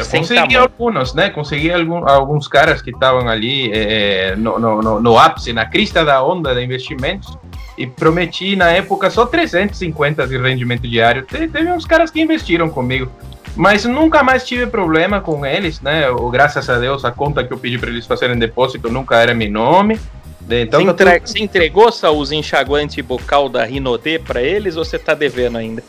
Eu 0.00 0.04
Sem 0.04 0.20
consegui 0.20 0.40
tamanho. 0.40 0.60
alguns, 0.62 1.14
né? 1.14 1.30
Consegui 1.30 1.72
algum, 1.72 2.08
alguns 2.08 2.48
caras 2.48 2.80
que 2.82 2.90
estavam 2.90 3.28
ali 3.28 3.70
eh, 3.72 4.34
no, 4.36 4.58
no, 4.58 4.80
no, 4.82 5.00
no 5.00 5.18
ápice, 5.18 5.52
na 5.52 5.64
crista 5.66 6.04
da 6.04 6.22
onda 6.22 6.54
de 6.54 6.62
investimentos. 6.64 7.36
E 7.78 7.86
prometi 7.86 8.56
na 8.56 8.70
época 8.70 9.08
só 9.10 9.24
350 9.26 10.26
de 10.26 10.36
rendimento 10.38 10.86
diário. 10.88 11.22
Te- 11.22 11.48
Teve 11.48 11.70
uns 11.72 11.86
caras 11.86 12.10
que 12.10 12.20
investiram 12.20 12.68
comigo. 12.68 13.10
Mas 13.56 13.84
nunca 13.84 14.22
mais 14.22 14.46
tive 14.46 14.66
problema 14.66 15.20
com 15.20 15.44
eles, 15.46 15.80
né? 15.80 16.08
Ou, 16.10 16.30
graças 16.30 16.68
a 16.70 16.78
Deus, 16.78 17.04
a 17.04 17.10
conta 17.10 17.42
que 17.42 17.52
eu 17.52 17.58
pedi 17.58 17.78
para 17.78 17.90
eles 17.90 18.06
fazerem 18.06 18.38
depósito 18.38 18.90
nunca 18.90 19.16
era 19.16 19.34
meu 19.34 19.50
nome. 19.50 19.98
Então, 20.48 20.80
você, 20.84 20.90
entre- 20.90 21.20
você 21.20 21.38
entregou, 21.42 21.92
Saul, 21.92 22.18
os 22.20 22.32
enxaguante 22.32 23.00
bucal 23.02 23.48
da 23.48 23.64
Rinodê 23.64 24.18
pra 24.18 24.42
eles 24.42 24.76
ou 24.76 24.84
você 24.84 24.98
tá 24.98 25.14
devendo 25.14 25.56
ainda? 25.58 25.82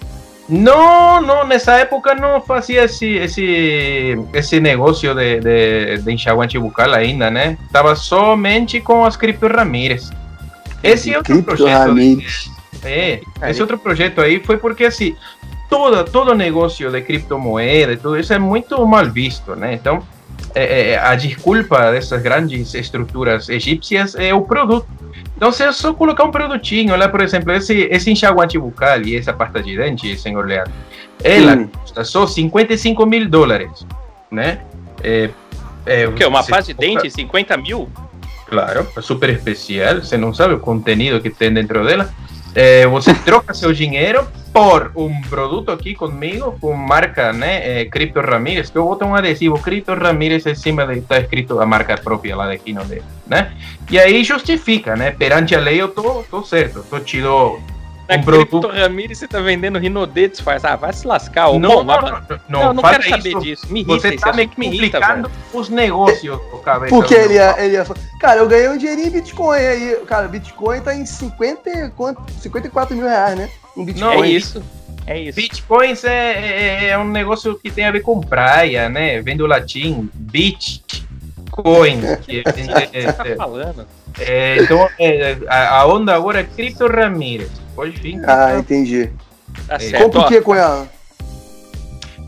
Não, 0.49 1.21
não, 1.21 1.45
nessa 1.45 1.73
época 1.73 2.13
não 2.13 2.41
fazia 2.41 2.83
esse, 2.83 3.07
esse, 3.15 4.17
esse 4.33 4.59
negócio 4.59 5.13
de, 5.15 5.39
de, 5.39 5.97
de 5.99 6.11
enxaguante 6.11 6.59
bucal 6.59 6.93
ainda, 6.93 7.31
né? 7.31 7.57
Tava 7.71 7.95
somente 7.95 8.81
com 8.81 9.05
as 9.05 9.15
Cripto 9.15 9.47
Ramírez. 9.47 10.11
Esse 10.83 11.15
outro 11.15 11.41
projeto, 11.43 11.95
é, 12.83 13.21
esse 13.43 13.61
outro 13.61 13.77
projeto 13.77 14.19
aí 14.19 14.43
foi 14.43 14.57
porque 14.57 14.85
assim, 14.85 15.15
todo, 15.69 16.03
todo 16.03 16.35
negócio 16.35 16.91
de 16.91 17.01
criptomoeda 17.01 17.93
e 17.93 17.97
tudo 17.97 18.19
isso 18.19 18.33
é 18.33 18.39
muito 18.39 18.85
mal 18.85 19.09
visto, 19.09 19.55
né? 19.55 19.73
Então, 19.73 20.03
é, 20.55 20.91
é, 20.91 20.99
a 20.99 21.15
desculpa 21.15 21.91
dessas 21.91 22.21
grandes 22.21 22.73
estruturas 22.73 23.49
egípcias 23.49 24.15
é 24.15 24.33
o 24.33 24.41
produto. 24.41 24.87
Então, 25.35 25.51
se 25.51 25.63
eu 25.63 25.73
só 25.73 25.93
colocar 25.93 26.23
um 26.23 26.31
produtinho, 26.31 26.95
lá, 26.95 27.09
por 27.09 27.21
exemplo, 27.21 27.51
esse, 27.53 27.87
esse 27.89 28.11
enxaguante 28.11 28.59
bucal 28.59 29.01
e 29.01 29.15
essa 29.15 29.33
pasta 29.33 29.61
de 29.61 29.75
dente, 29.75 30.15
senhor 30.17 30.45
Leandro, 30.45 30.71
ela 31.23 31.55
Hum. 31.55 31.67
custa 31.67 32.03
só 32.03 32.27
55 32.27 33.05
mil 33.05 33.27
dólares, 33.27 33.85
né? 34.29 34.61
É, 35.03 35.29
é, 35.85 36.07
O 36.07 36.13
quê? 36.13 36.25
Uma 36.25 36.43
pasta 36.43 36.73
de 36.73 36.79
dente, 36.79 37.09
50 37.09 37.57
mil? 37.57 37.89
Claro, 38.47 38.87
é 38.95 39.01
super 39.01 39.29
especial. 39.29 39.95
Você 39.95 40.17
não 40.17 40.33
sabe 40.33 40.53
o 40.53 40.59
conteúdo 40.59 41.21
que 41.21 41.29
tem 41.29 41.53
dentro 41.53 41.85
dela. 41.85 42.13
É, 42.53 42.85
você 42.87 43.13
troca 43.13 43.53
seu 43.53 43.71
dinheiro 43.71 44.27
por 44.53 44.91
um 44.95 45.21
produto 45.21 45.71
aqui 45.71 45.95
comigo, 45.95 46.57
com 46.59 46.73
marca, 46.73 47.31
né? 47.31 47.81
É, 47.81 47.85
Cripto 47.85 48.19
Ramírez, 48.19 48.69
que 48.69 48.77
eu 48.77 48.83
boto 48.83 49.05
um 49.05 49.15
adesivo 49.15 49.57
Cripto 49.57 49.93
Ramírez 49.93 50.45
em 50.45 50.55
cima 50.55 50.85
de 50.85 51.01
tá 51.01 51.19
escrito 51.19 51.59
a 51.59 51.65
marca 51.65 51.97
própria 51.97 52.35
lá 52.35 52.47
daqui, 52.47 52.73
não 52.73 52.83
né? 53.27 53.53
E 53.89 53.97
aí 53.97 54.23
justifica, 54.23 54.95
né? 54.95 55.11
Perante 55.11 55.55
a 55.55 55.59
lei 55.59 55.81
eu 55.81 55.87
tô, 55.87 56.23
tô 56.29 56.43
certo, 56.43 56.85
tô 56.89 56.99
dou 57.21 57.61
Na 58.17 58.23
produto. 58.23 58.67
Cripto 58.67 58.81
Ramírez 58.81 59.17
você 59.17 59.27
tá 59.27 59.39
vendendo 59.39 59.79
Rinodê 59.79 60.27
disfarça. 60.27 60.69
Ah, 60.69 60.75
vai 60.75 60.93
se 60.93 61.07
lascar. 61.07 61.51
Não, 61.53 61.59
bom, 61.59 61.83
não, 61.83 62.01
não, 62.01 62.09
não, 62.09 62.39
não, 62.49 62.73
não 62.75 62.83
quero 62.83 63.09
saber 63.09 63.29
isso. 63.29 63.39
disso. 63.39 63.73
Me 63.73 63.81
irrita, 63.81 64.09
Você 64.09 64.17
tá 64.17 64.33
me 64.33 64.43
irrita, 64.43 64.99
complicando 64.99 65.29
velho. 65.29 65.41
os 65.53 65.69
negócios, 65.69 66.39
cabeça. 66.63 66.95
Porque 66.95 67.13
ele 67.13 67.35
ia, 67.35 67.55
ele 67.63 67.73
ia. 67.73 67.85
Cara, 68.19 68.39
eu 68.39 68.47
ganhei 68.47 68.69
um 68.69 68.77
dinheirinho 68.77 69.07
em 69.07 69.11
Bitcoin 69.11 69.57
aí. 69.59 69.97
Cara, 70.05 70.27
Bitcoin 70.27 70.81
tá 70.81 70.95
em 70.95 71.05
50, 71.05 71.69
e 71.69 71.89
quanto? 71.91 72.21
54 72.39 72.95
mil 72.95 73.07
reais, 73.07 73.37
né? 73.37 73.49
Um 73.75 73.85
Bitcoin. 73.85 74.21
É 74.21 74.27
isso. 74.27 74.63
É 75.07 75.19
isso. 75.19 75.35
Bitcoins 75.35 76.03
é, 76.03 76.85
é, 76.85 76.87
é 76.89 76.97
um 76.97 77.07
negócio 77.07 77.57
que 77.57 77.71
tem 77.71 77.85
a 77.85 77.91
ver 77.91 78.01
com 78.01 78.21
praia, 78.21 78.89
né? 78.89 79.21
Vem 79.21 79.35
do 79.35 79.47
latim 79.47 80.09
Bitcoin. 80.13 81.01
Que 82.23 82.43
é, 82.45 82.89
é, 82.93 83.01
você 83.01 83.13
tá 83.13 83.27
é, 83.27 83.35
falando? 83.35 83.85
é, 84.19 84.57
então, 84.63 84.89
é, 84.97 85.37
a, 85.47 85.79
a 85.79 85.87
onda 85.87 86.15
agora 86.15 86.39
é 86.39 86.43
Cripto 86.43 86.87
Ramírez. 86.87 87.60
Pode 87.75 87.91
vir. 87.91 88.21
Ah, 88.29 88.57
entendi. 88.57 89.09
Tá 89.67 89.75
É. 89.75 89.79
certo. 89.79 90.03
Compra 90.03 90.21
o 90.21 90.27
que 90.27 90.41
com 90.41 90.55
ela? 90.55 90.87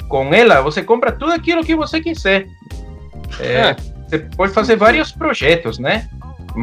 Com 0.08 0.34
ela, 0.34 0.62
você 0.62 0.84
compra 0.84 1.12
tudo 1.12 1.32
aquilo 1.32 1.64
que 1.64 1.76
você 1.76 2.02
quiser. 2.02 2.46
É, 3.40 3.62
Ah. 3.72 3.76
Você 4.10 4.20
pode 4.20 4.54
fazer 4.54 4.76
vários 4.76 5.12
projetos, 5.12 5.80
né? 5.80 6.08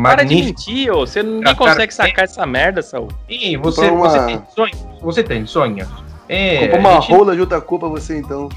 Para 0.04 0.22
de 0.22 0.36
mentir, 0.36 0.88
ô. 0.92 1.00
Você 1.04 1.20
Cara, 1.42 1.56
consegue 1.56 1.92
sacar 1.92 2.24
essa 2.24 2.46
merda, 2.46 2.80
Saul. 2.80 3.08
E 3.28 3.56
você, 3.56 3.88
uma- 3.90 4.08
você 4.08 4.24
tem 4.24 4.42
sonhos. 4.54 4.78
Você 5.00 5.22
tem 5.24 5.46
sonhos. 5.46 5.88
É, 6.28 6.68
Compra 6.68 6.78
uma 6.78 7.00
gente- 7.00 7.10
rola 7.10 7.34
junto 7.36 7.60
com 7.62 7.78
pra 7.80 7.88
você 7.88 8.18
então. 8.18 8.48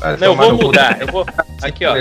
Ah, 0.00 0.16
Não, 0.16 0.28
eu 0.28 0.36
vou 0.36 0.52
mudar. 0.54 1.00
Eu 1.00 1.06
vou. 1.08 1.26
Aqui, 1.62 1.84
ó. 1.86 1.94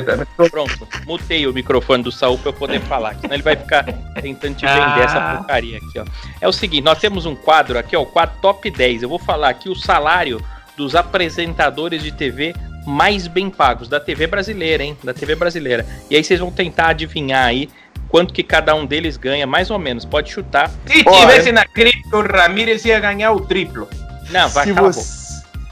Pronto. 0.49 0.87
Mutei 1.05 1.45
o 1.47 1.53
microfone 1.53 2.01
do 2.03 2.11
Saul 2.11 2.37
pra 2.37 2.49
eu 2.49 2.53
poder 2.53 2.79
falar. 2.81 3.15
Senão 3.15 3.33
ele 3.35 3.43
vai 3.43 3.55
ficar 3.55 3.83
tentando 4.21 4.55
te 4.55 4.65
vender 4.65 5.01
Ah. 5.01 5.03
essa 5.03 5.37
porcaria 5.37 5.77
aqui, 5.77 5.99
ó. 5.99 6.05
É 6.39 6.47
o 6.47 6.51
seguinte, 6.51 6.83
nós 6.83 6.97
temos 6.99 7.25
um 7.25 7.35
quadro 7.35 7.77
aqui, 7.77 7.95
ó, 7.95 8.01
o 8.01 8.05
quadro 8.05 8.35
Top 8.41 8.69
10. 8.69 9.03
Eu 9.03 9.09
vou 9.09 9.19
falar 9.19 9.49
aqui 9.49 9.69
o 9.69 9.75
salário 9.75 10.43
dos 10.75 10.95
apresentadores 10.95 12.01
de 12.01 12.11
TV 12.11 12.55
mais 12.87 13.27
bem 13.27 13.49
pagos 13.49 13.87
da 13.87 13.99
TV 13.99 14.25
brasileira, 14.25 14.83
hein? 14.83 14.97
Da 15.03 15.13
TV 15.13 15.35
brasileira. 15.35 15.85
E 16.09 16.15
aí 16.15 16.23
vocês 16.23 16.39
vão 16.39 16.49
tentar 16.51 16.87
adivinhar 16.89 17.45
aí 17.45 17.69
quanto 18.09 18.33
que 18.33 18.41
cada 18.41 18.73
um 18.73 18.85
deles 18.85 19.15
ganha, 19.17 19.45
mais 19.45 19.69
ou 19.69 19.77
menos. 19.77 20.03
Pode 20.05 20.31
chutar. 20.31 20.71
Se 20.87 21.03
tivesse 21.03 21.51
na 21.51 21.65
Cripto, 21.65 22.21
Ramírez 22.21 22.83
ia 22.83 22.99
ganhar 22.99 23.31
o 23.31 23.41
triplo. 23.41 23.87
Não, 24.31 24.49
vai, 24.49 24.65
Se 24.65 24.73
cala 24.73 24.91
você... 24.91 25.20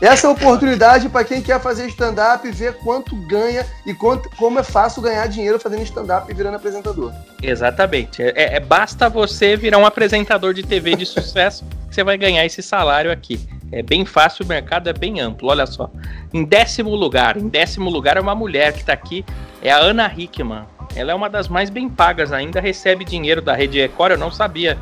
Essa 0.02 0.28
é 0.28 0.30
a 0.30 0.32
oportunidade 0.32 1.10
para 1.10 1.26
quem 1.26 1.42
quer 1.42 1.60
fazer 1.60 1.86
stand-up 1.88 2.50
ver 2.52 2.76
quanto 2.76 3.16
ganha 3.28 3.66
e 3.86 3.94
quanto, 3.94 4.30
como 4.38 4.58
é 4.58 4.64
fácil 4.64 5.02
ganhar 5.02 5.28
dinheiro 5.28 5.60
fazendo 5.60 5.84
stand-up 5.84 6.32
e 6.32 6.34
virando 6.34 6.56
apresentador. 6.56 7.12
Exatamente. 7.44 8.24
É, 8.24 8.56
é- 8.56 8.60
basta 8.62 9.10
você 9.10 9.58
virar 9.58 9.78
um 9.78 9.86
apresentador 9.86 10.54
de 10.54 10.64
TV 10.64 10.96
de 10.96 11.06
sucesso 11.06 11.66
que 11.90 11.96
você 11.96 12.04
vai 12.04 12.18
ganhar 12.18 12.46
esse 12.46 12.62
salário 12.62 13.12
aqui. 13.12 13.40
É 13.74 13.84
bem 13.84 14.06
fácil, 14.06 14.46
o 14.46 14.48
mercado 14.48 14.90
é 14.90 14.94
bem 14.94 15.20
amplo. 15.20 15.50
Olha 15.50 15.66
só. 15.66 15.92
Em 16.34 16.46
décimo 16.46 16.96
lugar, 16.96 17.36
em 17.36 17.50
décimo 17.50 17.90
lugar 17.90 18.16
é 18.16 18.22
uma 18.22 18.34
mulher 18.34 18.72
que 18.72 18.80
está 18.80 18.94
aqui, 18.94 19.26
é 19.62 19.70
a 19.70 19.78
Ana 19.78 20.12
Hickman. 20.16 20.64
Ela 20.96 21.12
é 21.12 21.16
uma 21.16 21.30
das 21.30 21.50
mais 21.50 21.70
bem 21.70 21.90
pagas 21.90 22.32
ainda, 22.32 22.62
recebe 22.62 23.04
dinheiro 23.04 23.42
da 23.42 23.54
Rede 23.54 23.80
Record. 23.80 24.14
Eu 24.14 24.18
não 24.18 24.32
sabia 24.32 24.78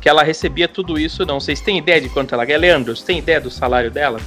que 0.00 0.08
ela 0.08 0.22
recebia 0.22 0.66
tudo 0.66 0.98
isso, 0.98 1.24
não. 1.26 1.38
Vocês 1.38 1.60
têm 1.60 1.78
ideia 1.78 2.00
de 2.00 2.08
quanto 2.08 2.34
ela 2.34 2.44
ganha? 2.44 2.58
Leandro, 2.58 2.96
você 2.96 3.04
tem 3.04 3.18
ideia 3.18 3.40
do 3.40 3.50
salário 3.50 3.90
dela? 3.90 4.18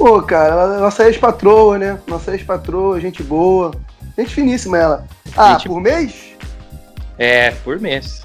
Pô, 0.00 0.22
cara, 0.22 0.52
ela, 0.54 0.78
nossa 0.78 1.04
ex-patroa, 1.06 1.76
né? 1.78 1.98
Nossa 2.06 2.32
ex-patroa, 2.32 2.98
gente 2.98 3.22
boa. 3.22 3.70
Gente 4.16 4.34
finíssima 4.34 4.78
ela. 4.78 5.04
Ah, 5.36 5.52
Gente- 5.52 5.68
por 5.68 5.78
mês? 5.78 6.34
É, 7.18 7.50
por 7.50 7.78
mês. 7.78 8.22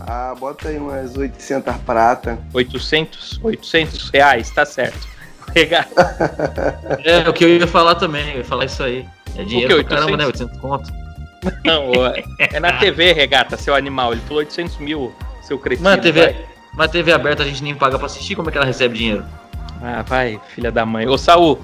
Ah, 0.00 0.36
bota 0.38 0.68
aí 0.68 0.78
umas 0.78 1.16
800 1.16 1.74
prata. 1.78 2.38
800, 2.52 3.40
800 3.42 4.10
reais, 4.10 4.48
tá 4.50 4.64
certo. 4.64 5.08
Regata. 5.52 6.78
É 7.04 7.28
o 7.28 7.32
que 7.32 7.42
eu 7.42 7.48
ia 7.48 7.66
falar 7.66 7.96
também, 7.96 8.30
eu 8.30 8.38
ia 8.38 8.44
falar 8.44 8.66
isso 8.66 8.84
aí. 8.84 9.04
É 9.36 9.42
dinheiro 9.42 9.80
O 9.80 9.84
pra 9.84 9.96
caramba, 9.96 10.16
né? 10.16 10.26
800? 10.26 10.54
800 10.54 10.60
conto. 10.60 10.92
Não, 11.64 11.90
é 12.38 12.60
na 12.60 12.74
TV, 12.78 13.12
regata, 13.12 13.56
seu 13.56 13.74
animal. 13.74 14.12
Ele 14.12 14.20
falou 14.28 14.38
800 14.38 14.78
mil, 14.78 15.12
seu 15.42 15.58
cretino. 15.58 15.90
Mas 15.90 16.00
TV, 16.00 16.36
mas 16.72 16.86
a 16.86 16.92
TV 16.92 17.10
aberta 17.10 17.42
a 17.42 17.46
gente 17.46 17.64
nem 17.64 17.74
paga 17.74 17.98
pra 17.98 18.06
assistir, 18.06 18.36
como 18.36 18.48
é 18.48 18.52
que 18.52 18.58
ela 18.58 18.66
recebe 18.66 18.96
dinheiro? 18.96 19.24
Ah, 19.86 20.00
vai, 20.00 20.40
filha 20.54 20.72
da 20.72 20.86
mãe. 20.86 21.06
Ô, 21.06 21.18
Saul, 21.18 21.60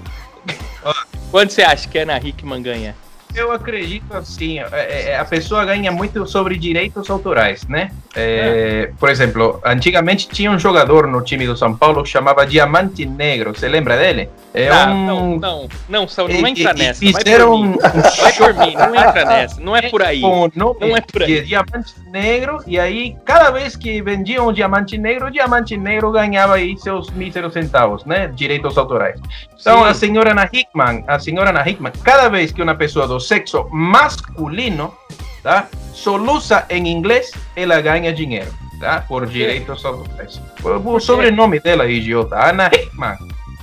quanto 1.30 1.54
você 1.54 1.62
acha 1.62 1.88
que 1.88 1.98
a 1.98 2.02
Ana 2.02 2.18
Hickman 2.18 2.60
ganha? 2.60 2.94
Eu 3.34 3.52
acredito 3.52 4.12
assim, 4.14 4.58
é, 4.58 5.10
é, 5.10 5.18
a 5.18 5.24
pessoa 5.24 5.64
ganha 5.64 5.92
muito 5.92 6.26
sobre 6.26 6.56
direitos 6.58 7.08
autorais, 7.08 7.66
né? 7.68 7.90
É, 8.14 8.90
Por 8.98 9.08
exemplo, 9.08 9.60
antigamente 9.64 10.28
tinha 10.28 10.50
um 10.50 10.58
jogador 10.58 11.06
no 11.06 11.22
time 11.22 11.46
do 11.46 11.56
São 11.56 11.76
Paulo 11.76 12.02
que 12.02 12.08
chamava 12.08 12.44
Diamante 12.44 13.06
Negro, 13.06 13.54
você 13.54 13.68
lembra 13.68 13.96
dele? 13.96 14.28
É 14.52 14.68
Ah, 14.68 14.86
um... 14.90 15.06
Não, 15.06 15.36
não, 15.38 15.68
não, 15.88 16.08
Saul, 16.08 16.28
não 16.28 16.44
entra 16.44 16.74
nessa. 16.74 17.04
e 17.04 17.12
Vai 17.12 17.22
fizeram 17.22 17.50
por 17.50 17.66
mim. 17.68 17.78
Vai 18.20 18.32
por 18.32 18.54
mim, 18.54 18.74
não 18.74 18.94
entra 18.96 19.24
nessa. 19.26 19.60
Não 19.60 19.76
é 19.76 19.82
por 19.88 20.02
aí. 20.02 20.20
Não 20.20 20.96
é 20.96 21.00
por 21.00 21.22
aí. 21.22 21.40
diamante 21.42 21.94
negro, 22.10 22.58
e 22.66 22.80
aí 22.80 23.16
cada 23.24 23.50
vez 23.50 23.76
que 23.76 24.02
vendiam 24.02 24.48
um 24.48 24.52
diamante 24.52 24.98
negro, 24.98 25.28
o 25.28 25.30
diamante 25.30 25.76
negro 25.76 26.10
ganhava 26.10 26.54
aí 26.56 26.76
seus 26.78 27.08
míseros 27.10 27.52
centavos, 27.52 28.04
né? 28.04 28.26
Direitos 28.34 28.76
autorais. 28.76 29.20
Então 29.60 29.84
Sim. 29.84 29.88
a 29.88 29.94
senhora 29.94 30.30
Ana 30.32 30.48
Hickman, 30.52 31.04
a 31.06 31.18
senhora 31.20 31.50
Ana 31.50 31.68
Hickman, 31.68 31.92
cada 32.02 32.28
vez 32.28 32.50
que 32.50 32.60
uma 32.60 32.74
pessoa 32.74 33.06
do 33.06 33.19
sexo 33.20 33.66
masculino, 33.70 34.94
tá? 35.42 35.68
Soluça 35.92 36.66
em 36.70 36.88
inglês, 36.88 37.30
ela 37.54 37.80
ganha 37.80 38.12
dinheiro, 38.12 38.52
tá? 38.80 39.04
Por 39.06 39.26
direitos 39.26 39.84
autorais. 39.84 40.40
O, 40.62 40.94
o 40.94 41.00
sobrenome 41.00 41.60
dela, 41.60 41.86
idiota, 41.86 42.36
Ana 42.48 42.66
Hickman, 42.72 43.16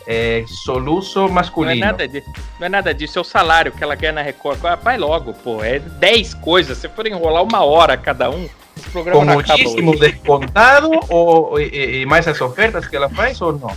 é 0.05 0.43
soluço 0.63 1.19
Não 1.19 1.27
é, 1.27 1.31
masculino. 1.31 1.79
nada 1.85 2.07
de, 2.07 2.23
não 2.59 2.65
é 2.67 2.69
nada 2.69 2.93
disso, 2.93 3.17
é 3.19 3.21
o 3.21 3.25
salário 3.25 3.71
que 3.71 3.83
ela 3.83 3.95
ganha 3.95 4.13
na 4.13 4.21
Record. 4.21 4.59
Ah, 4.63 4.75
Vai 4.75 4.97
logo, 4.97 5.33
pô. 5.33 5.61
É 5.63 5.79
10 5.79 6.35
coisas. 6.35 6.77
Se 6.77 6.87
for 6.87 7.05
enrolar 7.07 7.43
uma 7.43 7.63
hora 7.65 7.97
cada 7.97 8.29
um, 8.29 8.47
esse 8.77 8.89
programa 8.89 9.19
com 9.19 9.25
não 9.25 9.39
acaba 9.39 9.57
muitíssimo 9.57 9.91
hoje. 9.91 9.99
descontado 9.99 10.91
ou 11.09 11.59
e, 11.59 12.01
e- 12.01 12.05
mais 12.05 12.25
as 12.27 12.39
ofertas 12.39 12.87
que 12.87 12.95
ela 12.95 13.09
faz 13.09 13.41
ou 13.41 13.51
não? 13.51 13.71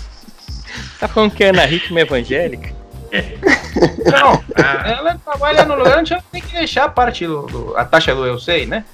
Tá 1.00 1.08
falando 1.08 1.32
que 1.32 1.42
a 1.42 1.48
Ana 1.48 1.64
Hickman 1.68 2.04
é 2.04 2.06
evangélica? 2.06 2.72
Não, 4.10 4.42
ela 4.86 5.18
trabalha 5.24 5.64
no 5.64 5.74
lugar 5.76 5.98
onde 5.98 6.12
ela 6.12 6.22
tem 6.30 6.40
que 6.42 6.52
deixar 6.54 6.84
a 6.84 6.88
parte 6.88 7.26
do, 7.26 7.42
do- 7.46 7.76
a 7.76 7.84
taxa 7.84 8.14
do 8.14 8.24
eu 8.26 8.38
sei, 8.38 8.66
né? 8.66 8.84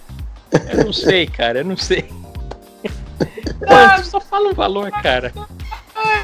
Eu 0.71 0.85
não 0.85 0.93
sei, 0.93 1.27
cara, 1.27 1.59
eu 1.61 1.65
não 1.65 1.77
sei. 1.77 2.05
Quanto? 3.67 4.07
Só 4.07 4.21
fala 4.21 4.49
um 4.51 4.55
valor, 4.55 4.91
cara. 4.91 5.33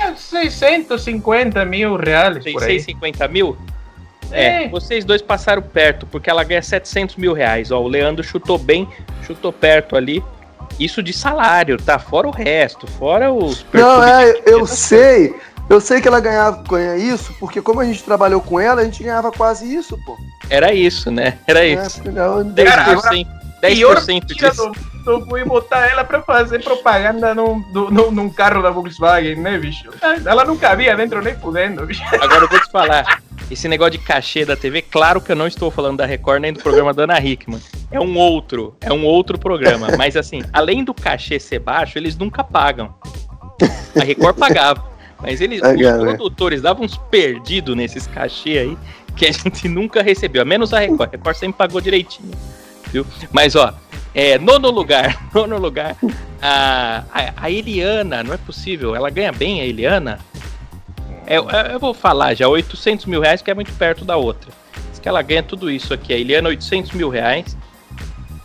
É 0.02 0.14
650 0.14 1.64
mil 1.64 1.96
reais 1.96 2.38
por 2.38 2.62
aí. 2.62 2.80
650 2.80 3.28
mil? 3.28 3.56
É, 4.30 4.64
É. 4.64 4.68
vocês 4.68 5.04
dois 5.04 5.20
passaram 5.20 5.62
perto, 5.62 6.06
porque 6.06 6.30
ela 6.30 6.44
ganha 6.44 6.62
700 6.62 7.16
mil 7.16 7.32
reais. 7.32 7.70
Ó, 7.70 7.80
o 7.80 7.88
Leandro 7.88 8.22
chutou 8.22 8.58
bem, 8.58 8.88
chutou 9.26 9.52
perto 9.52 9.96
ali. 9.96 10.22
Isso 10.80 11.02
de 11.02 11.12
salário, 11.12 11.76
tá? 11.76 11.98
Fora 11.98 12.26
o 12.26 12.30
resto, 12.30 12.86
fora 12.86 13.30
os 13.30 13.64
Não, 13.72 14.02
é, 14.02 14.40
eu 14.46 14.66
sei. 14.66 15.34
Eu 15.68 15.80
sei 15.80 16.00
que 16.00 16.08
ela 16.08 16.20
ganhava, 16.20 16.62
ganha 16.68 16.96
isso, 16.96 17.32
porque 17.40 17.62
como 17.62 17.80
a 17.80 17.84
gente 17.84 18.02
trabalhou 18.02 18.40
com 18.40 18.60
ela, 18.60 18.82
a 18.82 18.84
gente 18.84 19.02
ganhava 19.02 19.30
quase 19.32 19.72
isso, 19.74 19.98
pô. 20.04 20.18
Era 20.50 20.72
isso, 20.74 21.10
né? 21.10 21.38
Era 21.46 21.64
É, 21.64 21.72
isso. 21.86 22.02
legal. 22.04 22.44
10%, 22.44 23.26
Pior 23.60 23.96
10% 23.96 24.06
mentira 24.08 24.50
disso. 24.50 24.70
do 25.04 25.12
mundo 25.12 25.26
foi 25.28 25.44
botar 25.44 25.86
ela 25.88 26.04
pra 26.04 26.20
fazer 26.22 26.62
propaganda 26.62 27.34
num, 27.34 27.60
do- 27.72 27.90
num, 27.90 28.10
num 28.10 28.28
carro 28.28 28.60
da 28.62 28.70
Volkswagen, 28.70 29.36
né, 29.36 29.56
bicho? 29.58 29.88
Ela 30.26 30.44
não 30.44 30.56
cabia 30.56 30.94
dentro 30.96 31.22
nem 31.22 31.34
fudendo, 31.36 31.86
bicho. 31.86 32.02
Agora 32.20 32.44
eu 32.44 32.48
vou 32.48 32.60
te 32.60 32.70
falar. 32.70 33.22
Esse 33.50 33.66
negócio 33.68 33.92
de 33.92 33.98
cachê 33.98 34.44
da 34.44 34.56
TV, 34.56 34.82
claro 34.82 35.20
que 35.20 35.30
eu 35.32 35.36
não 35.36 35.46
estou 35.46 35.70
falando 35.70 35.98
da 35.98 36.06
Record 36.06 36.40
nem 36.40 36.52
do 36.52 36.60
programa 36.60 36.92
da 36.92 37.04
Ana 37.04 37.18
Hickman. 37.20 37.60
É 37.90 38.00
um 38.00 38.16
outro, 38.16 38.76
é 38.80 38.92
um 38.92 39.04
outro 39.04 39.38
programa. 39.38 39.88
Mas 39.96 40.16
assim, 40.16 40.42
além 40.52 40.82
do 40.84 40.92
cachê 40.94 41.38
ser 41.38 41.58
baixo, 41.60 41.98
eles 41.98 42.16
nunca 42.16 42.42
pagam. 42.44 42.94
A 44.00 44.02
Record 44.04 44.36
pagava. 44.36 44.91
Mas 45.22 45.40
eles, 45.40 45.60
Pagava, 45.60 45.98
os 45.98 46.16
produtores 46.16 46.60
davam 46.60 46.84
uns 46.84 46.96
perdidos 46.96 47.76
nesses 47.76 48.06
cachê 48.08 48.58
aí 48.58 48.78
que 49.16 49.26
a 49.26 49.30
gente 49.32 49.68
nunca 49.68 50.02
recebeu. 50.02 50.42
A 50.42 50.44
menos 50.44 50.74
a 50.74 50.80
Record. 50.80 51.08
A 51.08 51.16
Record 51.16 51.36
sempre 51.36 51.56
pagou 51.56 51.80
direitinho. 51.80 52.30
Viu? 52.92 53.06
Mas 53.30 53.54
ó, 53.54 53.72
é, 54.14 54.38
nono 54.38 54.70
lugar, 54.70 55.16
nono 55.32 55.58
lugar, 55.58 55.96
a, 56.40 57.04
a, 57.12 57.32
a 57.36 57.50
Eliana, 57.50 58.22
não 58.22 58.34
é 58.34 58.36
possível, 58.36 58.94
ela 58.94 59.08
ganha 59.08 59.32
bem 59.32 59.60
a 59.60 59.64
Eliana? 59.64 60.18
É, 61.26 61.38
eu, 61.38 61.48
eu 61.48 61.78
vou 61.78 61.94
falar 61.94 62.34
já, 62.34 62.48
800 62.48 63.06
mil 63.06 63.20
reais, 63.20 63.40
que 63.40 63.50
é 63.50 63.54
muito 63.54 63.72
perto 63.72 64.04
da 64.04 64.16
outra. 64.16 64.50
Diz 64.90 64.98
que 64.98 65.08
ela 65.08 65.22
ganha 65.22 65.42
tudo 65.42 65.70
isso 65.70 65.94
aqui. 65.94 66.12
A 66.12 66.18
Eliana, 66.18 66.48
800 66.48 66.92
mil 66.92 67.08
reais. 67.08 67.56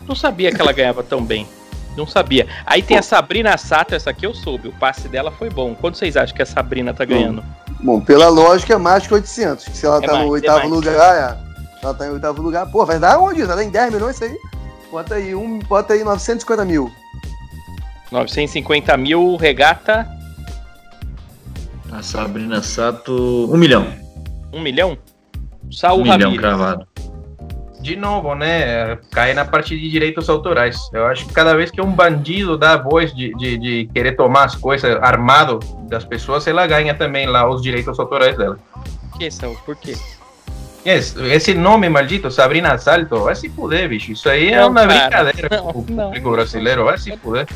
Não 0.06 0.14
sabia 0.14 0.50
que 0.50 0.60
ela 0.60 0.72
ganhava 0.72 1.02
tão 1.02 1.22
bem. 1.22 1.46
Não 1.98 2.06
sabia. 2.06 2.46
Aí 2.64 2.80
tem 2.80 2.96
a 2.96 3.02
Sabrina 3.02 3.58
Sato, 3.58 3.92
essa 3.92 4.10
aqui 4.10 4.24
eu 4.24 4.32
soube. 4.32 4.68
O 4.68 4.72
passe 4.72 5.08
dela 5.08 5.32
foi 5.32 5.50
bom. 5.50 5.74
Quanto 5.74 5.98
vocês 5.98 6.16
acham 6.16 6.34
que 6.34 6.40
a 6.42 6.46
Sabrina 6.46 6.94
tá 6.94 7.04
ganhando? 7.04 7.44
Bom, 7.82 8.00
pela 8.00 8.28
lógica 8.28 8.74
é 8.74 8.76
mais 8.76 9.04
que 9.04 9.12
800. 9.12 9.64
que 9.64 9.76
Se 9.76 9.84
ela 9.84 9.98
É 9.98 10.06
tá 10.06 10.12
mais, 10.12 10.24
no 10.24 10.28
é 10.28 10.32
oitavo 10.32 10.58
mais. 10.60 10.70
lugar, 10.70 11.16
é. 11.42 11.48
Ela 11.82 11.94
tá 11.94 12.06
em 12.06 12.10
oitavo 12.10 12.40
lugar. 12.40 12.66
Pô, 12.70 12.86
vai 12.86 13.00
dar 13.00 13.18
onde? 13.18 13.42
Vai 13.42 13.56
dar 13.56 13.64
em 13.64 13.70
10 13.70 13.92
milhões 13.92 14.14
isso 14.14 14.24
aí? 14.24 14.36
Bota 14.92 15.16
aí, 15.16 15.34
um, 15.34 15.58
bota 15.58 15.92
aí 15.92 16.04
950 16.04 16.64
mil. 16.64 16.90
950 18.12 18.96
mil, 18.96 19.36
regata, 19.36 20.08
A 21.92 22.00
Sabrina 22.02 22.62
Sato, 22.62 23.50
um 23.52 23.56
milhão. 23.56 23.86
1 24.52 24.60
milhão? 24.60 24.96
Saul 25.70 25.98
Um 26.00 26.02
milhão 26.04 26.30
Ramírez. 26.30 26.38
cravado. 26.40 26.86
De 27.88 27.96
novo, 27.96 28.34
né? 28.34 28.96
Cai 29.10 29.32
na 29.32 29.46
parte 29.46 29.74
de 29.74 29.88
direitos 29.88 30.28
autorais. 30.28 30.90
Eu 30.92 31.06
acho 31.06 31.26
que 31.26 31.32
cada 31.32 31.56
vez 31.56 31.70
que 31.70 31.80
um 31.80 31.90
bandido 31.90 32.58
dá 32.58 32.76
voz 32.76 33.14
de, 33.14 33.34
de, 33.36 33.56
de 33.56 33.90
querer 33.94 34.12
tomar 34.12 34.44
as 34.44 34.54
coisas 34.54 34.94
armado 35.00 35.58
das 35.88 36.04
pessoas, 36.04 36.46
ela 36.46 36.66
ganha 36.66 36.92
também 36.94 37.26
lá 37.26 37.48
os 37.48 37.62
direitos 37.62 37.98
autorais 37.98 38.36
dela. 38.36 38.58
Que, 39.16 39.30
Saul? 39.30 39.56
Por 39.64 39.74
quê? 39.74 39.94
Esse 40.84 41.54
nome 41.54 41.88
maldito, 41.88 42.30
Sabrina 42.30 42.78
Salto, 42.78 43.20
vai 43.24 43.34
se 43.34 43.48
fuder, 43.50 43.88
bicho. 43.88 44.12
Isso 44.12 44.28
aí 44.28 44.52
é 44.52 44.60
Não, 44.60 44.68
uma 44.70 44.86
cara, 44.86 45.24
brincadeira 45.24 45.48
não, 45.56 45.72
com 45.72 45.78
o 45.80 45.86
não. 45.90 46.04
público 46.06 46.30
brasileiro, 46.30 46.84
vai 46.84 46.96
se 46.98 47.16
fuder. 47.16 47.46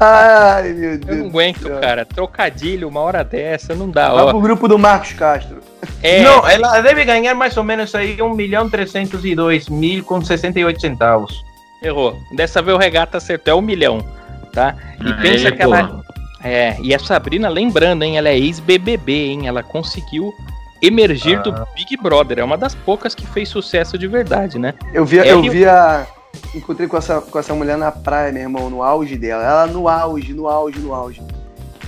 Ai, 0.00 0.72
meu 0.74 0.92
Eu 0.92 0.98
Deus. 0.98 1.18
não 1.18 1.26
aguento, 1.26 1.62
céu. 1.62 1.80
cara. 1.80 2.04
Trocadilho, 2.04 2.88
uma 2.88 3.00
hora 3.00 3.24
dessa, 3.24 3.74
não 3.74 3.90
dá. 3.90 4.10
Vai 4.12 4.24
Ó. 4.24 4.30
pro 4.30 4.40
grupo 4.40 4.68
do 4.68 4.78
Marcos 4.78 5.12
Castro. 5.14 5.58
É, 6.02 6.22
Não, 6.22 6.46
ela 6.48 6.80
deve 6.80 7.04
ganhar 7.04 7.34
mais 7.34 7.56
ou 7.56 7.64
menos 7.64 7.94
aí 7.94 8.20
1 8.20 8.34
milhão 8.34 8.68
302 8.68 9.68
mil 9.68 10.04
com 10.04 10.20
68 10.22 10.80
centavos. 10.80 11.44
errou. 11.82 12.16
Dessa 12.36 12.60
vez 12.62 12.76
o 12.76 12.80
regata 12.80 13.18
acertou, 13.18 13.52
é 13.52 13.56
um 13.56 13.60
milhão, 13.62 14.04
tá? 14.52 14.74
E 15.00 15.06
Aí, 15.08 15.14
pensa 15.22 15.50
que 15.52 15.62
ela. 15.62 16.00
É, 16.44 16.76
e 16.80 16.94
a 16.94 16.98
Sabrina, 17.00 17.48
lembrando, 17.48 18.04
hein, 18.04 18.16
ela 18.18 18.28
é 18.28 18.38
ex-BBB, 18.38 19.12
hein? 19.12 19.46
Ela 19.48 19.62
conseguiu 19.62 20.32
emergir 20.82 21.40
do 21.42 21.52
Big 21.74 21.96
Brother. 22.02 22.38
É 22.38 22.44
uma 22.44 22.56
das 22.56 22.74
poucas 22.74 23.14
que 23.14 23.26
fez 23.26 23.48
sucesso 23.48 23.96
de 23.98 24.06
verdade, 24.06 24.58
né? 24.58 24.74
Eu 24.92 25.04
vi, 25.04 25.18
É, 25.18 25.32
eu 25.32 25.42
e 25.44 25.48
o- 25.48 25.52
vi 25.52 25.66
a. 25.66 26.06
Encontrei 26.54 26.86
com 26.86 26.96
essa, 26.96 27.20
com 27.20 27.38
essa 27.38 27.54
mulher 27.54 27.76
na 27.76 27.90
praia, 27.90 28.30
meu 28.32 28.42
irmão, 28.42 28.70
no 28.70 28.82
auge 28.82 29.16
dela. 29.16 29.42
Ela 29.42 29.66
no 29.66 29.88
auge, 29.88 30.32
no 30.34 30.46
auge, 30.46 30.78
no 30.78 30.94
auge. 30.94 31.22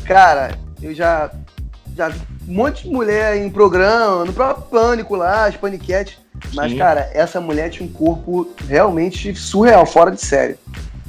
Cara, 0.04 0.52
eu 0.82 0.94
já. 0.94 1.30
Já 1.96 2.08
vi 2.08 2.20
um 2.48 2.54
monte 2.54 2.84
de 2.84 2.88
mulher 2.90 3.36
em 3.36 3.50
programa, 3.50 4.24
no 4.24 4.32
próprio 4.32 4.64
Pânico 4.66 5.14
lá, 5.16 5.46
as 5.46 5.56
paniquetes. 5.56 6.18
Mas, 6.54 6.72
Sim. 6.72 6.78
cara, 6.78 7.10
essa 7.12 7.40
mulher 7.40 7.68
tinha 7.68 7.86
um 7.86 7.92
corpo 7.92 8.48
realmente 8.68 9.34
surreal, 9.34 9.84
fora 9.84 10.10
de 10.10 10.20
série. 10.20 10.56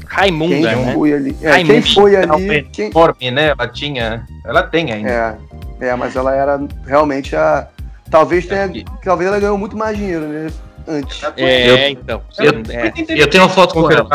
Raimunda, 0.05 0.55
Quem 0.55 0.61
né? 0.85 0.93
foi 0.93 1.13
ali? 1.13 1.37
É, 1.41 1.63
quem 1.63 1.81
foi 1.81 2.15
ali? 2.17 2.25
Realmente. 2.25 2.69
Quem, 2.73 2.87
Enorme, 2.89 3.31
né? 3.31 3.47
Ela 3.57 3.67
tinha. 3.67 4.27
Ela 4.45 4.63
tem 4.63 4.91
ainda. 4.91 5.09
é, 5.09 5.38
é, 5.82 5.95
mas 5.95 6.15
ela 6.15 6.34
era 6.36 6.59
realmente 6.86 7.36
a. 7.36 7.67
Talvez 8.09 8.45
tenha. 8.45 8.65
É. 8.65 8.84
Talvez 9.03 9.27
ela 9.29 9.39
ganhou 9.39 9.57
muito 9.57 9.75
mais 9.75 9.97
dinheiro, 9.97 10.25
né? 10.27 10.47
Antes. 10.88 11.21
É, 11.38 11.69
Eu- 11.69 11.89
então. 11.91 12.21
Eu- 12.39 12.53
é. 12.69 12.93
Eu 13.09 13.27
tenho 13.29 13.43
uma 13.43 13.49
foto 13.49 13.73
com 13.73 13.89
ela. 13.91 14.07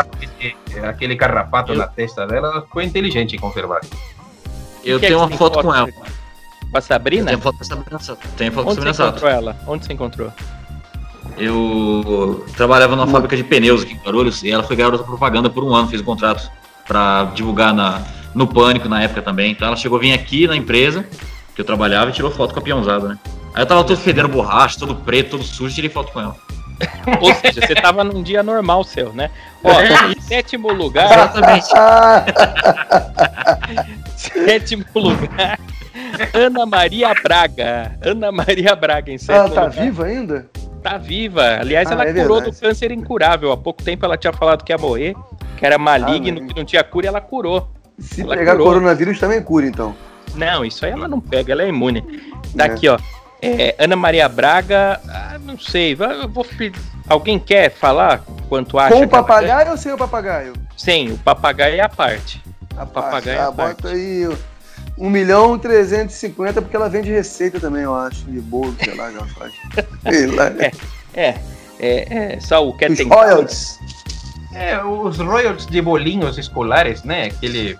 aquele, 0.83 1.15
carrapato 1.15 1.71
Eu- 1.73 1.77
na 1.77 1.87
testa 1.87 2.25
dela, 2.27 2.47
ela 2.47 2.65
foi 2.71 2.83
inteligente 2.83 3.35
em 3.35 3.39
conservar. 3.39 3.81
Eu 4.83 4.99
Que 4.99 5.05
é 5.05 5.09
tenho 5.09 5.19
uma 5.19 5.27
tem 5.27 5.37
foto 5.37 5.61
com 5.61 5.73
ela. 5.73 5.87
Com 6.71 6.77
a 6.77 6.81
Sabrina? 6.81 7.27
tenho 7.27 7.39
foto 7.39 7.57
com 7.57 7.63
a 7.63 7.67
Sabrina 7.67 7.99
Sato. 7.99 8.27
Tenho 8.37 8.51
foto 8.51 8.63
com 8.65 8.69
a 8.69 8.73
Onde 8.73 8.81
você 8.81 8.93
Sabrina 8.93 8.93
Sato. 8.93 9.09
encontrou 9.17 9.31
ela? 9.31 9.57
Onde 9.67 9.85
você 9.85 9.93
encontrou? 9.93 10.31
Eu 11.37 12.45
trabalhava 12.55 12.95
numa 12.95 13.07
fábrica 13.07 13.35
de 13.37 13.43
pneus 13.43 13.83
aqui 13.83 13.93
em 13.93 13.97
Guarulhos 13.97 14.43
e 14.43 14.51
ela 14.51 14.63
foi 14.63 14.75
garota 14.75 15.03
propaganda 15.03 15.49
por 15.49 15.63
um 15.63 15.73
ano, 15.75 15.87
fez 15.87 16.01
um 16.01 16.05
contrato 16.05 16.49
pra 16.87 17.25
divulgar 17.35 17.73
na, 17.73 18.01
no 18.33 18.47
Pânico 18.47 18.89
na 18.89 19.01
época 19.03 19.21
também. 19.21 19.51
Então 19.51 19.67
ela 19.67 19.77
chegou 19.77 19.97
a 19.97 20.01
vir 20.01 20.13
aqui 20.13 20.47
na 20.47 20.55
empresa 20.55 21.05
que 21.57 21.61
eu 21.61 21.65
trabalhava 21.65 22.11
e 22.11 22.13
tirou 22.13 22.29
foto 22.29 22.53
com 22.53 22.59
a 22.59 22.63
peãozada, 22.63 23.07
né? 23.07 23.17
Aí 23.55 23.63
eu 23.63 23.65
tava 23.65 23.83
todo 23.83 23.97
fedendo 23.97 24.27
borracha, 24.27 24.77
todo 24.77 24.93
preto, 24.95 25.31
todo 25.31 25.43
sujo, 25.43 25.73
tirei 25.73 25.89
foto 25.89 26.11
com 26.11 26.21
ela. 26.21 26.35
Ou 27.19 27.33
seja, 27.33 27.59
você 27.65 27.73
tava 27.73 28.03
num 28.03 28.21
dia 28.21 28.43
normal 28.43 28.83
seu, 28.83 29.11
né? 29.11 29.31
Ó, 29.63 29.71
em 30.15 30.21
sétimo 30.21 30.71
lugar, 30.71 31.11
Exatamente. 31.11 31.65
Ah, 31.73 32.23
sétimo 34.15 34.85
lugar, 34.93 35.59
Ana 36.31 36.63
Maria 36.67 37.11
Braga. 37.23 37.97
Ana 38.03 38.31
Maria 38.31 38.75
Braga 38.75 39.09
em 39.11 39.15
ela 39.15 39.19
sétimo 39.19 39.55
tá 39.55 39.63
lugar. 39.65 39.83
viva 39.83 40.05
ainda? 40.05 40.45
Tá 40.83 40.97
viva. 40.99 41.57
Aliás, 41.59 41.89
Ah, 41.89 41.93
ela 41.93 42.03
é 42.07 42.13
curou 42.13 42.35
verdade. 42.37 42.55
do 42.55 42.61
câncer 42.61 42.91
incurável. 42.91 43.51
Há 43.51 43.57
pouco 43.57 43.81
tempo 43.81 44.05
ela 44.05 44.15
tinha 44.15 44.31
falado 44.31 44.63
que 44.63 44.71
ia 44.71 44.77
morrer, 44.77 45.15
que 45.57 45.65
era 45.65 45.79
maligno, 45.79 46.37
Amém. 46.37 46.47
que 46.47 46.55
não 46.55 46.63
tinha 46.63 46.83
cura 46.83 47.07
e 47.07 47.09
ela 47.09 47.19
curou. 47.19 47.67
Se 47.97 48.21
Ela 48.21 48.37
pegar 48.37 48.51
curou. 48.51 48.67
coronavírus 48.67 49.19
também 49.19 49.41
cura, 49.41 49.65
então. 49.65 49.95
Não, 50.37 50.63
isso 50.63 50.85
aí 50.85 50.91
ela 50.91 51.07
não 51.07 51.19
pega, 51.19 51.51
ela 51.51 51.63
é 51.63 51.67
imune. 51.69 52.01
Tá 52.55 52.65
É. 52.65 52.67
aqui, 52.67 52.87
ó. 52.87 52.97
É, 53.41 53.75
Ana 53.77 53.95
Maria 53.95 54.27
Braga, 54.27 54.99
ah, 55.07 55.37
não 55.39 55.59
sei, 55.59 55.93
vou 55.95 56.43
pe- 56.43 56.71
alguém 57.07 57.37
quer 57.37 57.69
falar 57.71 58.23
quanto 58.49 58.79
acha? 58.79 58.95
Com 58.95 59.03
o 59.03 59.07
que 59.07 59.13
ela 59.15 59.23
papagaio 59.23 59.71
ou 59.71 59.77
sem 59.77 59.91
o 59.93 59.97
papagaio? 59.97 60.53
Sim, 60.75 61.11
o 61.11 61.17
papagaio 61.19 61.75
é 61.75 61.81
a 61.81 61.89
parte. 61.89 62.41
A 62.75 62.85
Papagaio 62.85 63.11
parte. 63.11 63.29
é 63.29 63.37
a 63.39 63.47
Ah, 63.47 63.51
parte. 63.51 63.81
bota 63.83 63.89
aí 63.95 64.27
1 64.97 65.09
milhão 65.09 65.55
e 65.55 65.59
350, 65.59 66.61
porque 66.61 66.75
ela 66.75 66.89
vende 66.89 67.11
receita 67.11 67.59
também, 67.59 67.83
eu 67.83 67.95
acho. 67.95 68.23
De 68.25 68.39
bolo, 68.39 68.75
sei 68.83 68.95
lá, 68.95 69.09
que 69.11 69.17
ela 69.17 69.27
faz. 69.27 69.53
Sei 70.15 70.27
lá. 70.27 70.45
É, 71.13 71.35
é, 71.79 72.33
é, 72.35 72.39
Saul, 72.39 72.75
quer 72.75 72.89
Os 72.91 72.97
tentar? 72.97 73.15
royalties. 73.15 73.79
É, 74.53 74.83
os 74.83 75.17
royalties 75.19 75.67
de 75.67 75.79
bolinhos 75.81 76.37
escolares, 76.39 77.03
né? 77.03 77.25
Aquele, 77.25 77.77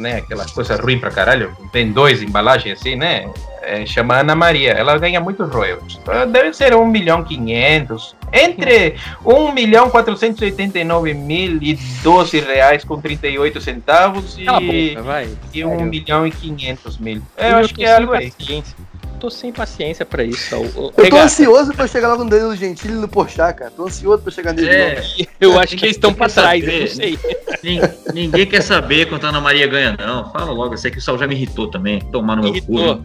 né? 0.00 0.16
Aquelas 0.18 0.50
coisas 0.50 0.78
ruins 0.80 1.00
pra 1.00 1.10
caralho. 1.10 1.56
Tem 1.72 1.92
dois 1.92 2.22
embalagens 2.22 2.78
assim, 2.80 2.96
né? 2.96 3.28
É, 3.62 3.84
chama 3.84 4.16
Ana 4.18 4.34
Maria. 4.34 4.72
Ela 4.72 4.96
ganha 4.98 5.20
muitos 5.20 5.48
royalties. 5.52 6.00
Ah, 6.08 6.24
Deve 6.24 6.52
ser 6.54 6.74
1 6.74 6.84
milhão 6.86 7.22
500. 7.22 8.16
Entre 8.32 8.94
1 9.24 9.52
milhão 9.52 9.90
489 9.90 11.14
mil 11.14 11.58
e 11.62 11.74
12 12.02 12.40
reais 12.40 12.84
com 12.84 13.00
38 13.00 13.60
centavos 13.60 14.36
e, 14.38 14.44
Cala 14.44 14.60
boca, 14.60 15.02
vai. 15.02 15.28
e 15.52 15.64
1 15.64 15.68
Sério? 15.70 15.84
milhão 15.86 16.26
e 16.26 16.30
500 16.30 16.98
mil. 16.98 17.22
Eu 17.36 17.48
Eu 17.48 17.56
acho 17.58 17.74
que 17.74 17.84
é 17.84 17.96
algo 17.96 18.12
aí. 18.12 18.30
paciência. 18.30 18.76
Tô 19.20 19.30
sem 19.30 19.52
paciência 19.52 20.04
pra 20.06 20.24
isso, 20.24 20.48
Saul. 20.48 20.66
Ô, 20.74 20.92
Eu 20.96 21.10
tô 21.10 21.16
ansioso 21.18 21.72
pra 21.74 21.86
chegar 21.86 22.08
logo 22.08 22.24
no 22.24 22.30
Danilo 22.30 22.56
Gentili 22.56 22.94
e 22.94 22.96
no 22.96 23.06
Porchat, 23.06 23.54
cara. 23.54 23.70
Tô 23.70 23.84
ansioso 23.84 24.22
pra 24.22 24.32
chegar 24.32 24.52
nele 24.54 24.68
É, 24.70 25.02
eu 25.38 25.58
acho 25.58 25.76
que 25.76 25.84
eles 25.84 25.96
estão 25.96 26.12
pra 26.14 26.28
trás, 26.28 26.66
eu 26.66 26.80
não 26.80 26.86
sei. 26.86 27.18
nin- 27.62 27.80
ninguém 28.14 28.46
quer 28.46 28.62
saber 28.62 29.06
quanto 29.08 29.26
a 29.26 29.28
Ana 29.28 29.40
Maria 29.40 29.66
ganha, 29.66 29.94
não. 29.98 30.32
Fala 30.32 30.50
logo, 30.52 30.72
eu 30.74 30.78
sei 30.78 30.90
que 30.90 30.98
o 30.98 31.02
Sal 31.02 31.18
já 31.18 31.26
me 31.26 31.34
irritou 31.34 31.68
também. 31.70 32.00
Tomar 32.00 32.36
no 32.36 32.42
meu 32.50 32.62
cu. 32.62 32.78
Né? 32.80 33.00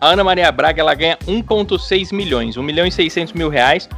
A 0.00 0.08
Ana 0.08 0.24
Maria 0.24 0.50
Braga 0.50 0.80
ela 0.80 0.94
ganha 0.94 1.16
1,6 1.26 2.12
milhões, 2.12 2.56
1 2.56 2.62
milhão 2.62 2.86
e 2.86 2.90
600 2.90 3.32
mil 3.34 3.48
reais, 3.48 3.88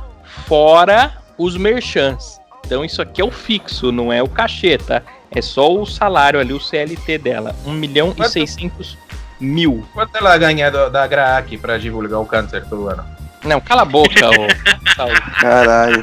fora 0.46 1.12
os 1.38 1.56
merchants. 1.56 2.40
Então 2.66 2.84
isso 2.84 3.00
aqui 3.00 3.20
é 3.20 3.24
o 3.24 3.30
fixo, 3.30 3.90
não 3.90 4.12
é 4.12 4.22
o 4.22 4.28
cachê, 4.28 4.76
tá? 4.78 5.02
É 5.30 5.40
só 5.40 5.72
o 5.74 5.86
salário 5.86 6.38
ali, 6.38 6.52
o 6.52 6.60
CLT 6.60 7.18
dela. 7.18 7.54
1 7.64 7.72
milhão 7.72 8.10
e 8.10 8.14
Quanto? 8.14 8.30
600 8.30 8.98
mil. 9.42 9.84
Quanto 9.92 10.16
ela 10.16 10.36
ganha 10.38 10.70
do- 10.70 10.88
da 10.90 11.06
GRAAC 11.06 11.58
pra 11.58 11.76
divulgar 11.78 12.20
o 12.20 12.26
câncer 12.26 12.64
todo 12.68 12.88
ano? 12.88 13.04
Não, 13.44 13.60
cala 13.60 13.82
a 13.82 13.84
boca, 13.84 14.28
ô 14.30 14.46
Caralho. 15.40 16.02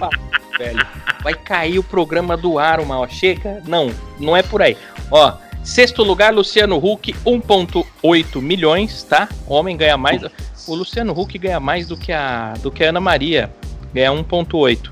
velho. 0.57 0.85
Vai 1.23 1.33
cair 1.33 1.79
o 1.79 1.83
programa 1.83 2.35
do 2.37 2.59
ar, 2.59 2.79
uma. 2.79 3.07
Chega? 3.07 3.61
Não, 3.65 3.89
não 4.19 4.35
é 4.35 4.43
por 4.43 4.61
aí. 4.61 4.77
Ó, 5.11 5.33
sexto 5.63 6.03
lugar, 6.03 6.33
Luciano 6.33 6.77
Huck, 6.77 7.13
1,8 7.25 8.41
milhões, 8.41 9.03
tá? 9.03 9.27
O 9.47 9.53
homem 9.53 9.75
ganha 9.77 9.97
mais. 9.97 10.21
O 10.67 10.75
Luciano 10.75 11.13
Huck 11.19 11.37
ganha 11.37 11.59
mais 11.59 11.87
do 11.87 11.97
que 11.97 12.11
a, 12.11 12.53
do 12.61 12.69
que 12.71 12.83
a 12.83 12.89
Ana 12.89 12.99
Maria. 12.99 13.51
Ganha 13.93 14.11
1,8. 14.11 14.91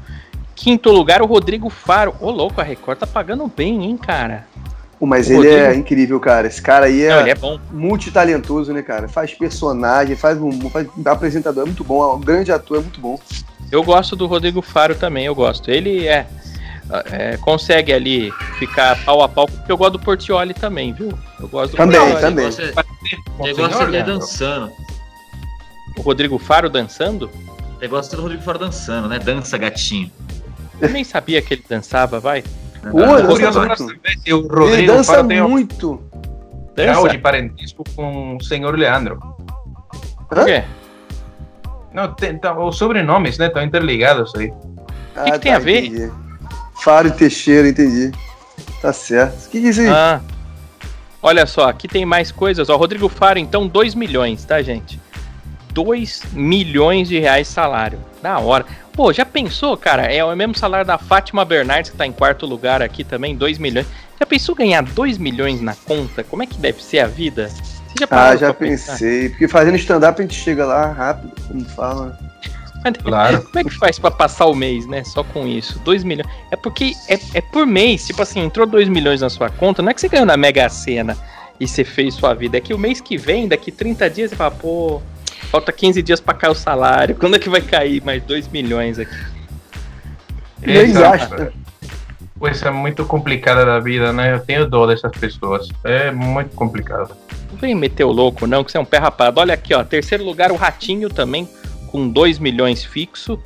Quinto 0.56 0.90
lugar, 0.92 1.22
o 1.22 1.26
Rodrigo 1.26 1.70
Faro. 1.70 2.16
Ô, 2.20 2.32
louco, 2.32 2.60
a 2.60 2.64
Record 2.64 2.98
tá 2.98 3.06
pagando 3.08 3.46
bem, 3.48 3.86
hein, 3.86 3.96
cara? 3.98 4.48
Mas 5.00 5.28
O 5.28 5.34
ele 5.34 5.48
é 5.50 5.60
Rodrigo- 5.66 5.80
incrível, 5.80 6.20
cara. 6.20 6.48
Esse 6.48 6.62
cara 6.62 6.88
aí 6.88 7.08
Não, 7.08 7.20
ele 7.20 7.30
é 7.30 7.34
é 7.34 7.36
bom. 7.36 7.60
multitalentoso, 7.72 8.74
né, 8.74 8.82
cara? 8.82 9.08
Faz 9.08 9.34
personagem, 9.34 10.16
faz 10.16 10.40
um 10.42 10.70
faz 10.70 10.88
apresentador, 11.06 11.64
é 11.64 11.66
muito 11.66 11.84
bom. 11.84 12.02
É 12.04 12.14
um 12.16 12.20
grande 12.20 12.52
ator, 12.52 12.78
é 12.78 12.82
muito 12.82 13.00
bom. 13.00 13.20
Eu 13.72 13.84
gosto 13.84 14.16
do 14.16 14.26
Rodrigo 14.26 14.62
Faro 14.62 14.96
também, 14.96 15.26
eu 15.26 15.36
gosto. 15.36 15.70
Ele 15.70 16.08
é, 16.08 16.26
é, 17.12 17.38
consegue 17.38 17.94
ali 17.94 18.32
ficar 18.58 18.98
pau 19.06 19.22
a 19.22 19.30
pau, 19.30 19.46
porque 19.48 19.72
eu 19.72 19.78
gosto 19.78 19.94
do 19.94 20.00
Portioli 20.00 20.54
também, 20.54 20.94
viu? 20.94 21.10
Eu 21.40 21.48
gosto 21.48 21.72
do 21.72 21.78
Também, 21.78 22.00
Portioli. 22.00 22.22
também. 22.22 22.46
O 22.46 22.50
negócio 22.50 22.64
é- 22.66 22.72
o 22.72 23.38
Bom 23.38 23.44
negócio 23.46 23.78
senhor, 23.78 23.84
é 23.84 23.88
ele 23.90 23.98
né? 24.00 24.04
dançando. 24.04 24.72
O 25.98 26.02
Rodrigo 26.02 26.38
Faro 26.40 26.70
dançando? 26.70 27.30
O 27.76 27.80
negócio 27.80 28.16
é 28.16 28.18
o 28.18 28.22
Rodrigo 28.22 28.42
fora 28.44 28.58
dançando, 28.58 29.08
né? 29.08 29.20
Dança, 29.20 29.58
gatinho. 29.58 30.12
Eu 30.82 30.90
nem 30.90 31.04
sabia 31.04 31.42
que 31.42 31.54
ele 31.54 31.64
dançava, 31.68 32.20
vai. 32.20 32.44
Pô, 32.92 33.00
Ah, 33.04 33.06
dança 33.22 33.28
Curioso 33.28 33.60
muito. 33.60 33.68
pra 33.68 33.86
saber 33.88 34.20
se 34.24 34.34
o 34.34 34.38
Ele 34.40 34.48
Rodrigo 34.48 34.92
dança 34.94 35.14
Faro 35.14 35.28
tem 35.28 35.42
um 35.42 35.50
muito. 35.50 36.02
grau 36.76 36.96
Dança? 37.04 37.10
de 37.10 37.18
parentesco 37.18 37.84
com 37.96 38.36
o 38.38 38.44
senhor 38.44 38.78
Leandro. 38.78 39.20
Por 40.30 40.46
quê? 40.46 40.64
Não, 41.94 42.14
tem, 42.14 42.38
tá, 42.38 42.58
os 42.58 42.78
sobrenomes, 42.78 43.38
né? 43.38 43.48
Estão 43.48 43.64
interligados 43.64 44.34
aí. 44.36 44.54
Ah, 45.16 45.32
que 45.32 45.40
tem 45.40 45.54
a 45.54 45.60
ver? 45.60 45.86
entendi. 45.86 46.12
Faro 46.84 47.08
e 47.08 47.12
Teixeira, 47.12 47.68
entendi. 47.68 48.12
Tá 48.82 48.94
certo. 48.94 49.46
O 49.46 49.50
que, 49.50 49.60
que 49.62 49.68
é 49.68 49.70
isso 49.72 49.82
aí? 49.82 49.90
Ah. 49.90 50.22
Olha 51.24 51.46
só, 51.48 51.68
aqui 51.68 51.88
tem 51.88 52.06
mais 52.06 52.32
coisas. 52.32 52.70
Ó, 52.70 52.78
Rodrigo 52.78 53.10
Faro, 53.10 53.40
então, 53.40 53.68
2 53.68 53.96
milhões, 53.96 54.46
tá, 54.46 54.62
gente? 54.62 55.00
2 55.74 56.24
milhões 56.34 57.08
de 57.10 57.20
reais 57.20 57.48
salário. 57.48 58.00
Da 58.28 58.40
hora. 58.40 58.66
Pô, 58.92 59.14
já 59.14 59.24
pensou, 59.24 59.78
cara? 59.78 60.02
É 60.14 60.22
o 60.22 60.36
mesmo 60.36 60.54
salário 60.54 60.86
da 60.86 60.98
Fátima 60.98 61.46
Bernardes, 61.46 61.92
que 61.92 61.96
tá 61.96 62.06
em 62.06 62.12
quarto 62.12 62.46
lugar 62.46 62.82
aqui 62.82 63.06
também, 63.06 63.34
2 63.34 63.58
milhões. 63.58 63.88
Já 64.20 64.26
pensou 64.26 64.54
ganhar 64.54 64.84
2 64.84 65.18
milhões 65.18 65.62
na 65.62 65.74
conta? 65.74 66.26
Como 66.26 66.44
é 66.44 66.46
que 66.46 66.58
deve 66.58 66.84
ser 66.84 67.00
a 67.00 67.08
vida? 67.08 67.48
Você 67.48 67.94
já 68.02 68.08
Ah, 68.12 68.36
já 68.36 68.54
pra 68.54 68.68
pensar? 68.68 68.92
pensei. 68.94 69.30
Porque 69.30 69.48
fazendo 69.48 69.78
stand-up 69.78 70.20
a 70.20 70.24
gente 70.24 70.36
chega 70.36 70.66
lá 70.66 70.92
rápido, 70.92 71.32
como 71.48 71.64
fala. 71.70 72.20
Claro. 73.02 73.44
Como 73.44 73.60
é 73.60 73.64
que 73.64 73.70
faz 73.78 73.98
pra 73.98 74.12
passar 74.12 74.46
o 74.48 74.54
mês, 74.54 74.86
né? 74.88 75.06
Só 75.06 75.24
com 75.24 75.48
isso. 75.48 75.80
2 75.80 76.04
milhões. 76.04 76.30
É 76.52 76.58
porque 76.58 76.92
é, 77.08 77.18
é 77.36 77.40
por 77.42 77.66
mês. 77.66 78.06
Tipo 78.08 78.22
assim, 78.24 78.42
entrou 78.42 78.68
2 78.68 78.90
milhões 78.90 79.22
na 79.22 79.30
sua 79.30 79.50
conta. 79.50 79.82
Não 79.82 79.90
é 79.90 79.94
que 79.94 80.02
você 80.02 80.10
ganhou 80.10 80.26
na 80.26 80.36
Mega 80.36 80.68
Sena 80.68 81.18
e 81.62 81.66
você 81.68 81.86
fez 81.86 82.16
sua 82.16 82.34
vida. 82.34 82.58
É 82.58 82.62
que 82.62 82.74
o 82.74 82.78
mês 82.78 83.00
que 83.00 83.18
vem, 83.18 83.48
daqui 83.48 83.72
30 83.72 84.10
dias, 84.10 84.30
você 84.32 84.36
fala, 84.36 84.52
pô, 84.52 85.02
falta 85.52 85.72
15 85.72 86.02
dias 86.02 86.20
pra 86.20 86.34
cair 86.34 86.52
o 86.52 86.56
salário. 86.56 87.16
Quando 87.16 87.36
é 87.36 87.40
que 87.40 87.50
vai 87.50 87.62
cair 87.62 88.04
mais 88.04 88.22
2 88.24 88.48
milhões 88.50 89.00
aqui? 89.00 89.16
Essa 90.62 91.00
gasta. 91.00 91.54
coisa 92.40 92.72
muito 92.72 93.06
complicada 93.06 93.66
da 93.66 93.80
vida, 93.80 94.12
né? 94.12 94.34
Eu 94.34 94.40
tenho 94.40 94.68
dó 94.70 94.86
dessas 94.88 95.12
pessoas. 95.12 95.68
É 95.84 96.12
muito 96.12 96.56
complicado. 96.56 97.16
Não 97.52 97.58
vem 97.58 97.74
meter 97.76 98.04
o 98.04 98.12
louco, 98.12 98.46
não, 98.48 98.64
que 98.64 98.72
você 98.72 98.78
é 98.78 98.82
um 98.82 98.86
pé 98.86 98.98
rapado. 98.98 99.40
Olha 99.40 99.54
aqui, 99.54 99.74
ó. 99.74 99.84
Terceiro 99.84 100.24
lugar, 100.24 100.52
o 100.52 100.56
Ratinho 100.56 101.10
também, 101.10 101.48
com 101.92 102.08
2 102.08 102.40
milhões 102.40 102.84
fixo. 102.84 103.40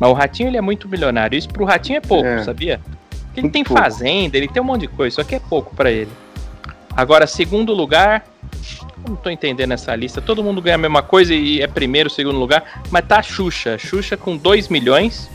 Mas 0.00 0.10
o 0.10 0.12
Ratinho, 0.12 0.48
ele 0.48 0.56
é 0.56 0.60
muito 0.60 0.88
milionário. 0.88 1.36
Isso 1.38 1.48
pro 1.48 1.64
Ratinho 1.64 1.98
é 1.98 2.00
pouco, 2.00 2.26
É. 2.26 2.42
sabia? 2.42 2.80
Porque 3.10 3.40
ele 3.40 3.42
Muito 3.42 3.52
tem 3.52 3.64
pouco. 3.64 3.80
fazenda, 3.82 4.36
ele 4.36 4.48
tem 4.48 4.60
um 4.60 4.64
monte 4.64 4.82
de 4.82 4.88
coisa. 4.88 5.14
Isso 5.14 5.20
aqui 5.20 5.34
é 5.36 5.40
pouco 5.40 5.74
pra 5.74 5.90
ele. 5.90 6.10
Agora, 6.96 7.26
segundo 7.26 7.72
lugar. 7.72 8.24
Eu 9.04 9.10
não 9.10 9.16
tô 9.16 9.28
entendendo 9.30 9.72
essa 9.72 9.94
lista. 9.94 10.20
Todo 10.20 10.42
mundo 10.42 10.62
ganha 10.62 10.76
a 10.76 10.78
mesma 10.78 11.02
coisa 11.02 11.34
e 11.34 11.60
é 11.60 11.66
primeiro, 11.66 12.08
segundo 12.08 12.38
lugar. 12.38 12.82
Mas 12.90 13.04
tá 13.06 13.18
a 13.18 13.22
Xuxa. 13.22 13.76
Xuxa 13.78 14.16
com 14.16 14.36
2 14.36 14.68
milhões. 14.68 15.28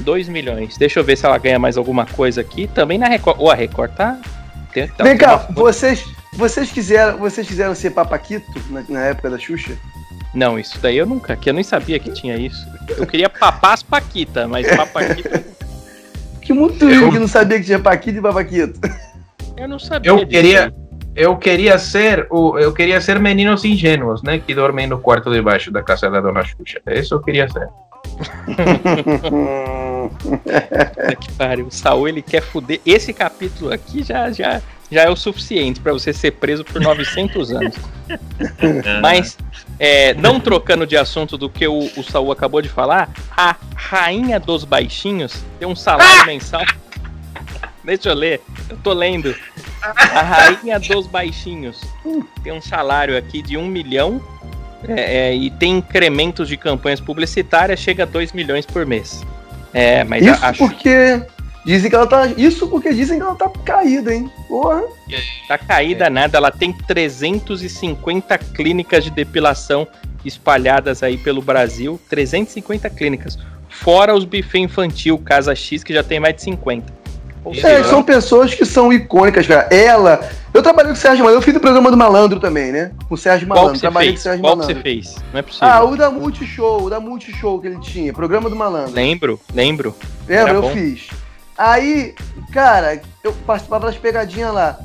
2 0.00 0.28
milhões. 0.28 0.76
Deixa 0.78 0.98
eu 1.00 1.04
ver 1.04 1.16
se 1.16 1.26
ela 1.26 1.36
ganha 1.38 1.58
mais 1.58 1.76
alguma 1.76 2.06
coisa 2.06 2.40
aqui. 2.40 2.66
Também 2.68 2.98
na 2.98 3.08
Record. 3.08 3.40
Ô, 3.40 3.50
a 3.50 3.54
Record 3.54 3.92
tá. 3.94 4.18
tem- 4.72 4.88
tá- 4.88 5.04
Vem 5.04 5.16
cá, 5.16 5.36
uma- 5.48 5.54
vocês, 5.54 6.04
vocês, 6.32 6.70
quiseram, 6.70 7.18
vocês 7.18 7.46
quiseram 7.46 7.74
ser 7.74 7.90
papaquito 7.90 8.46
na, 8.70 8.84
na 8.88 9.00
época 9.06 9.28
da 9.30 9.38
Xuxa? 9.38 9.72
Não, 10.34 10.58
isso 10.58 10.78
daí 10.80 10.96
eu 10.98 11.06
nunca, 11.06 11.34
que 11.36 11.48
eu 11.50 11.54
nem 11.54 11.64
sabia 11.64 11.98
que 11.98 12.10
tinha 12.12 12.36
isso. 12.36 12.64
Eu 12.96 13.06
queria 13.06 13.28
papar 13.28 13.72
as 13.74 13.82
Paquita, 13.82 14.46
mas 14.46 14.66
papaquita 14.76 15.42
Que 16.42 16.52
muito 16.52 16.88
eu... 16.88 17.10
que 17.10 17.18
não 17.18 17.26
sabia 17.28 17.58
que 17.58 17.64
tinha 17.66 17.78
paquito 17.78 18.18
e 18.18 18.22
papaquito. 18.22 18.78
eu 19.56 19.66
não 19.68 19.78
sabia. 19.78 20.10
Eu 20.10 20.16
disso 20.18 20.28
queria, 20.28 20.64
aí. 20.66 20.72
Eu 21.18 21.36
queria 21.36 21.76
ser 21.80 22.28
o, 22.30 22.56
eu 22.56 22.72
queria 22.72 23.00
ser 23.00 23.18
meninos 23.18 23.64
ingênuos, 23.64 24.22
né? 24.22 24.38
Que 24.38 24.54
dormem 24.54 24.86
no 24.86 25.00
quarto 25.00 25.32
de 25.32 25.42
baixo 25.42 25.68
da 25.68 25.82
casa 25.82 26.08
da 26.08 26.20
Dona 26.20 26.44
Xuxa. 26.44 26.80
Isso 26.86 27.12
eu 27.12 27.20
queria 27.20 27.48
ser. 27.48 27.68
Puta 30.16 31.16
que 31.20 31.32
pariu. 31.32 31.66
O 31.66 31.70
Saul 31.72 32.06
ele 32.06 32.22
quer 32.22 32.40
fuder. 32.40 32.80
Esse 32.86 33.12
capítulo 33.12 33.72
aqui 33.72 34.04
já, 34.04 34.30
já, 34.30 34.62
já 34.88 35.02
é 35.02 35.10
o 35.10 35.16
suficiente 35.16 35.80
pra 35.80 35.92
você 35.92 36.12
ser 36.12 36.30
preso 36.30 36.64
por 36.64 36.80
900 36.80 37.50
anos. 37.50 37.74
Mas, 39.02 39.36
é, 39.76 40.14
não 40.14 40.38
trocando 40.38 40.86
de 40.86 40.96
assunto 40.96 41.36
do 41.36 41.50
que 41.50 41.66
o, 41.66 41.90
o 41.96 42.04
Saul 42.04 42.30
acabou 42.30 42.62
de 42.62 42.68
falar, 42.68 43.10
a 43.36 43.56
rainha 43.74 44.38
dos 44.38 44.62
baixinhos 44.62 45.42
tem 45.58 45.66
um 45.66 45.74
salário 45.74 46.26
mensal. 46.26 46.62
Deixa 47.82 48.10
eu 48.10 48.14
ler, 48.14 48.40
eu 48.70 48.76
tô 48.76 48.92
lendo. 48.92 49.34
A 49.82 50.22
rainha 50.22 50.78
dos 50.78 51.06
baixinhos 51.06 51.80
tem 52.42 52.52
um 52.52 52.60
salário 52.60 53.16
aqui 53.16 53.42
de 53.42 53.56
1 53.56 53.66
milhão 53.66 54.20
É, 54.86 55.30
é, 55.30 55.34
e 55.34 55.50
tem 55.50 55.78
incrementos 55.78 56.48
de 56.48 56.56
campanhas 56.56 57.00
publicitárias, 57.00 57.80
chega 57.80 58.04
a 58.04 58.06
2 58.06 58.32
milhões 58.32 58.64
por 58.64 58.86
mês. 58.86 59.24
É, 59.72 60.04
mas 60.04 60.24
Isso 60.24 60.44
a, 60.44 60.48
a 60.48 60.52
Xuxa 60.52 60.72
porque 60.72 61.22
dizem 61.66 61.90
que 61.90 61.96
ela 61.96 62.06
tá. 62.06 62.26
Isso 62.36 62.68
porque 62.68 62.92
dizem 62.94 63.18
que 63.18 63.24
ela 63.24 63.34
tá 63.34 63.50
caída, 63.64 64.14
hein? 64.14 64.30
Porra. 64.46 64.84
tá 65.48 65.58
caída 65.58 66.08
nada, 66.08 66.38
ela 66.38 66.50
tem 66.50 66.72
350 66.72 68.38
clínicas 68.38 69.04
de 69.04 69.10
depilação 69.10 69.86
espalhadas 70.24 71.02
aí 71.02 71.18
pelo 71.18 71.42
Brasil. 71.42 72.00
350 72.08 72.88
clínicas. 72.90 73.38
Fora 73.68 74.14
os 74.14 74.24
buffet 74.24 74.60
infantil, 74.60 75.18
Casa 75.18 75.54
X, 75.54 75.84
que 75.84 75.92
já 75.92 76.02
tem 76.02 76.18
mais 76.18 76.36
de 76.36 76.42
50. 76.42 76.97
É, 77.54 77.82
são 77.84 78.02
pessoas 78.02 78.54
que 78.54 78.64
são 78.64 78.92
icônicas, 78.92 79.46
cara. 79.46 79.68
Ela. 79.74 80.20
Eu 80.52 80.62
trabalhei 80.62 80.90
com 80.92 80.98
o 80.98 81.00
Sérgio 81.00 81.24
Malandro, 81.24 81.40
eu 81.40 81.44
fiz 81.44 81.54
o 81.56 81.60
programa 81.60 81.90
do 81.90 81.96
Malandro 81.96 82.40
também, 82.40 82.72
né? 82.72 82.90
Com 83.08 83.14
o 83.14 83.18
Sérgio 83.18 83.46
qual 83.46 83.56
Malandro. 83.56 83.72
que 83.74 83.78
você 83.78 83.82
Trabalhei 83.82 84.08
com 84.08 84.14
o 84.14 84.16
fez? 84.16 84.22
Sérgio 84.22 84.42
Qual 84.42 84.52
que 84.52 84.58
Malandro. 84.58 84.76
você 84.76 84.82
fez? 84.82 85.16
Não 85.32 85.38
é 85.38 85.42
possível. 85.42 85.68
Ah, 85.68 85.84
o 85.84 85.96
da 85.96 86.10
Multishow, 86.10 86.82
o 86.84 86.90
da 86.90 87.00
Multishow 87.00 87.60
que 87.60 87.66
ele 87.68 87.80
tinha, 87.80 88.12
programa 88.12 88.48
do 88.50 88.56
Malandro. 88.56 88.92
Lembro, 88.92 89.40
lembro. 89.54 89.94
Lembra? 90.26 90.42
Era 90.50 90.52
Eu 90.54 90.62
bom. 90.62 90.70
fiz. 90.70 91.08
Aí, 91.56 92.14
cara, 92.52 93.00
eu 93.22 93.32
participava 93.46 93.86
das 93.86 93.96
pegadinhas 93.96 94.52
lá. 94.54 94.78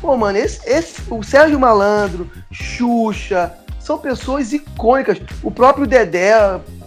Pô, 0.00 0.16
mano, 0.16 0.36
esse, 0.38 0.60
esse, 0.68 1.00
o 1.10 1.22
Sérgio 1.22 1.58
Malandro, 1.58 2.30
Xuxa, 2.52 3.52
são 3.80 3.98
pessoas 3.98 4.52
icônicas. 4.52 5.18
O 5.42 5.50
próprio 5.50 5.86
Dedé, 5.86 6.34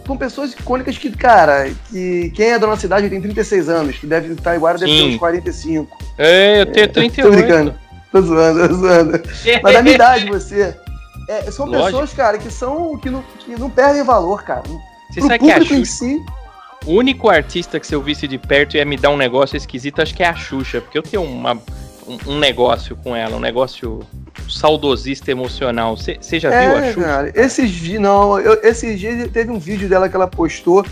são 0.07 0.17
pessoas 0.17 0.53
icônicas 0.53 0.97
que, 0.97 1.11
cara, 1.11 1.69
que 1.89 2.31
quem 2.33 2.47
é 2.47 2.59
da 2.59 2.65
nossa 2.65 2.81
cidade 2.81 3.09
tem 3.09 3.21
36 3.21 3.69
anos, 3.69 3.97
que 3.97 4.07
deve 4.07 4.33
estar 4.33 4.55
igual, 4.55 4.77
deve 4.77 4.85
ter 4.91 5.03
uns 5.03 5.17
45. 5.17 5.97
É, 6.17 6.61
eu 6.61 6.65
tenho 6.65 6.87
Tô 6.87 6.93
38. 6.93 7.31
brincando. 7.35 7.75
Tô 8.11 8.21
zoando, 8.21 8.67
tô 8.69 8.73
zoando. 8.75 9.21
Mas 9.61 9.73
da 9.73 9.81
minha 9.83 9.95
idade, 9.95 10.25
você. 10.31 10.75
É, 11.29 11.51
são 11.51 11.65
Lógico. 11.65 11.85
pessoas, 11.85 12.13
cara, 12.13 12.37
que 12.37 12.49
são. 12.49 12.97
que 12.97 13.09
não, 13.09 13.21
que 13.39 13.59
não 13.59 13.69
perdem 13.69 14.01
valor, 14.03 14.43
cara. 14.43 14.63
Você 15.11 15.19
Pro 15.19 15.27
sabe 15.27 15.39
que 15.39 15.51
a 15.51 15.53
público 15.55 15.73
em 15.75 15.85
si. 15.85 16.17
o 16.85 16.93
único 16.93 17.29
artista 17.29 17.79
que 17.79 17.85
se 17.85 17.93
eu 17.93 18.01
visse 18.01 18.27
de 18.27 18.37
perto 18.37 18.77
ia 18.77 18.85
me 18.85 18.95
dar 18.95 19.09
um 19.09 19.17
negócio 19.17 19.57
esquisito, 19.57 20.01
acho 20.01 20.15
que 20.15 20.23
é 20.23 20.27
a 20.27 20.33
Xuxa, 20.35 20.79
porque 20.79 20.97
eu 20.97 21.03
tenho 21.03 21.23
uma, 21.23 21.61
um, 22.07 22.33
um 22.33 22.39
negócio 22.39 22.95
com 22.95 23.15
ela, 23.15 23.35
um 23.35 23.39
negócio 23.39 23.99
saudosista 24.49 25.29
emocional. 25.31 25.95
Você 25.97 26.39
já 26.39 26.49
viu 26.49 26.57
a 26.77 26.85
É, 26.85 26.93
Xuxa? 26.93 27.07
cara, 27.07 27.31
esses 27.35 27.69
dias, 27.71 28.01
não, 28.01 28.39
eu, 28.39 28.59
esses 28.63 28.99
dias 28.99 29.29
teve 29.31 29.51
um 29.51 29.59
vídeo 29.59 29.89
dela 29.89 30.07
que 30.09 30.15
ela 30.15 30.27
postou 30.27 30.85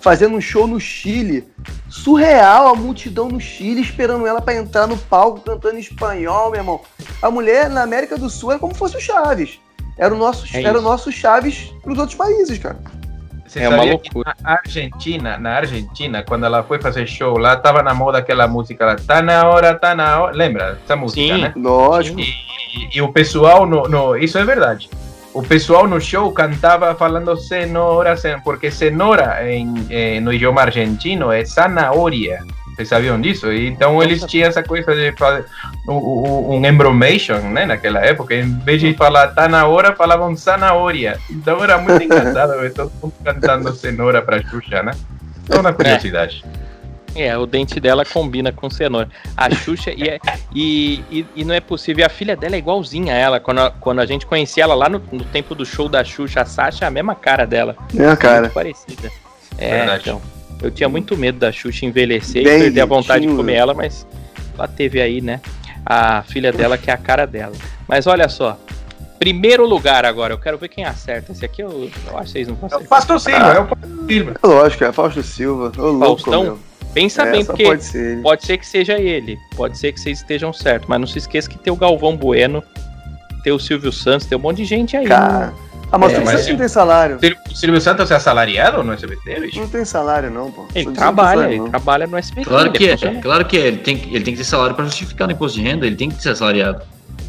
fazendo 0.00 0.34
um 0.36 0.40
show 0.40 0.66
no 0.66 0.80
Chile. 0.80 1.44
Surreal, 1.88 2.68
a 2.68 2.74
multidão 2.74 3.28
no 3.28 3.40
Chile 3.40 3.80
esperando 3.82 4.26
ela 4.26 4.40
pra 4.40 4.54
entrar 4.54 4.86
no 4.86 4.96
palco 4.96 5.40
cantando 5.40 5.76
em 5.76 5.80
espanhol, 5.80 6.50
meu 6.50 6.60
irmão. 6.60 6.80
A 7.20 7.30
mulher 7.30 7.68
na 7.70 7.82
América 7.82 8.16
do 8.16 8.28
Sul 8.30 8.52
é 8.52 8.58
como 8.58 8.72
se 8.72 8.78
fosse 8.78 8.96
o 8.96 9.00
Chaves. 9.00 9.60
Era 9.98 10.12
o 10.14 10.18
nosso, 10.18 10.44
É 10.56 10.62
era 10.62 10.78
o 10.78 10.82
nosso 10.82 11.12
Chaves 11.12 11.72
pros 11.82 11.98
outros 11.98 12.16
países, 12.16 12.58
cara. 12.58 12.78
Você 13.52 13.60
É 13.60 13.68
uma 13.68 13.82
loucura. 13.84 14.34
na 14.42 14.52
Argentina, 14.52 15.36
na 15.36 15.50
Argentina, 15.56 16.22
quando 16.26 16.46
ela 16.46 16.62
foi 16.62 16.80
fazer 16.80 17.06
show 17.06 17.36
lá, 17.36 17.54
tava 17.54 17.82
na 17.82 17.92
moda 17.92 18.16
aquela 18.16 18.48
música 18.48 18.86
lá, 18.86 18.96
tá 18.96 19.20
na 19.20 19.46
hora, 19.46 19.74
tá 19.74 19.94
na 19.94 20.20
hora. 20.22 20.34
Lembra 20.34 20.78
essa 20.82 20.96
música, 20.96 21.20
Sim. 21.20 21.42
né? 21.42 21.52
Lógico. 21.54 22.18
E, 22.18 22.22
e- 22.24 22.96
e 22.96 23.02
o 23.02 23.12
pessoal, 23.12 23.66
no, 23.66 23.82
no, 23.88 24.16
isso 24.16 24.38
é 24.38 24.44
verdade. 24.44 24.88
O 25.34 25.42
pessoal 25.42 25.86
no 25.86 26.00
show 26.00 26.32
cantava 26.32 26.94
falando 26.94 27.36
cenoura, 27.36 28.16
cen- 28.16 28.40
porque 28.40 28.70
cenoura 28.70 29.46
em, 29.46 29.86
eh, 29.90 30.18
no 30.20 30.32
idioma 30.32 30.62
argentino 30.62 31.30
é 31.30 31.44
zanahoria. 31.44 32.40
Vocês 32.74 32.88
sabiam 32.88 33.20
disso? 33.20 33.52
E 33.52 33.68
Então 33.68 34.02
eles 34.02 34.24
tinham 34.24 34.48
essa 34.48 34.62
coisa 34.62 34.94
de 34.94 35.12
fazer 35.12 35.44
um, 35.88 36.64
embromation, 36.66 37.38
né, 37.50 37.66
naquela 37.66 38.00
época. 38.00 38.34
Em 38.34 38.58
vez 38.60 38.80
de 38.80 38.94
falar 38.94 39.28
tá 39.28 39.48
na 39.48 39.66
hora, 39.66 39.94
falavam 39.94 40.34
zanahoria. 40.34 41.18
Então 41.30 41.62
era 41.62 41.78
muito 41.78 42.02
engraçado 42.04 42.58
ver 42.60 42.72
todo 42.72 42.90
mundo 43.02 43.14
cantando 43.24 43.72
cenoura 43.74 44.22
pra 44.22 44.42
Xuxa, 44.42 44.82
né? 44.82 44.92
É 45.50 45.58
uma 45.58 45.72
curiosidade. 45.72 46.44
É, 47.14 47.36
o 47.36 47.44
dente 47.44 47.78
dela 47.78 48.04
combina 48.06 48.52
com 48.52 48.70
cenoura. 48.70 49.08
A 49.36 49.50
Xuxa, 49.50 49.90
e, 49.94 50.08
é- 50.08 50.18
e, 50.54 51.04
e, 51.10 51.26
e 51.36 51.44
não 51.44 51.54
é 51.54 51.60
possível, 51.60 52.06
a 52.06 52.08
filha 52.08 52.34
dela 52.34 52.54
é 52.54 52.58
igualzinha 52.58 53.12
a 53.12 53.16
ela. 53.18 53.40
Quando 53.40 53.60
a, 53.60 53.70
quando 53.70 53.98
a 54.00 54.06
gente 54.06 54.24
conhecia 54.24 54.64
ela 54.64 54.74
lá 54.74 54.88
no, 54.88 55.02
no 55.12 55.24
tempo 55.24 55.54
do 55.54 55.66
show 55.66 55.88
da 55.88 56.02
Xuxa, 56.02 56.40
a 56.40 56.46
Sasha 56.46 56.86
é 56.86 56.88
a 56.88 56.90
mesma 56.90 57.14
cara 57.14 57.46
dela. 57.46 57.76
É, 57.94 58.16
cara. 58.16 58.40
Muito 58.42 58.54
parecida. 58.54 59.10
É, 59.58 59.78
Verdade. 59.78 60.02
então. 60.08 60.22
Eu 60.62 60.70
tinha 60.70 60.88
muito 60.88 61.16
medo 61.16 61.38
da 61.38 61.50
Xuxa 61.50 61.84
envelhecer 61.86 62.44
Bem 62.44 62.56
e 62.58 62.62
perder 62.64 62.80
a 62.82 62.86
vontade 62.86 63.26
de 63.26 63.34
comer 63.34 63.54
ela, 63.54 63.74
mas 63.74 64.06
ela 64.56 64.68
teve 64.68 65.00
aí, 65.00 65.20
né? 65.20 65.40
A 65.84 66.22
filha 66.22 66.52
dela, 66.52 66.78
que 66.78 66.90
é 66.90 66.94
a 66.94 66.96
cara 66.96 67.26
dela. 67.26 67.54
Mas 67.88 68.06
olha 68.06 68.28
só. 68.28 68.58
Primeiro 69.18 69.66
lugar 69.66 70.04
agora, 70.04 70.34
eu 70.34 70.38
quero 70.38 70.58
ver 70.58 70.68
quem 70.68 70.84
acerta. 70.84 71.30
Esse 71.32 71.44
aqui 71.44 71.62
eu, 71.62 71.90
eu 72.08 72.18
acho 72.18 72.26
que 72.26 72.30
vocês 72.32 72.48
não 72.48 72.54
vão 72.56 72.68
É 72.70 72.72
o 72.74 72.76
acertar. 72.76 72.88
Fausto 72.88 73.18
Silva, 73.20 73.46
é 73.52 73.60
o 73.60 73.66
Fausto 73.66 74.06
Silva. 74.06 74.34
Lógico, 74.44 74.84
é 74.84 74.92
Fausto 74.92 75.22
Silva. 75.22 75.72
Ô, 75.78 75.82
louco, 75.90 76.22
Faustão? 76.22 76.42
meu. 76.42 76.58
Pensa 76.92 77.22
É, 77.22 77.30
bem, 77.32 77.44
porque 77.44 77.64
pode 77.64 77.84
ser. 77.84 78.20
Pode 78.22 78.44
ser 78.46 78.58
que 78.58 78.66
seja 78.66 78.98
ele, 78.98 79.38
pode 79.56 79.78
ser 79.78 79.92
que 79.92 80.00
vocês 80.00 80.18
estejam 80.18 80.52
certos, 80.52 80.88
mas 80.88 81.00
não 81.00 81.06
se 81.06 81.18
esqueça 81.18 81.48
que 81.48 81.56
tem 81.58 81.72
o 81.72 81.76
Galvão 81.76 82.16
Bueno, 82.16 82.62
tem 83.42 83.52
o 83.52 83.58
Silvio 83.58 83.90
Santos, 83.92 84.26
tem 84.26 84.36
um 84.36 84.40
monte 84.40 84.58
de 84.58 84.64
gente 84.64 84.96
aí. 84.96 85.06
Cara. 85.06 85.52
Ah, 85.92 85.98
mas 85.98 86.14
É, 86.14 86.18
o 86.20 86.24
mas- 86.24 86.48
não 86.48 86.56
tem 86.56 86.68
salário. 86.68 87.18
O 87.50 87.54
Silvio 87.54 87.78
Santos 87.78 88.10
é 88.10 88.14
assalariado 88.14 88.82
no 88.82 88.94
SBT, 88.94 89.40
bicho? 89.40 89.60
Não 89.60 89.68
tem 89.68 89.84
salário, 89.84 90.30
não, 90.30 90.50
pô. 90.50 90.66
Ele 90.74 90.90
trabalha, 90.92 91.44
ele 91.48 91.58
não. 91.58 91.68
trabalha 91.68 92.06
no 92.06 92.16
SBT. 92.16 92.48
Claro 92.48 92.72
que 92.72 92.88
é, 92.88 92.92
funcionário. 92.92 93.22
claro 93.22 93.44
que 93.44 93.58
é. 93.58 93.66
Ele 93.66 93.76
tem, 93.76 93.96
ele 94.10 94.24
tem 94.24 94.32
que 94.32 94.38
ter 94.38 94.44
salário 94.44 94.74
pra 94.74 94.86
justificar 94.86 95.28
no 95.28 95.34
imposto 95.34 95.58
de 95.58 95.64
renda, 95.64 95.86
ele 95.86 95.94
tem 95.94 96.10
que 96.10 96.22
ser 96.22 96.30
assalariado. 96.30 96.80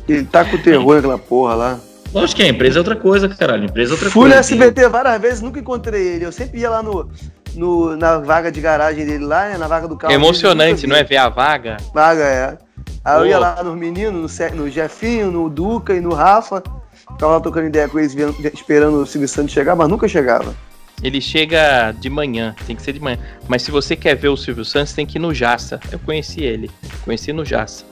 Ele 0.08 0.24
tá 0.24 0.46
com 0.46 0.58
terror 0.58 0.96
naquela 0.96 1.18
porra 1.18 1.56
lá. 1.56 1.80
Lógico 2.14 2.38
que 2.38 2.44
é, 2.44 2.48
empresa 2.48 2.78
é 2.78 2.80
outra 2.80 2.96
coisa, 2.96 3.28
caralho. 3.28 3.66
Empresa 3.66 3.92
é 3.92 3.94
outra 3.96 4.10
Fui 4.10 4.30
no 4.30 4.36
coisa. 4.36 4.40
SBT 4.40 4.88
várias 4.88 5.20
vezes, 5.22 5.42
nunca 5.42 5.60
encontrei 5.60 6.02
ele. 6.16 6.26
Eu 6.26 6.32
sempre 6.32 6.60
ia 6.62 6.70
lá 6.70 6.82
no, 6.82 7.10
no, 7.56 7.98
na 7.98 8.20
vaga 8.20 8.50
de 8.50 8.62
garagem 8.62 9.06
dele 9.06 9.26
lá, 9.26 9.50
né, 9.50 9.58
na 9.58 9.68
vaga 9.68 9.90
do 9.90 9.98
carro. 9.98 10.14
É 10.14 10.16
emocionante, 10.16 10.88
não 10.88 10.96
é 10.96 11.04
ver 11.04 11.18
a 11.18 11.28
vaga? 11.28 11.78
Vaga, 11.94 12.24
é. 12.24 12.58
Aí 13.04 13.20
eu 13.20 13.26
ia 13.26 13.40
lá 13.40 13.62
nos 13.62 13.76
meninos, 13.76 14.40
no, 14.40 14.56
no 14.56 14.70
Jefinho, 14.70 15.32
no 15.32 15.50
Duca 15.50 15.94
e 15.94 16.00
no 16.00 16.14
Rafa. 16.14 16.64
Ficava 17.12 17.34
lá 17.34 17.40
trocando 17.40 17.68
ideia 17.68 17.88
com 17.88 18.00
eles, 18.00 18.16
esperando 18.54 18.98
o 18.98 19.06
Silvio 19.06 19.28
Santos 19.28 19.54
chegar, 19.54 19.76
mas 19.76 19.88
nunca 19.88 20.08
chegava. 20.08 20.56
Ele 21.02 21.20
chega 21.20 21.92
de 21.92 22.10
manhã, 22.10 22.56
tem 22.66 22.76
que 22.76 22.82
ser 22.82 22.94
de 22.94 23.00
manhã. 23.00 23.18
Mas 23.48 23.62
se 23.62 23.72
você 23.72 23.96
quer 23.96 24.16
ver 24.16 24.30
o 24.30 24.38
Silvio 24.38 24.64
Santos, 24.64 24.94
tem 24.94 25.06
que 25.06 25.18
ir 25.18 25.22
no 25.22 25.34
Jaça. 25.34 25.80
Eu 25.92 26.00
conheci 26.00 26.42
ele, 26.42 26.72
conheci 27.04 27.34
no 27.34 27.44
Jaça. 27.44 27.86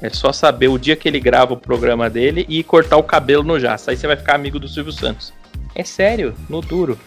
É 0.00 0.10
só 0.10 0.32
saber 0.32 0.68
o 0.68 0.78
dia 0.78 0.96
que 0.96 1.08
ele 1.08 1.18
grava 1.18 1.54
o 1.54 1.56
programa 1.56 2.08
dele 2.08 2.46
e 2.48 2.62
cortar 2.62 2.96
o 2.96 3.02
cabelo 3.02 3.42
no 3.42 3.58
Jaça. 3.58 3.90
Aí 3.90 3.96
você 3.96 4.06
vai 4.06 4.16
ficar 4.16 4.34
amigo 4.34 4.58
do 4.58 4.68
Silvio 4.68 4.92
Santos. 4.92 5.32
É 5.74 5.84
sério, 5.84 6.34
no 6.48 6.60
duro. 6.60 6.98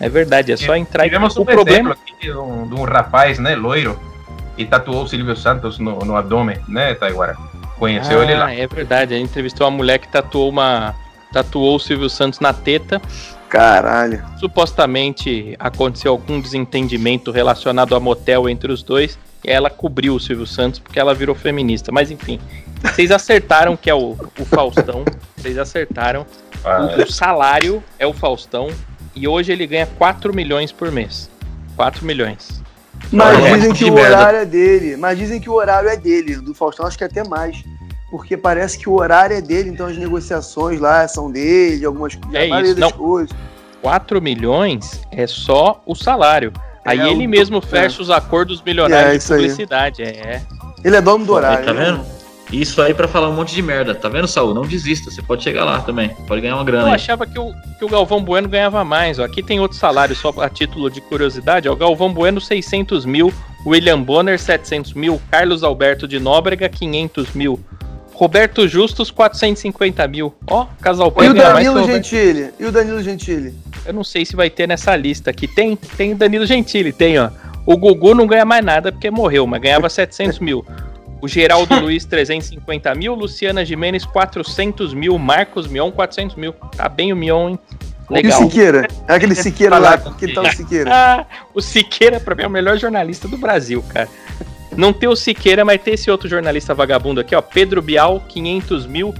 É 0.00 0.08
verdade, 0.08 0.52
é 0.52 0.56
só 0.56 0.76
entrar 0.76 1.06
e 1.06 1.10
Tivemos 1.10 1.36
o 1.36 1.42
um 1.42 1.44
problema. 1.44 1.90
exemplo 1.90 1.92
aqui 1.92 2.26
de 2.26 2.32
um, 2.32 2.68
de 2.68 2.74
um 2.74 2.84
rapaz, 2.84 3.38
né, 3.38 3.56
loiro, 3.56 3.98
e 4.56 4.64
tatuou 4.64 5.02
o 5.02 5.08
Silvio 5.08 5.36
Santos 5.36 5.78
no, 5.78 5.98
no 6.00 6.16
abdômen, 6.16 6.58
né, 6.68 6.94
Taiguara? 6.94 7.36
Conheceu 7.78 8.22
ele 8.22 8.34
lá. 8.34 8.46
Ah, 8.46 8.54
é 8.54 8.66
verdade. 8.66 9.14
Ele 9.14 9.22
entrevistou 9.24 9.66
uma 9.66 9.76
mulher 9.76 9.98
que 9.98 10.08
tatuou 10.08 10.48
uma. 10.48 10.94
Tatuou 11.32 11.76
o 11.76 11.78
Silvio 11.78 12.08
Santos 12.08 12.40
na 12.40 12.52
teta. 12.52 13.00
Caralho. 13.48 14.22
Supostamente 14.38 15.54
aconteceu 15.58 16.12
algum 16.12 16.40
desentendimento 16.40 17.30
relacionado 17.30 17.94
a 17.94 18.00
motel 18.00 18.48
entre 18.48 18.72
os 18.72 18.82
dois. 18.82 19.18
E 19.44 19.50
ela 19.50 19.70
cobriu 19.70 20.14
o 20.14 20.20
Silvio 20.20 20.46
Santos 20.46 20.80
porque 20.80 20.98
ela 20.98 21.14
virou 21.14 21.34
feminista. 21.34 21.92
Mas 21.92 22.10
enfim, 22.10 22.40
vocês 22.82 23.10
acertaram 23.10 23.76
que 23.76 23.88
é 23.88 23.94
o, 23.94 24.16
o 24.38 24.44
Faustão. 24.44 25.04
Vocês 25.36 25.56
acertaram. 25.56 26.26
Ah, 26.64 26.96
O, 26.98 27.02
o 27.02 27.12
salário 27.12 27.82
é 27.98 28.06
o 28.06 28.12
Faustão. 28.12 28.68
E 29.14 29.26
hoje 29.26 29.52
ele 29.52 29.66
ganha 29.66 29.86
4 29.86 30.34
milhões 30.34 30.72
por 30.72 30.90
mês. 30.90 31.30
4 31.76 32.04
milhões. 32.04 32.62
Mas 33.12 33.38
É, 33.44 33.54
dizem 33.54 33.72
que 33.72 33.84
o 33.84 33.94
merda. 33.94 34.16
horário 34.18 34.38
é 34.40 34.44
dele. 34.44 34.96
Mas 34.96 35.18
dizem 35.18 35.40
que 35.40 35.48
o 35.48 35.54
horário 35.54 35.88
é 35.88 35.96
dele. 35.96 36.36
Do 36.36 36.54
Faustão 36.54 36.86
acho 36.86 36.98
que 36.98 37.04
até 37.04 37.26
mais. 37.26 37.64
Porque 38.10 38.36
parece 38.36 38.78
que 38.78 38.88
o 38.88 38.94
horário 38.94 39.36
é 39.36 39.40
dele, 39.40 39.70
então 39.70 39.86
as 39.86 39.96
negociações 39.96 40.80
lá 40.80 41.06
são 41.08 41.30
dele, 41.30 41.84
algumas 41.84 42.18
É 42.32 42.46
isso, 42.62 42.80
não. 42.80 42.90
coisas. 42.90 43.36
4 43.82 44.20
milhões 44.20 45.02
é 45.10 45.26
só 45.26 45.82
o 45.86 45.94
salário. 45.94 46.52
Aí 46.84 46.98
É, 47.00 47.10
ele 47.10 47.26
o- 47.26 47.30
mesmo 47.30 47.58
é. 47.58 47.60
fecha 47.60 48.00
os 48.00 48.10
acordos 48.10 48.62
milionários 48.62 49.08
É, 49.08 49.10
de 49.12 49.16
isso 49.18 49.32
aí. 49.34 49.40
publicidade. 49.40 50.02
É. 50.02 50.40
Ele 50.82 50.96
é 50.96 51.00
dono 51.02 51.24
do 51.26 51.32
horário. 51.34 51.64
tá 51.66 51.72
né? 51.74 51.84
vendo? 51.84 52.17
Isso 52.52 52.80
aí 52.80 52.94
pra 52.94 53.06
falar 53.06 53.28
um 53.28 53.34
monte 53.34 53.54
de 53.54 53.60
merda. 53.62 53.94
Tá 53.94 54.08
vendo, 54.08 54.26
Saul? 54.26 54.54
Não 54.54 54.62
desista. 54.62 55.10
Você 55.10 55.20
pode 55.20 55.42
chegar 55.42 55.64
lá 55.64 55.80
também. 55.80 56.10
Pode 56.26 56.40
ganhar 56.40 56.54
uma 56.54 56.62
Eu 56.62 56.66
grana 56.66 56.88
aí. 56.88 56.94
achava 56.94 57.26
que 57.26 57.38
o, 57.38 57.52
que 57.78 57.84
o 57.84 57.88
Galvão 57.88 58.22
Bueno 58.22 58.48
ganhava 58.48 58.82
mais. 58.84 59.18
Ó. 59.18 59.24
Aqui 59.24 59.42
tem 59.42 59.60
outro 59.60 59.76
salário, 59.76 60.16
só 60.16 60.32
a 60.38 60.48
título 60.48 60.90
de 60.90 61.00
curiosidade. 61.00 61.68
Ó. 61.68 61.72
O 61.72 61.76
Galvão 61.76 62.12
Bueno, 62.12 62.40
600 62.40 63.04
mil. 63.04 63.32
William 63.66 64.00
Bonner, 64.02 64.38
700 64.38 64.94
mil. 64.94 65.20
Carlos 65.30 65.62
Alberto 65.62 66.08
de 66.08 66.18
Nóbrega, 66.18 66.68
500 66.68 67.34
mil. 67.34 67.60
Roberto 68.14 68.66
Justus, 68.66 69.10
450 69.10 70.08
mil. 70.08 70.34
Ó, 70.46 70.66
casal 70.80 71.12
E 71.22 71.28
o 71.28 71.34
Danilo. 71.34 71.84
Gentili? 71.86 72.50
E 72.58 72.64
o 72.64 72.72
Danilo 72.72 73.00
Gentili? 73.02 73.54
Eu 73.86 73.92
não 73.92 74.02
sei 74.02 74.24
se 74.24 74.34
vai 74.34 74.50
ter 74.50 74.66
nessa 74.66 74.96
lista 74.96 75.30
aqui. 75.30 75.46
Tem? 75.46 75.76
Tem 75.76 76.12
o 76.12 76.16
Danilo 76.16 76.44
Gentili, 76.46 76.92
tem, 76.92 77.18
ó. 77.18 77.30
O 77.64 77.76
Gugu 77.76 78.14
não 78.14 78.26
ganha 78.26 78.44
mais 78.44 78.64
nada 78.64 78.90
porque 78.90 79.10
morreu, 79.10 79.46
mas 79.46 79.60
ganhava 79.60 79.88
700 79.88 80.38
mil. 80.40 80.64
O 81.20 81.28
Geraldo 81.28 81.74
Luiz, 81.80 82.04
350 82.04 82.94
mil. 82.94 83.14
Luciana 83.14 83.64
Jimenez, 83.64 84.04
400 84.04 84.94
mil. 84.94 85.18
Marcos 85.18 85.66
Mion, 85.66 85.90
400 85.90 86.36
mil. 86.36 86.52
Tá 86.76 86.88
bem 86.88 87.12
o 87.12 87.16
Mion, 87.16 87.50
hein? 87.50 87.58
E 88.10 88.12
o 88.12 88.14
Legal. 88.14 88.42
Siqueira? 88.42 88.88
É 89.06 89.14
aquele 89.14 89.34
Siqueira 89.34 89.78
lá. 89.78 89.98
Que 89.98 90.32
tal 90.32 90.44
o 90.44 90.50
Siqueira? 90.52 90.90
Ah, 90.92 91.26
o 91.54 91.60
Siqueira, 91.60 92.18
pra 92.18 92.34
mim, 92.34 92.42
é 92.42 92.46
o 92.46 92.50
melhor 92.50 92.78
jornalista 92.78 93.28
do 93.28 93.36
Brasil, 93.36 93.82
cara. 93.88 94.08
Não 94.76 94.92
tem 94.92 95.08
o 95.08 95.16
Siqueira, 95.16 95.64
mas 95.64 95.82
tem 95.82 95.94
esse 95.94 96.10
outro 96.10 96.28
jornalista 96.28 96.74
vagabundo 96.74 97.20
aqui, 97.20 97.34
ó. 97.34 97.42
Pedro 97.42 97.82
Bial, 97.82 98.22
500 98.28 98.86
mil. 98.86 99.14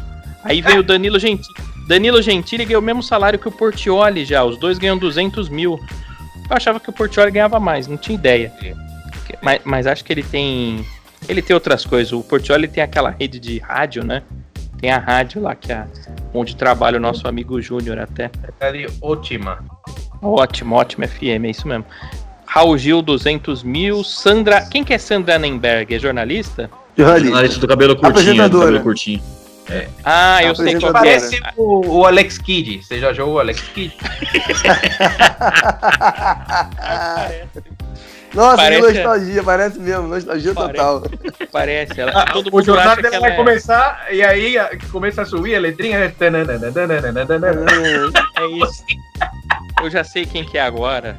Aí 0.45 0.61
vem 0.61 0.79
o 0.79 0.83
Danilo 0.83 1.19
Gentili. 1.19 1.55
Danilo 1.89 2.23
Gentili 2.23 2.65
ganhou 2.65 2.83
o 2.83 2.85
mesmo 2.85 3.03
salário 3.03 3.39
que 3.39 3.49
o 3.49 3.53
Portioli 3.53 4.25
já. 4.25 4.45
Os 4.45 4.59
dois 4.59 4.79
ganham 4.79 4.97
200 4.97 5.49
mil. 5.49 5.79
Eu 6.49 6.57
achava 6.57 6.79
que 6.79 6.89
o 6.89 6.93
Portioli 6.93 7.31
ganhava 7.31 7.59
mais, 7.59 7.87
não 7.87 7.97
tinha 7.97 8.15
ideia. 8.15 8.53
Mas, 9.43 9.61
mas 9.65 9.87
acho 9.87 10.05
que 10.05 10.13
ele 10.13 10.23
tem. 10.23 10.85
Ele 11.27 11.41
tem 11.41 11.55
outras 11.55 11.85
coisas. 11.85 12.13
O 12.13 12.23
Portioli 12.23 12.69
tem 12.69 12.83
aquela 12.83 13.11
rede 13.11 13.41
de 13.41 13.59
rádio, 13.59 14.05
né? 14.05 14.23
Tem 14.81 14.91
a 14.91 14.99
rádio 14.99 15.43
lá, 15.43 15.55
que 15.55 15.73
é 15.73 15.85
onde 16.33 16.55
trabalha 16.55 16.99
o 16.99 17.01
nosso 17.01 17.27
amigo 17.27 17.61
Júnior 17.61 17.99
até. 17.99 18.31
De 18.73 18.87
ótima. 19.01 19.65
Ótimo, 20.23 20.77
ótimo 20.77 21.07
FM, 21.07 21.45
é 21.45 21.51
isso 21.51 21.67
mesmo. 21.67 21.85
Raul 22.47 22.79
Gil, 22.79 23.03
200 23.03 23.63
mil. 23.63 24.05
Sandra. 24.05 24.63
Quem 24.63 24.85
que 24.85 24.95
é 24.95 24.99
Sandra 24.99 25.39
Nemberg? 25.39 25.95
É 25.95 25.99
jornalista? 25.99 26.71
Jornalista. 26.97 27.29
Jornalista 27.29 27.61
do 27.61 27.69
cabelo 27.69 27.97
curtinho, 27.97 28.49
do 28.49 28.61
cabelo 28.61 28.81
curtinho. 28.81 29.23
Ah, 30.05 30.43
eu 30.43 30.55
sei 30.55 30.77
que 30.77 30.87
é. 30.87 30.93
Parece 30.93 31.41
o, 31.57 31.99
o 31.99 32.07
Alex 32.07 32.39
Kidd. 32.39 32.83
Você 32.83 32.99
já 32.99 33.13
jogou 33.13 33.35
o 33.35 33.39
Alex 33.39 33.61
Kidd? 33.61 33.95
Nossa, 38.39 38.57
Parece- 38.57 38.81
que 38.87 38.93
nostalgia, 39.03 39.43
parece 39.43 39.79
mesmo, 39.81 40.07
nostalgia 40.07 40.55
Parece. 40.55 40.73
total. 40.75 41.03
Parece. 41.51 42.01
Ela, 42.01 42.13
Ah, 42.15 42.33
todo 42.33 42.47
o 42.47 42.53
mundo 42.53 42.65
jornal 42.65 42.91
acha 42.93 43.03
que 43.03 43.19
vai 43.19 43.33
é... 43.33 43.35
começar 43.35 44.07
e 44.13 44.23
aí 44.23 44.57
a- 44.57 44.71
começa 44.93 45.23
a 45.23 45.25
subir 45.25 45.57
a 45.57 45.61
letrinha. 45.61 45.99
né? 45.99 46.15
é 48.37 48.47
isso. 48.47 48.85
Eu 49.83 49.91
já 49.91 50.05
sei 50.05 50.25
quem 50.25 50.45
que 50.45 50.57
é 50.57 50.61
agora. 50.63 51.19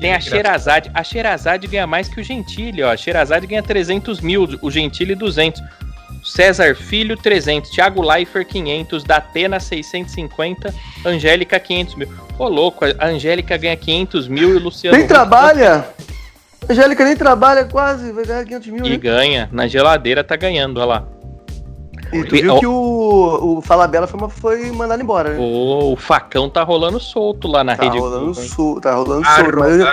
Tem 0.00 0.14
a 0.14 0.20
Sherazade. 0.20 0.90
A 0.94 1.02
Sherazade 1.04 1.66
ganha 1.66 1.86
mais 1.86 2.08
que 2.08 2.20
o 2.20 2.24
Gentili, 2.24 2.82
ó. 2.82 2.90
A 2.90 2.96
Sherazade 2.96 3.46
ganha 3.46 3.62
300 3.62 4.20
mil, 4.20 4.48
o 4.62 4.70
Gentili 4.70 5.14
200. 5.14 5.60
César 6.24 6.74
Filho, 6.74 7.16
300. 7.16 7.70
Thiago 7.70 8.02
Leifert, 8.02 8.46
500. 8.48 9.04
Datena, 9.04 9.60
650. 9.60 10.74
Angélica, 11.04 11.58
500 11.60 11.94
mil. 11.94 12.08
Ô, 12.38 12.48
louco, 12.48 12.84
a 12.98 13.06
Angélica 13.06 13.56
ganha 13.56 13.76
500 13.76 14.26
mil 14.28 14.50
e 14.50 14.56
o 14.56 14.58
Luciano... 14.58 14.96
Nem 14.96 15.06
Huck 15.06 15.95
trabalha? 16.66 16.72
Angélica 16.82 17.04
nem 17.04 17.16
trabalha 17.16 17.64
quase, 17.64 18.12
vai 18.12 18.24
ganhar 18.24 18.44
500 18.44 18.68
mil, 18.68 18.86
E 18.86 18.90
né? 18.90 18.96
ganha. 18.96 19.48
Na 19.52 19.66
geladeira 19.66 20.22
tá 20.24 20.36
ganhando, 20.36 20.78
olha 20.78 20.86
lá. 20.86 21.04
E 22.12 22.22
tu 22.24 22.36
viu 22.36 22.58
que 22.60 22.66
o, 22.66 23.58
o 23.58 23.60
Falabella 23.62 24.06
foi, 24.06 24.28
foi 24.30 24.70
mandado 24.70 25.02
embora, 25.02 25.30
né? 25.30 25.38
Ô, 25.40 25.92
o 25.92 25.96
facão 25.96 26.48
tá 26.48 26.62
rolando 26.62 27.00
solto 27.00 27.48
lá 27.48 27.64
na 27.64 27.74
Tá 27.76 27.82
rede. 27.84 27.98
rolando 27.98 28.26
Globo, 28.26 28.40
hein? 28.40 28.48
sul, 28.48 28.80
tá 28.80 28.94
rolando 28.94 29.26
solto, 29.26 29.58
mas 29.58 29.76
eu, 29.80 29.86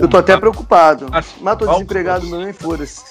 eu 0.00 0.08
tô 0.08 0.16
até 0.16 0.36
preocupado. 0.36 1.06
Mas 1.10 1.32
tô 1.58 1.66
desempregado 1.66 2.26
mesmo, 2.26 2.48
e 2.48 2.52
foda-se. 2.52 3.04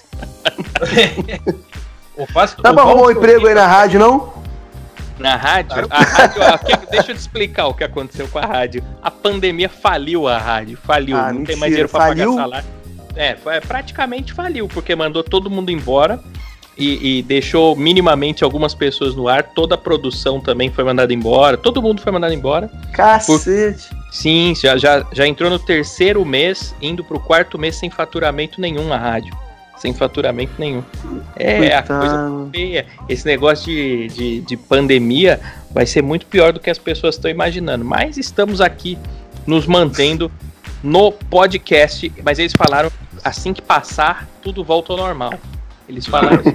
Dá 2.62 2.74
pra 2.74 2.84
arrumar 2.84 3.04
um 3.08 3.12
emprego 3.12 3.48
aí 3.48 3.54
na 3.54 3.66
rádio, 3.68 4.00
não? 4.00 4.34
Na 5.20 5.36
rádio, 5.36 5.88
a 5.90 5.98
rádio, 6.04 6.42
ó, 6.44 6.92
deixa 6.92 7.12
eu 7.12 7.16
te 7.16 7.20
explicar 7.22 7.68
o 7.68 7.74
que 7.74 7.84
aconteceu 7.84 8.28
com 8.28 8.38
a 8.40 8.46
rádio. 8.46 8.84
A 9.02 9.10
pandemia 9.10 9.68
faliu 9.70 10.28
a 10.28 10.38
rádio, 10.38 10.78
faliu, 10.84 11.18
Ah, 11.18 11.32
não 11.34 11.44
tem 11.44 11.56
mentira, 11.56 11.58
mais 11.60 11.72
dinheiro 11.72 11.90
pra 11.90 12.00
faliu? 12.02 12.32
pagar 12.36 12.44
salário. 12.44 12.68
É, 13.18 13.36
foi- 13.36 13.60
praticamente 13.62 14.34
faliu, 14.34 14.68
porque 14.68 14.96
mandou 14.96 15.24
todo 15.24 15.50
mundo 15.50 15.72
embora 15.72 16.20
e, 16.78 17.20
e 17.20 17.24
deixou 17.24 17.76
minimamente 17.76 18.44
algumas 18.44 18.74
pessoas 18.74 19.16
no 19.16 19.28
ar. 19.28 19.44
Toda 19.44 19.76
a 19.76 19.78
produção 19.78 20.40
também 20.40 20.72
foi 20.72 20.84
mandada 20.84 21.14
embora, 21.14 21.58
todo 21.58 21.82
mundo 21.82 22.02
foi 22.02 22.12
mandado 22.12 22.34
embora. 22.34 22.70
Cacete. 22.94 23.90
Sim, 24.12 24.54
já, 24.56 24.78
já, 24.78 25.06
já 25.12 25.28
entrou 25.28 25.50
no 25.50 25.60
terceiro 25.60 26.24
mês, 26.24 26.74
indo 26.82 27.04
pro 27.04 27.20
quarto 27.20 27.58
mês 27.58 27.76
sem 27.76 27.90
faturamento 27.90 28.62
nenhum 28.62 28.94
a 28.94 28.98
rádio. 28.98 29.36
Sem 29.78 29.94
faturamento 29.94 30.54
nenhum. 30.58 30.84
É, 31.36 31.76
a 31.76 31.84
coisa 31.84 32.50
feia. 32.52 32.86
Esse 33.08 33.28
negócio 33.28 33.66
de, 33.66 34.08
de, 34.08 34.42
de 34.42 34.58
pandemia 34.58 35.40
vai 35.70 35.86
ser 35.86 36.02
muito 36.02 36.26
pior 36.26 36.52
do 36.52 36.60
que 36.60 36.70
as 36.70 36.80
pessoas 36.80 37.14
estão 37.14 37.30
imaginando. 37.30 37.86
Mas 37.86 38.18
estamos 38.18 38.60
aqui 38.60 38.98
nos 39.46 39.68
mantendo 39.68 40.32
no 40.84 41.12
podcast. 41.12 42.12
Mas 42.24 42.40
eles 42.40 42.54
falaram 42.54 42.92
assim 43.24 43.54
que 43.54 43.62
passar, 43.62 44.28
tudo 44.42 44.64
volta 44.64 44.94
ao 44.94 44.98
normal. 44.98 45.34
Eles 45.88 46.06
falaram. 46.06 46.44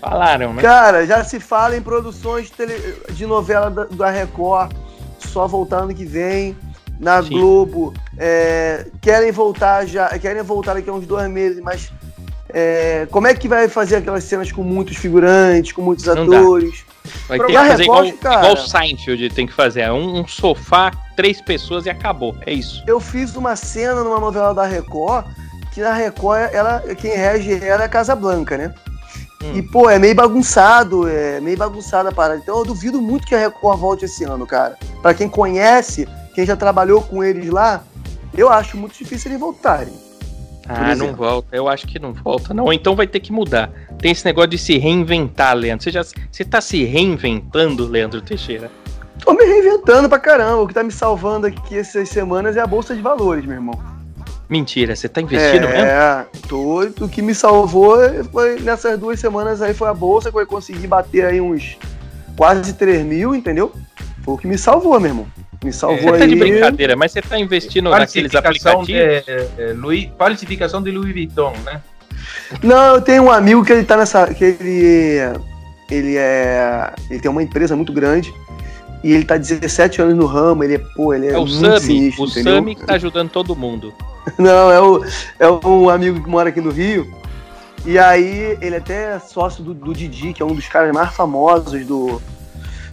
falaram, 0.00 0.52
né? 0.54 0.62
Cara, 0.62 1.06
já 1.06 1.24
se 1.24 1.40
fala 1.40 1.76
em 1.76 1.82
produções 1.82 2.46
de, 2.46 2.52
tele- 2.52 2.96
de 3.10 3.26
novela 3.26 3.70
da, 3.70 3.84
da 3.84 4.10
Record, 4.10 4.72
só 5.18 5.46
voltar 5.46 5.78
ano 5.78 5.94
que 5.94 6.04
vem. 6.04 6.56
Na 6.98 7.22
Sim. 7.22 7.38
Globo, 7.38 7.92
é, 8.16 8.86
querem 9.02 9.30
voltar 9.30 9.84
já, 9.86 10.08
querem 10.18 10.42
voltar 10.42 10.72
daqui 10.72 10.88
a 10.88 10.92
uns 10.94 11.06
dois 11.06 11.28
meses, 11.28 11.60
mas 11.62 11.92
é, 12.48 13.06
como 13.10 13.26
é 13.26 13.34
que 13.34 13.46
vai 13.46 13.68
fazer 13.68 13.96
aquelas 13.96 14.24
cenas 14.24 14.50
com 14.50 14.62
muitos 14.62 14.96
figurantes, 14.96 15.72
com 15.72 15.82
muitos 15.82 16.06
Não 16.06 16.26
dá. 16.26 16.38
atores? 16.38 16.86
Vai 17.28 17.36
Pra 17.36 17.46
ter 17.48 17.52
que 17.52 17.58
fazer 17.68 17.82
igual, 17.82 18.02
Record, 18.02 18.20
cara. 18.22 18.36
igual 18.48 18.52
o 18.54 18.56
Seinfeld 18.56 19.28
tem 19.30 19.46
que 19.46 19.52
fazer. 19.52 19.82
É 19.82 19.92
Um, 19.92 20.20
um 20.20 20.26
sofá, 20.26 20.90
três 21.16 21.40
pessoas 21.40 21.86
e 21.86 21.90
acabou. 21.90 22.36
É 22.46 22.52
isso. 22.52 22.84
Eu 22.86 23.00
fiz 23.00 23.34
uma 23.34 23.56
cena 23.56 24.04
numa 24.04 24.20
novela 24.20 24.54
da 24.54 24.66
Record, 24.66 25.26
que 25.72 25.80
na 25.80 25.92
Record, 25.92 26.50
ela, 26.52 26.80
quem 26.96 27.16
rege 27.16 27.64
ela 27.64 27.82
é 27.82 27.86
a 27.86 27.88
Casa 27.88 28.14
Blanca, 28.14 28.56
né? 28.56 28.74
Hum. 29.42 29.56
E, 29.56 29.62
pô, 29.62 29.90
é 29.90 29.98
meio 29.98 30.14
bagunçado, 30.14 31.08
é 31.08 31.40
meio 31.40 31.56
bagunçada 31.56 32.10
a 32.10 32.12
parada. 32.12 32.40
Então 32.40 32.58
eu 32.58 32.64
duvido 32.64 33.00
muito 33.00 33.26
que 33.26 33.34
a 33.34 33.38
Record 33.38 33.78
volte 33.80 34.04
esse 34.04 34.24
ano, 34.24 34.46
cara. 34.46 34.76
Pra 35.02 35.14
quem 35.14 35.28
conhece, 35.28 36.06
quem 36.34 36.46
já 36.46 36.56
trabalhou 36.56 37.02
com 37.02 37.24
eles 37.24 37.50
lá, 37.50 37.82
eu 38.36 38.50
acho 38.50 38.76
muito 38.76 38.96
difícil 38.96 39.30
eles 39.30 39.40
voltarem. 39.40 40.06
Ah, 40.68 40.94
não 40.96 41.14
volta. 41.14 41.54
Eu 41.54 41.68
acho 41.68 41.86
que 41.86 41.98
não 41.98 42.12
volta, 42.12 42.52
não. 42.52 42.64
Ou 42.64 42.72
então 42.72 42.96
vai 42.96 43.06
ter 43.06 43.20
que 43.20 43.32
mudar. 43.32 43.70
Tem 44.00 44.10
esse 44.10 44.24
negócio 44.24 44.50
de 44.50 44.58
se 44.58 44.78
reinventar, 44.78 45.54
Leandro. 45.54 45.84
Você, 45.84 45.92
já, 45.92 46.02
você 46.02 46.44
tá 46.44 46.60
se 46.60 46.84
reinventando, 46.84 47.86
Leandro 47.86 48.20
Teixeira? 48.20 48.70
Tô 49.26 49.34
me 49.34 49.44
reinventando 49.44 50.08
pra 50.08 50.20
caramba. 50.20 50.62
O 50.62 50.68
que 50.68 50.72
tá 50.72 50.84
me 50.84 50.92
salvando 50.92 51.48
aqui 51.48 51.76
essas 51.76 52.08
semanas 52.08 52.56
é 52.56 52.60
a 52.60 52.66
Bolsa 52.66 52.94
de 52.94 53.02
Valores, 53.02 53.44
meu 53.44 53.56
irmão. 53.56 53.78
Mentira, 54.48 54.94
você 54.94 55.08
tá 55.08 55.20
investindo 55.20 55.66
mesmo? 55.68 55.84
É, 55.84 56.24
tô, 56.48 56.84
o 57.00 57.08
que 57.08 57.20
me 57.20 57.34
salvou 57.34 57.98
foi 58.30 58.60
nessas 58.60 58.96
duas 58.96 59.18
semanas 59.18 59.60
aí 59.60 59.74
foi 59.74 59.88
a 59.88 59.94
Bolsa, 59.94 60.30
que 60.30 60.38
eu 60.38 60.46
consegui 60.46 60.86
bater 60.86 61.24
aí 61.24 61.40
uns 61.40 61.76
quase 62.36 62.72
3 62.74 63.04
mil, 63.04 63.34
entendeu? 63.34 63.72
Foi 64.24 64.34
o 64.34 64.38
que 64.38 64.46
me 64.46 64.56
salvou, 64.56 65.00
meu 65.00 65.10
irmão. 65.10 65.26
Me 65.64 65.72
salvou 65.72 66.10
Você 66.10 66.14
aí. 66.14 66.18
tá 66.20 66.26
de 66.26 66.36
brincadeira, 66.36 66.94
mas 66.94 67.10
você 67.10 67.20
tá 67.20 67.36
investindo 67.36 67.90
naqueles 67.90 68.32
aplicativos? 68.32 68.86
de, 68.86 68.94
eh, 68.94 69.74
Louis, 69.76 70.08
falsificação 70.16 70.80
de 70.80 70.92
Louis 70.92 71.12
Vuitton, 71.12 71.52
né? 71.64 71.80
Não, 72.62 72.94
eu 72.94 73.00
tenho 73.00 73.24
um 73.24 73.30
amigo 73.32 73.64
que 73.64 73.72
ele 73.72 73.84
tá 73.84 73.96
nessa. 73.96 74.32
que 74.32 74.44
ele. 74.44 75.18
Ele 75.90 76.16
é. 76.16 76.92
Ele 77.10 77.18
tem 77.20 77.30
uma 77.30 77.42
empresa 77.42 77.74
muito 77.74 77.92
grande. 77.92 78.32
E 79.06 79.12
ele 79.12 79.24
tá 79.24 79.36
17 79.36 80.02
anos 80.02 80.16
no 80.16 80.26
ramo, 80.26 80.64
ele 80.64 80.74
é, 80.74 80.78
pô, 80.78 81.14
ele 81.14 81.28
é, 81.28 81.30
É 81.32 81.38
o 81.38 81.46
muito 81.46 81.60
Sami. 81.60 81.78
sinistro, 81.80 82.24
O 82.24 82.26
entendeu? 82.28 82.54
Sami 82.56 82.74
que 82.74 82.84
tá 82.84 82.94
ajudando 82.94 83.30
todo 83.30 83.54
mundo. 83.54 83.94
Não, 84.36 84.70
é, 84.72 84.80
o, 84.80 85.04
é 85.38 85.48
um 85.48 85.88
amigo 85.88 86.20
que 86.20 86.28
mora 86.28 86.48
aqui 86.48 86.60
no 86.60 86.70
Rio. 86.70 87.14
E 87.84 88.00
aí, 88.00 88.58
ele 88.60 88.74
é 88.74 88.78
até 88.78 89.16
sócio 89.20 89.62
do, 89.62 89.72
do 89.72 89.94
Didi, 89.94 90.32
que 90.32 90.42
é 90.42 90.44
um 90.44 90.52
dos 90.56 90.66
caras 90.66 90.92
mais 90.92 91.14
famosos 91.14 91.86
do, 91.86 92.20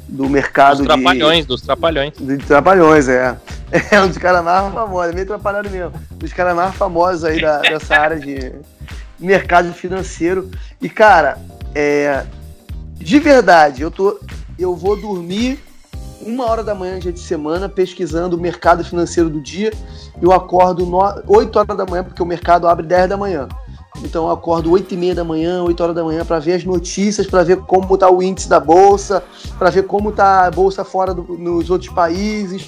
do 0.07 0.29
mercado 0.29 0.77
Dos 0.77 0.85
trapalhões, 0.85 1.47
dos 1.47 1.61
trapalhões. 1.63 2.13
de. 2.15 2.37
De 2.37 2.45
trapalhões, 2.45 3.09
é. 3.09 3.35
É 3.89 3.99
um 3.99 4.07
dos 4.07 4.19
caras 4.19 4.43
mais 4.43 4.71
famosos, 4.71 5.09
é 5.09 5.15
meio 5.15 5.23
atrapalhado 5.25 5.67
mesmo. 5.71 5.93
Dos 6.11 6.31
caras 6.31 6.55
mais 6.55 6.75
famosos 6.75 7.23
aí 7.23 7.41
da- 7.41 7.57
dessa 7.67 7.95
área 7.95 8.19
de 8.19 8.51
mercado 9.19 9.73
financeiro. 9.73 10.51
E, 10.79 10.87
cara, 10.87 11.39
é. 11.73 12.23
De 12.97 13.17
verdade, 13.17 13.81
eu 13.81 13.89
tô. 13.89 14.19
Eu 14.59 14.75
vou 14.75 14.95
dormir 14.95 15.57
uma 16.25 16.45
hora 16.49 16.63
da 16.63 16.73
manhã, 16.75 16.99
dia 16.99 17.11
de 17.11 17.19
semana, 17.19 17.67
pesquisando 17.69 18.35
o 18.35 18.39
mercado 18.39 18.83
financeiro 18.83 19.29
do 19.29 19.39
dia. 19.41 19.71
Eu 20.21 20.31
acordo 20.31 20.85
no, 20.85 20.99
8 21.27 21.59
horas 21.59 21.77
da 21.77 21.85
manhã, 21.85 22.03
porque 22.03 22.21
o 22.21 22.25
mercado 22.25 22.67
abre 22.67 22.85
10 22.85 23.09
da 23.09 23.17
manhã. 23.17 23.47
Então 24.03 24.25
eu 24.25 24.31
acordo 24.31 24.71
8 24.71 24.93
e 24.93 24.97
meia 24.97 25.15
da 25.15 25.23
manhã, 25.23 25.63
8 25.63 25.81
horas 25.83 25.95
da 25.95 26.03
manhã, 26.03 26.25
para 26.25 26.39
ver 26.39 26.53
as 26.53 26.63
notícias, 26.65 27.27
para 27.27 27.43
ver 27.43 27.57
como 27.61 27.97
tá 27.97 28.09
o 28.09 28.23
índice 28.23 28.49
da 28.49 28.59
bolsa, 28.59 29.23
para 29.57 29.69
ver 29.69 29.83
como 29.83 30.11
tá 30.11 30.47
a 30.47 30.51
bolsa 30.51 30.83
fora 30.83 31.13
do- 31.13 31.37
nos 31.37 31.69
outros 31.69 31.93
países. 31.93 32.67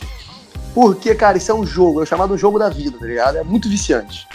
Porque, 0.73 1.15
cara, 1.15 1.37
isso 1.37 1.51
é 1.51 1.55
um 1.55 1.65
jogo, 1.65 1.99
é 2.01 2.03
o 2.03 2.05
chamado 2.05 2.37
jogo 2.37 2.59
da 2.59 2.69
vida, 2.69 2.97
tá 2.99 3.05
ligado? 3.05 3.37
É 3.37 3.43
muito 3.43 3.67
viciante. 3.69 4.27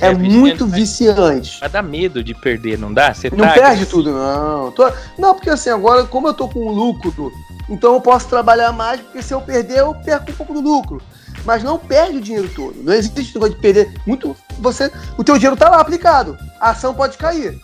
É, 0.00 0.08
É 0.08 0.14
muito 0.14 0.66
viciante. 0.66 1.58
Mas 1.60 1.72
dá 1.72 1.82
medo 1.82 2.22
de 2.24 2.34
perder, 2.34 2.78
não 2.78 2.92
dá? 2.92 3.12
Você 3.12 3.30
Não 3.30 3.46
tá 3.46 3.52
perde 3.54 3.86
tudo, 3.86 4.12
não. 4.12 4.70
Tô- 4.72 4.90
Não, 5.18 5.34
porque 5.34 5.50
assim, 5.50 5.70
agora, 5.70 6.04
como 6.04 6.28
eu 6.28 6.34
tô 6.34 6.48
com 6.48 6.70
lucro, 6.70 7.32
então 7.68 7.94
eu 7.94 8.00
posso 8.00 8.28
trabalhar 8.28 8.72
mais, 8.72 9.00
porque 9.00 9.22
se 9.22 9.34
eu 9.34 9.40
perder, 9.40 9.78
eu 9.78 9.94
perco 9.94 10.30
um 10.30 10.34
pouco 10.34 10.54
do 10.54 10.60
lucro. 10.60 11.00
Mas 11.44 11.62
não 11.62 11.78
perde 11.78 12.18
o 12.18 12.20
dinheiro 12.20 12.50
todo. 12.54 12.74
Não 12.82 12.92
existe 12.92 13.34
negócio 13.34 13.54
de 13.54 13.60
perder. 13.60 13.94
Muito, 14.06 14.36
você, 14.58 14.92
o 15.16 15.24
teu 15.24 15.36
dinheiro 15.36 15.56
tá 15.56 15.68
lá 15.70 15.80
aplicado. 15.80 16.36
A 16.60 16.70
ação 16.70 16.92
pode 16.92 17.16
cair. 17.16 17.58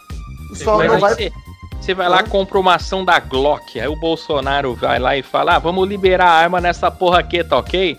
Só 0.55 0.79
Mas 0.79 0.93
não 0.93 0.99
vai. 0.99 1.15
Você, 1.15 1.33
você 1.81 1.95
vai 1.95 2.09
lá, 2.09 2.23
compra 2.23 2.59
uma 2.59 2.77
ação 2.77 3.05
da 3.05 3.19
Glock. 3.21 3.79
Aí 3.79 3.89
o 3.89 3.97
Bolsonaro 3.97 4.75
vai 4.75 4.99
lá 4.99 5.17
e 5.17 5.23
fala: 5.23 5.57
ah, 5.57 5.59
vamos 5.59 5.87
liberar 5.89 6.27
a 6.27 6.33
arma 6.35 6.61
nessa 6.61 6.91
porra 6.91 7.19
aqui, 7.19 7.43
tá 7.45 7.59
ok? 7.59 7.99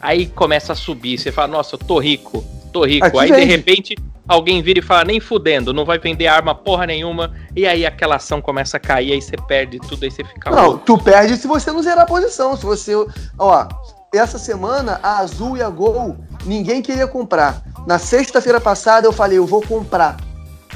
Aí 0.00 0.26
começa 0.26 0.72
a 0.72 0.76
subir. 0.76 1.18
Você 1.18 1.30
fala: 1.30 1.48
nossa, 1.48 1.74
eu 1.74 1.78
tô 1.78 1.98
rico, 1.98 2.42
tô 2.70 2.84
rico. 2.84 3.06
Aqui 3.06 3.18
aí 3.18 3.26
de 3.28 3.32
vende. 3.34 3.46
repente 3.46 3.96
alguém 4.26 4.62
vira 4.62 4.78
e 4.78 4.82
fala: 4.82 5.04
nem 5.04 5.20
fudendo, 5.20 5.72
não 5.72 5.84
vai 5.84 5.98
vender 5.98 6.26
arma 6.26 6.54
porra 6.54 6.86
nenhuma. 6.86 7.32
E 7.54 7.66
aí 7.66 7.84
aquela 7.84 8.16
ação 8.16 8.40
começa 8.40 8.76
a 8.76 8.80
cair, 8.80 9.12
aí 9.12 9.20
você 9.20 9.36
perde 9.48 9.78
tudo, 9.80 10.04
aí 10.04 10.10
você 10.10 10.24
fica 10.24 10.50
Não, 10.50 10.66
louco. 10.66 10.84
tu 10.84 10.98
perde 10.98 11.36
se 11.36 11.46
você 11.46 11.72
não 11.72 11.82
zerar 11.82 12.04
a 12.04 12.06
posição. 12.06 12.56
Se 12.56 12.64
você. 12.64 12.92
Ó, 13.38 13.68
essa 14.14 14.38
semana 14.38 14.98
a 15.02 15.18
Azul 15.18 15.56
e 15.56 15.62
a 15.62 15.68
Gol, 15.68 16.16
ninguém 16.44 16.82
queria 16.82 17.06
comprar. 17.06 17.62
Na 17.86 17.98
sexta-feira 17.98 18.60
passada 18.60 19.06
eu 19.06 19.12
falei, 19.12 19.38
eu 19.38 19.46
vou 19.46 19.62
comprar. 19.62 20.16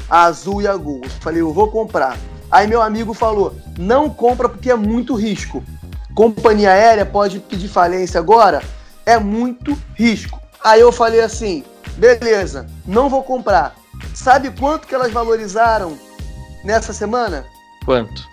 A 0.09 0.23
Azul 0.23 0.61
e 0.61 0.67
a 0.67 0.75
Gol. 0.75 1.01
Eu 1.03 1.09
falei, 1.21 1.41
eu 1.41 1.51
vou 1.53 1.67
comprar. 1.69 2.17
Aí 2.51 2.67
meu 2.67 2.81
amigo 2.81 3.13
falou, 3.13 3.55
não 3.77 4.09
compra 4.09 4.47
porque 4.47 4.69
é 4.69 4.75
muito 4.75 5.15
risco. 5.15 5.63
Companhia 6.13 6.71
aérea 6.71 7.05
pode 7.05 7.39
pedir 7.39 7.67
falência 7.67 8.19
agora? 8.19 8.61
É 9.05 9.17
muito 9.19 9.77
risco. 9.95 10.39
Aí 10.65 10.81
eu 10.81 10.91
falei 10.91 11.21
assim, 11.21 11.63
beleza, 11.95 12.65
não 12.87 13.07
vou 13.07 13.21
comprar. 13.21 13.75
Sabe 14.15 14.49
quanto 14.49 14.87
que 14.87 14.95
elas 14.95 15.11
valorizaram 15.11 15.95
nessa 16.63 16.91
semana? 16.91 17.45
Quanto? 17.85 18.27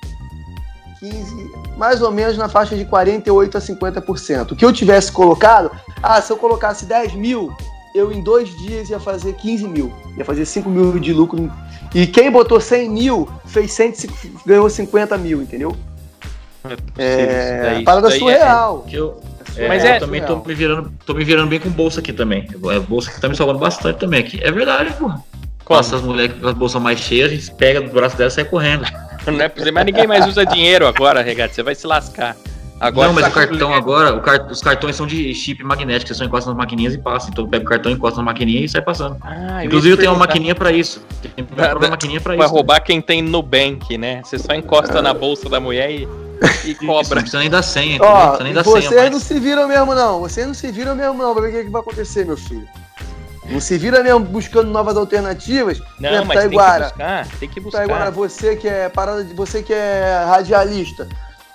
15, 0.98 1.50
mais 1.76 2.00
ou 2.00 2.10
menos 2.10 2.38
na 2.38 2.48
faixa 2.48 2.74
de 2.74 2.86
48 2.86 3.58
a 3.58 3.60
50%. 3.60 4.52
O 4.52 4.56
que 4.56 4.64
eu 4.64 4.72
tivesse 4.72 5.12
colocado, 5.12 5.70
ah, 6.02 6.22
se 6.22 6.32
eu 6.32 6.38
colocasse 6.38 6.86
10 6.86 7.12
mil, 7.12 7.54
eu 7.94 8.10
em 8.10 8.22
dois 8.22 8.48
dias 8.56 8.88
ia 8.88 8.98
fazer 8.98 9.34
15 9.34 9.68
mil, 9.68 9.92
ia 10.16 10.24
fazer 10.24 10.46
5 10.46 10.70
mil 10.70 10.98
de 10.98 11.12
lucro. 11.12 11.52
E 11.94 12.06
quem 12.06 12.30
botou 12.30 12.58
100 12.62 12.88
mil 12.88 13.28
fez 13.44 13.72
100, 13.72 13.92
ganhou 14.46 14.70
50 14.70 15.18
mil, 15.18 15.42
entendeu? 15.42 15.76
É, 16.96 17.82
parada 17.82 18.10
surreal. 18.10 18.84
Que 18.88 18.96
eu, 18.96 19.20
É, 19.56 19.68
Mas 19.68 19.84
eu 19.84 19.90
é- 19.90 19.98
também 19.98 20.22
tô 20.22 20.36
me, 20.36 20.54
virando, 20.54 20.92
tô 21.06 21.14
me 21.14 21.24
virando 21.24 21.48
bem 21.48 21.58
com 21.60 21.70
bolsa 21.70 22.00
aqui 22.00 22.12
também. 22.12 22.48
É 22.70 22.78
bolsa 22.80 23.10
que 23.10 23.20
tá 23.20 23.28
me 23.28 23.36
salvando 23.36 23.58
bastante 23.58 23.98
também 23.98 24.20
aqui. 24.20 24.40
É 24.42 24.50
verdade, 24.50 24.92
pô. 24.94 25.06
Como? 25.64 25.78
Passa 25.78 25.96
as 25.96 26.02
mulheres 26.02 26.34
com 26.40 26.48
as 26.48 26.54
bolsas 26.54 26.82
mais 26.82 26.98
cheias, 27.00 27.30
a 27.30 27.34
gente 27.34 27.50
pega 27.54 27.80
do 27.80 27.90
braço 27.90 28.16
dela 28.16 28.28
e 28.28 28.32
sai 28.32 28.44
correndo. 28.44 28.84
Não 29.26 29.40
é 29.40 29.48
pra 29.48 29.58
dizer, 29.60 29.70
mas 29.70 29.84
ninguém 29.86 30.06
mais 30.06 30.26
usa 30.26 30.44
dinheiro 30.44 30.86
agora, 30.86 31.22
Regato. 31.22 31.54
Você 31.54 31.62
vai 31.62 31.74
se 31.76 31.86
lascar. 31.86 32.36
Agora 32.80 33.06
não, 33.06 33.14
mas 33.14 33.22
tá 33.26 33.30
o 33.30 33.32
cartão 33.32 33.72
agora, 33.72 34.12
o 34.12 34.20
car- 34.20 34.48
os 34.50 34.60
cartões 34.60 34.96
são 34.96 35.06
de 35.06 35.32
chip 35.32 35.62
magnético, 35.62 36.08
você 36.08 36.14
só 36.14 36.24
encosta 36.24 36.50
nas 36.50 36.56
maquininhas 36.58 36.94
e 36.94 36.98
passa. 36.98 37.30
Então 37.30 37.46
pega 37.48 37.64
o 37.64 37.68
cartão, 37.68 37.92
encosta 37.92 38.16
na 38.18 38.24
maquininha 38.24 38.64
e 38.64 38.68
sai 38.68 38.82
passando. 38.82 39.16
Ah, 39.20 39.62
eu 39.62 39.66
Inclusive 39.68 39.92
eu 39.94 39.96
tenho 39.96 40.10
uma 40.10 40.18
maquininha 40.18 40.52
pra 40.52 40.72
isso. 40.72 41.00
Tem 41.36 41.46
uma 41.78 41.88
maquininha 41.90 42.20
pra 42.20 42.34
Vai 42.34 42.44
isso. 42.44 42.52
roubar 42.52 42.80
quem 42.80 43.00
tem 43.00 43.22
Nubank, 43.22 43.96
né? 43.96 44.20
Você 44.24 44.36
só 44.36 44.52
encosta 44.52 45.00
na 45.00 45.14
bolsa 45.14 45.48
da 45.48 45.60
mulher 45.60 45.92
e, 45.92 46.08
e 46.64 46.72
Isso, 46.72 46.84
Não 46.84 46.94
cobra. 46.94 47.20
precisa 47.20 47.38
nem 47.38 47.50
dar 47.50 47.62
senha, 47.62 47.98
não 47.98 48.06
Ó, 48.06 48.20
precisa 48.26 48.44
nem 48.44 48.52
dar 48.54 48.62
vocês 48.64 48.84
senha. 48.88 49.04
não 49.04 49.10
mais. 49.12 49.22
se 49.24 49.40
viram 49.40 49.68
mesmo 49.68 49.94
não, 49.94 50.20
vocês 50.20 50.46
não 50.46 50.54
se 50.54 50.70
viram 50.72 50.94
mesmo 50.94 51.14
não, 51.14 51.32
pra 51.34 51.42
ver 51.42 51.48
o 51.48 51.52
que, 51.52 51.64
que 51.64 51.70
vai 51.70 51.80
acontecer, 51.82 52.24
meu 52.26 52.36
filho. 52.36 52.66
Não 53.50 53.60
se 53.60 53.76
vira 53.76 54.02
mesmo 54.02 54.20
buscando 54.20 54.70
novas 54.70 54.96
alternativas. 54.96 55.80
Não, 55.98 56.08
Exemplo, 56.10 56.28
mas 56.28 56.40
tem 56.40 56.48
que 56.50 56.56
Taiguara. 56.56 56.84
buscar. 56.84 57.28
Tem 57.40 57.48
que 57.48 57.60
buscar. 57.60 57.82
Agora 57.82 58.10
você 58.10 58.56
que 58.56 58.68
é 58.68 58.88
parada 58.88 59.24
de 59.24 59.34
você 59.34 59.62
que 59.62 59.72
é 59.72 60.24
radialista, 60.26 61.08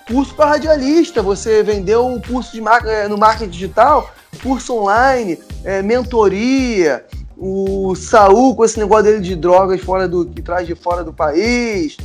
curso 0.05 0.35
para 0.35 0.47
radialista, 0.51 1.21
você 1.23 1.63
vendeu 1.63 2.05
um 2.05 2.19
curso 2.21 2.51
de 2.51 2.61
mar- 2.61 2.85
eh, 2.85 3.07
no 3.07 3.17
marketing 3.17 3.49
digital, 3.49 4.13
curso 4.43 4.75
online, 4.75 5.39
eh, 5.63 5.81
mentoria, 5.81 7.05
o 7.37 7.95
Saul 7.95 8.55
com 8.55 8.65
esse 8.65 8.77
negócio 8.79 9.05
dele 9.05 9.21
de 9.21 9.35
drogas 9.35 9.79
fora 9.81 10.07
do 10.07 10.25
que 10.25 10.41
traz 10.41 10.67
de 10.67 10.75
fora 10.75 11.03
do 11.03 11.13
país, 11.13 11.95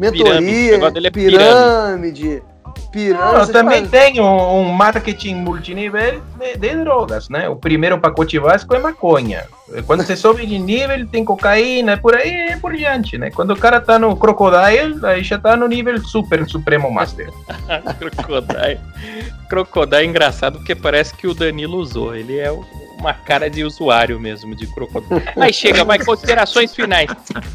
mentoria, 0.00 0.90
dele 0.90 1.06
é 1.06 1.10
pirâmide, 1.10 2.42
Não, 2.94 3.38
eu 3.38 3.46
também 3.46 3.86
paradas. 3.86 3.90
tenho 3.90 4.24
um, 4.24 4.60
um 4.60 4.72
marketing 4.72 5.36
multinível 5.36 6.22
de, 6.38 6.56
de 6.56 6.76
drogas, 6.76 7.28
né? 7.28 7.48
O 7.48 7.56
primeiro 7.56 7.98
pacote 7.98 8.38
básico 8.38 8.74
é 8.74 8.78
maconha. 8.78 9.44
Quando 9.86 10.02
você 10.02 10.16
sobe 10.16 10.44
de 10.44 10.58
nível, 10.58 11.06
tem 11.06 11.24
cocaína, 11.24 11.96
por 11.96 12.16
aí 12.16 12.56
por 12.60 12.74
diante, 12.74 13.16
né? 13.16 13.30
Quando 13.30 13.52
o 13.52 13.56
cara 13.56 13.80
tá 13.80 13.98
no 13.98 14.16
Crocodile, 14.16 14.98
aí 15.04 15.22
já 15.22 15.38
tá 15.38 15.56
no 15.56 15.68
nível 15.68 15.96
super, 16.02 16.44
supremo 16.48 16.90
master. 16.90 17.30
Crocodile. 17.98 18.80
Crocodile 19.48 20.02
é 20.02 20.04
engraçado 20.04 20.58
porque 20.58 20.74
parece 20.74 21.14
que 21.14 21.28
o 21.28 21.34
Danilo 21.34 21.78
usou. 21.78 22.16
Ele 22.16 22.38
é 22.38 22.50
uma 22.98 23.14
cara 23.14 23.48
de 23.48 23.64
usuário 23.64 24.20
mesmo 24.20 24.54
de 24.54 24.66
crocodile. 24.66 25.22
Mas 25.36 25.56
chega, 25.56 25.84
vai, 25.84 25.98
considerações 25.98 26.74
finais. 26.74 27.10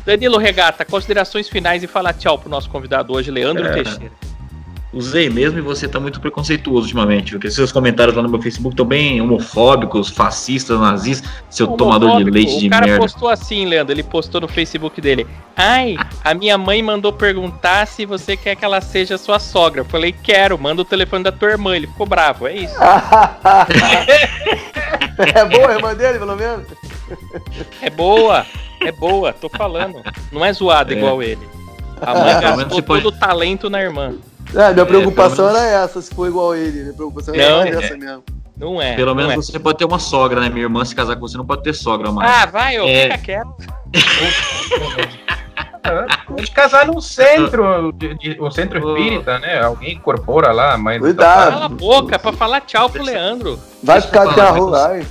Danilo 0.06 0.38
Regata, 0.38 0.84
considerações 0.84 1.48
finais 1.48 1.84
e 1.84 1.88
fala 1.88 2.14
tchau 2.14 2.38
pro 2.40 2.50
nosso 2.50 2.70
convidado 2.70 3.14
hoje, 3.14 3.30
Leandro 3.30 3.66
É. 3.68 3.74
Teixeira. 3.74 4.12
Usei 4.96 5.30
mesmo 5.30 5.60
e 5.60 5.62
você 5.62 5.90
tá 5.90 6.00
muito 6.00 6.22
preconceituoso 6.22 6.84
ultimamente. 6.84 7.34
Porque 7.34 7.52
seus 7.52 7.70
comentários 7.70 8.16
lá 8.16 8.24
no 8.24 8.30
meu 8.30 8.42
Facebook 8.42 8.74
estão 8.74 8.86
bem 8.86 9.20
homofóbicos, 9.20 10.08
fascistas, 10.10 10.80
nazistas, 10.80 11.30
seu 11.50 11.68
tomador 11.68 12.00
de 12.12 12.16
Homofóbico. 12.24 12.34
leite 12.34 12.60
de 12.60 12.68
O 12.68 12.70
cara 12.70 12.86
merda. 12.86 13.02
postou 13.02 13.28
assim, 13.28 13.66
Leandro. 13.66 13.94
Ele 13.94 14.04
postou 14.04 14.40
no 14.40 14.48
Facebook 14.48 15.02
dele. 15.02 15.28
Ai, 15.58 15.98
a 16.24 16.34
minha 16.34 16.58
mãe 16.58 16.82
mandou 16.82 17.12
perguntar 17.12 17.86
se 17.88 18.06
você 18.06 18.38
quer 18.38 18.56
que 18.56 18.64
ela 18.64 18.80
seja 18.80 19.18
sua 19.18 19.38
sogra. 19.38 19.82
Eu 19.82 19.86
falei, 19.86 20.14
quero, 20.14 20.58
manda 20.58 20.82
o 20.82 20.86
telefone 20.86 21.26
da 21.26 21.32
tua 21.32 21.50
irmã. 21.50 21.76
Ele 21.76 21.88
ficou 21.88 22.06
bravo, 22.08 22.48
é 22.48 22.56
isso. 22.56 22.76
é 25.36 25.46
boa 25.46 25.70
a 25.72 25.74
irmã 25.76 25.94
dele, 25.94 26.20
pelo 26.20 26.36
menos? 26.36 26.66
É 27.82 27.90
boa, 27.90 28.46
é 28.82 28.92
boa, 28.92 29.34
tô 29.34 29.50
falando. 29.50 30.02
Não 30.32 30.44
é 30.44 30.52
zoado 30.54 30.94
É. 30.94 30.98
igual 30.98 31.22
ele. 31.22 31.42
A 32.02 32.14
mãe 32.14 32.34
gastou 32.42 32.70
você 32.70 32.82
pode- 32.82 33.04
todo 33.04 33.14
o 33.14 33.20
talento 33.20 33.70
na 33.70 33.82
irmã. 33.82 34.14
É, 34.56 34.74
minha 34.74 34.86
preocupação 34.86 35.48
pelo 35.48 35.58
era 35.58 35.84
essa, 35.84 36.02
se 36.02 36.14
for 36.14 36.28
igual 36.28 36.56
ele. 36.56 36.82
Minha 36.84 36.94
preocupação 36.94 37.34
Não, 37.36 37.62
era 37.62 37.70
é. 37.82 37.84
essa 37.86 37.98
mesmo. 37.98 38.24
Não 38.58 38.82
é. 38.82 38.96
Pelo 38.96 39.08
não 39.14 39.16
menos 39.16 39.34
é. 39.34 39.52
você 39.52 39.60
pode 39.60 39.78
ter 39.78 39.86
uma 39.86 40.00
sogra, 40.00 40.40
né? 40.40 40.50
Minha 40.50 40.64
irmã 40.64 40.86
se 40.86 40.96
casar 40.96 41.16
com 41.16 41.28
você 41.28 41.38
não 41.38 41.46
pode 41.46 41.62
ter 41.64 41.74
sogra 41.74 42.12
mais. 42.12 42.30
Ah, 42.32 42.46
vai, 42.46 42.80
ô, 42.80 42.88
É. 42.88 43.04
fica 43.12 43.18
quieto. 43.18 43.56
Pode 46.28 46.50
casar 46.52 46.88
num 46.88 47.00
centro, 47.00 47.92
de, 47.92 48.16
de- 48.16 48.42
um 48.42 48.50
centro 48.50 48.80
espírita, 48.80 49.38
né? 49.38 49.62
Alguém 49.62 49.94
incorpora 49.94 50.52
lá 50.52 50.74
a 50.74 50.78
do 50.78 51.00
Cuidado. 51.00 51.52
Cala 51.52 51.66
a 51.66 51.70
boca 51.70 52.18
pra 52.18 52.34
falar 52.34 52.62
tchau 52.62 52.90
pro 52.90 53.04
Leandro. 53.04 53.60
Vai 53.84 54.02
ficar 54.02 54.28
a 54.28 54.50
rua. 54.50 54.88
ai. 54.88 55.06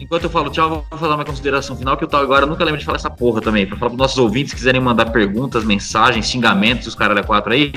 Enquanto 0.00 0.24
eu 0.24 0.30
falo 0.30 0.50
tchau, 0.50 0.64
eu 0.68 0.84
vou 0.90 0.98
falar 0.98 1.14
uma 1.14 1.24
consideração 1.24 1.74
final, 1.76 1.96
que 1.96 2.04
eu 2.04 2.08
tô 2.08 2.16
agora, 2.16 2.42
eu 2.44 2.48
nunca 2.48 2.64
lembro 2.64 2.78
de 2.78 2.84
falar 2.84 2.96
essa 2.96 3.08
porra 3.08 3.40
também. 3.40 3.66
Pra 3.66 3.76
falar 3.78 3.90
pros 3.90 3.98
nossos 4.00 4.18
ouvintes, 4.18 4.50
se 4.50 4.56
quiserem 4.56 4.80
mandar 4.80 5.06
perguntas, 5.10 5.64
mensagens, 5.64 6.26
xingamentos, 6.26 6.88
os 6.88 6.94
caras 6.94 7.16
da 7.16 7.22
4 7.22 7.52
aí, 7.52 7.72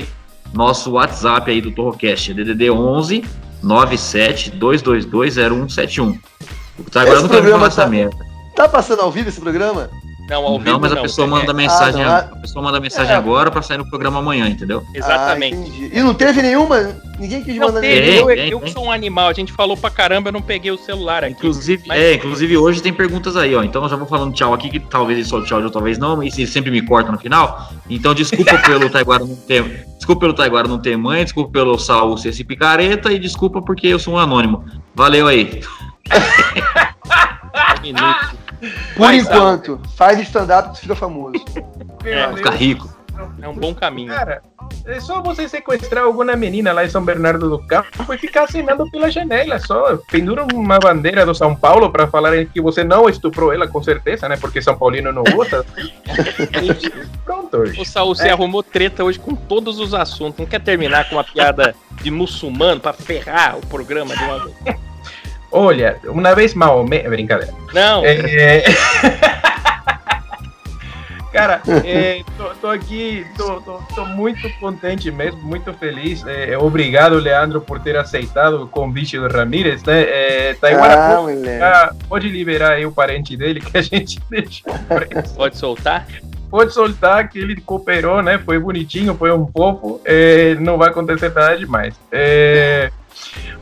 nosso 0.52 0.92
WhatsApp 0.92 1.50
aí 1.50 1.60
do 1.60 1.70
Torrocast 1.70 2.30
é 2.30 2.34
DDD 2.34 2.70
11 2.70 3.24
97 3.62 4.50
222 4.52 5.34
0171. 5.36 6.12
Tá, 6.92 7.00
agora 7.02 7.08
Esse 7.08 7.16
eu 7.16 7.22
nunca 7.22 7.34
programa 7.34 7.58
falar 7.58 7.66
essa 7.68 7.82
tá- 7.82 7.88
merda. 7.88 8.16
Tá 8.54 8.68
passando 8.68 9.00
ao 9.02 9.10
vivo 9.10 9.28
esse 9.28 9.40
programa? 9.40 9.90
Não, 10.28 10.44
ao 10.44 10.58
vivo 10.58 10.70
Não, 10.72 10.78
mas 10.80 10.92
a 10.92 10.96
não, 10.96 11.02
pessoa 11.02 11.26
é- 11.26 11.30
manda 11.30 11.54
mensagem, 11.54 12.04
não, 12.04 12.14
a 12.14 12.22
pessoa 12.22 12.62
manda 12.62 12.78
mensagem 12.78 13.12
É. 13.14 13.16
agora 13.16 13.50
pra 13.50 13.62
sair 13.62 13.78
no 13.78 13.88
programa 13.88 14.18
amanhã, 14.18 14.46
entendeu? 14.46 14.84
Exatamente. 14.94 15.90
Ah, 15.94 15.98
e 15.98 16.02
não 16.02 16.12
teve 16.12 16.42
nenhuma? 16.42 16.94
Ninguém 17.18 17.42
quis 17.42 17.56
não 17.56 17.68
mandar 17.68 17.80
teve, 17.80 18.10
nenhuma. 18.10 18.32
Eu, 18.34 18.44
eu 18.46 18.60
tem. 18.60 18.72
sou 18.72 18.84
um 18.84 18.92
animal, 18.92 19.28
a 19.28 19.32
gente 19.32 19.52
falou 19.54 19.74
pra 19.76 19.88
caramba, 19.90 20.28
eu 20.28 20.32
não 20.32 20.42
peguei 20.42 20.70
o 20.70 20.76
celular 20.76 21.24
aqui. 21.24 21.32
Inclusive, 21.32 21.82
Mas- 21.86 21.98
é, 21.98 22.14
inclusive 22.14 22.56
hoje 22.58 22.82
tem 22.82 22.92
perguntas 22.92 23.36
aí, 23.36 23.54
ó. 23.56 23.62
Então 23.62 23.82
eu 23.82 23.88
já 23.88 23.96
vou 23.96 24.06
falando 24.06 24.34
tchau 24.34 24.52
aqui, 24.52 24.68
que 24.68 24.78
talvez 24.78 25.18
ele 25.18 25.26
solte 25.26 25.48
tchau, 25.48 25.70
talvez 25.70 25.96
não, 25.98 26.22
e 26.22 26.26
ele 26.28 26.46
sempre 26.46 26.70
me 26.70 26.82
corta 26.82 27.10
no 27.10 27.18
final. 27.18 27.70
Então 27.88 28.12
desculpa 28.14 28.58
pelo 28.68 28.90
Taiguara 28.90 29.24
não 29.24 29.34
ter. 29.34 29.86
Desculpa 30.08 30.20
pelo 30.20 30.32
Taiguara 30.32 30.66
não 30.66 30.78
ter 30.78 30.96
mãe, 30.96 31.22
desculpa 31.22 31.52
pelo 31.52 31.78
Saul 31.78 32.16
ser 32.16 32.30
esse 32.30 32.42
picareta 32.42 33.12
e 33.12 33.18
desculpa 33.18 33.60
porque 33.60 33.88
eu 33.88 33.98
sou 33.98 34.14
um 34.14 34.18
anônimo. 34.18 34.64
Valeu 34.94 35.26
aí. 35.26 35.60
Por 38.96 39.04
Vai, 39.04 39.18
enquanto, 39.18 39.78
faz 39.96 40.18
stand-up 40.20 40.72
que 40.72 40.80
fica 40.80 40.96
famoso. 40.96 41.44
É, 42.04 42.34
Fica 42.34 42.48
rico. 42.48 42.88
É 43.40 43.48
um 43.48 43.54
bom 43.54 43.74
caminho. 43.74 44.12
Cara, 44.12 44.42
é 44.86 45.00
só 45.00 45.20
você 45.22 45.48
sequestrar 45.48 46.04
alguma 46.04 46.36
menina 46.36 46.72
lá 46.72 46.84
em 46.84 46.88
São 46.88 47.04
Bernardo 47.04 47.48
do 47.48 47.58
Campo 47.66 48.12
e 48.12 48.18
ficar 48.18 48.44
assinando 48.44 48.90
pela 48.90 49.10
janela, 49.10 49.58
só. 49.58 49.96
Pendura 50.10 50.46
uma 50.52 50.78
bandeira 50.78 51.24
do 51.26 51.34
São 51.34 51.54
Paulo 51.54 51.90
para 51.90 52.06
falar 52.06 52.44
que 52.46 52.60
você 52.60 52.84
não 52.84 53.08
estuprou 53.08 53.52
ela, 53.52 53.66
com 53.66 53.82
certeza, 53.82 54.28
né? 54.28 54.36
Porque 54.36 54.62
São 54.62 54.76
Paulino 54.76 55.12
não 55.12 55.24
usa. 55.36 55.64
Pronto. 57.24 57.62
O 57.78 57.84
Saul, 57.84 58.14
você 58.14 58.28
arrumou 58.28 58.62
treta 58.62 59.04
hoje 59.04 59.18
com 59.18 59.34
todos 59.34 59.78
os 59.78 59.94
assuntos. 59.94 60.38
Não 60.38 60.46
quer 60.46 60.60
terminar 60.60 61.08
com 61.08 61.16
uma 61.16 61.24
piada 61.24 61.74
de 62.02 62.10
muçulmano 62.10 62.80
pra 62.80 62.92
ferrar 62.92 63.56
o 63.58 63.66
programa 63.66 64.14
de 64.14 64.22
uma 64.24 64.44
vez? 64.44 64.78
Olha, 65.50 65.98
uma 66.04 66.34
vez 66.34 66.54
Maomé. 66.54 67.08
Brincadeira. 67.08 67.54
Não, 67.72 68.04
É... 68.04 68.64
Cara, 71.32 71.60
é, 71.84 72.22
tô, 72.36 72.48
tô 72.60 72.68
aqui, 72.68 73.26
tô, 73.36 73.60
tô, 73.60 73.78
tô 73.94 74.04
muito 74.06 74.48
contente 74.58 75.10
mesmo, 75.10 75.40
muito 75.42 75.72
feliz. 75.74 76.24
É, 76.26 76.56
obrigado, 76.56 77.16
Leandro, 77.16 77.60
por 77.60 77.78
ter 77.80 77.96
aceitado 77.96 78.62
o 78.62 78.68
convite 78.68 79.18
do 79.18 79.28
Ramírez, 79.28 79.82
né? 79.84 80.02
É, 80.02 80.54
Taiguara, 80.54 80.94
Ah, 80.94 81.16
pode, 81.16 81.48
ah, 81.62 81.94
pode 82.08 82.28
liberar 82.28 82.72
aí 82.72 82.86
o 82.86 82.92
parente 82.92 83.36
dele 83.36 83.60
que 83.60 83.76
a 83.76 83.82
gente 83.82 84.18
deixou 84.30 84.72
preso. 84.88 85.34
Pode 85.34 85.56
soltar? 85.56 86.06
Pode 86.50 86.72
soltar 86.72 87.28
que 87.28 87.38
ele 87.38 87.60
cooperou, 87.60 88.22
né? 88.22 88.38
Foi 88.38 88.58
bonitinho, 88.58 89.14
foi 89.14 89.30
um 89.30 89.46
fofo. 89.46 90.00
é, 90.04 90.54
não 90.54 90.78
vai 90.78 90.88
acontecer 90.88 91.30
nada 91.34 91.56
demais. 91.58 91.94
É, 92.10 92.90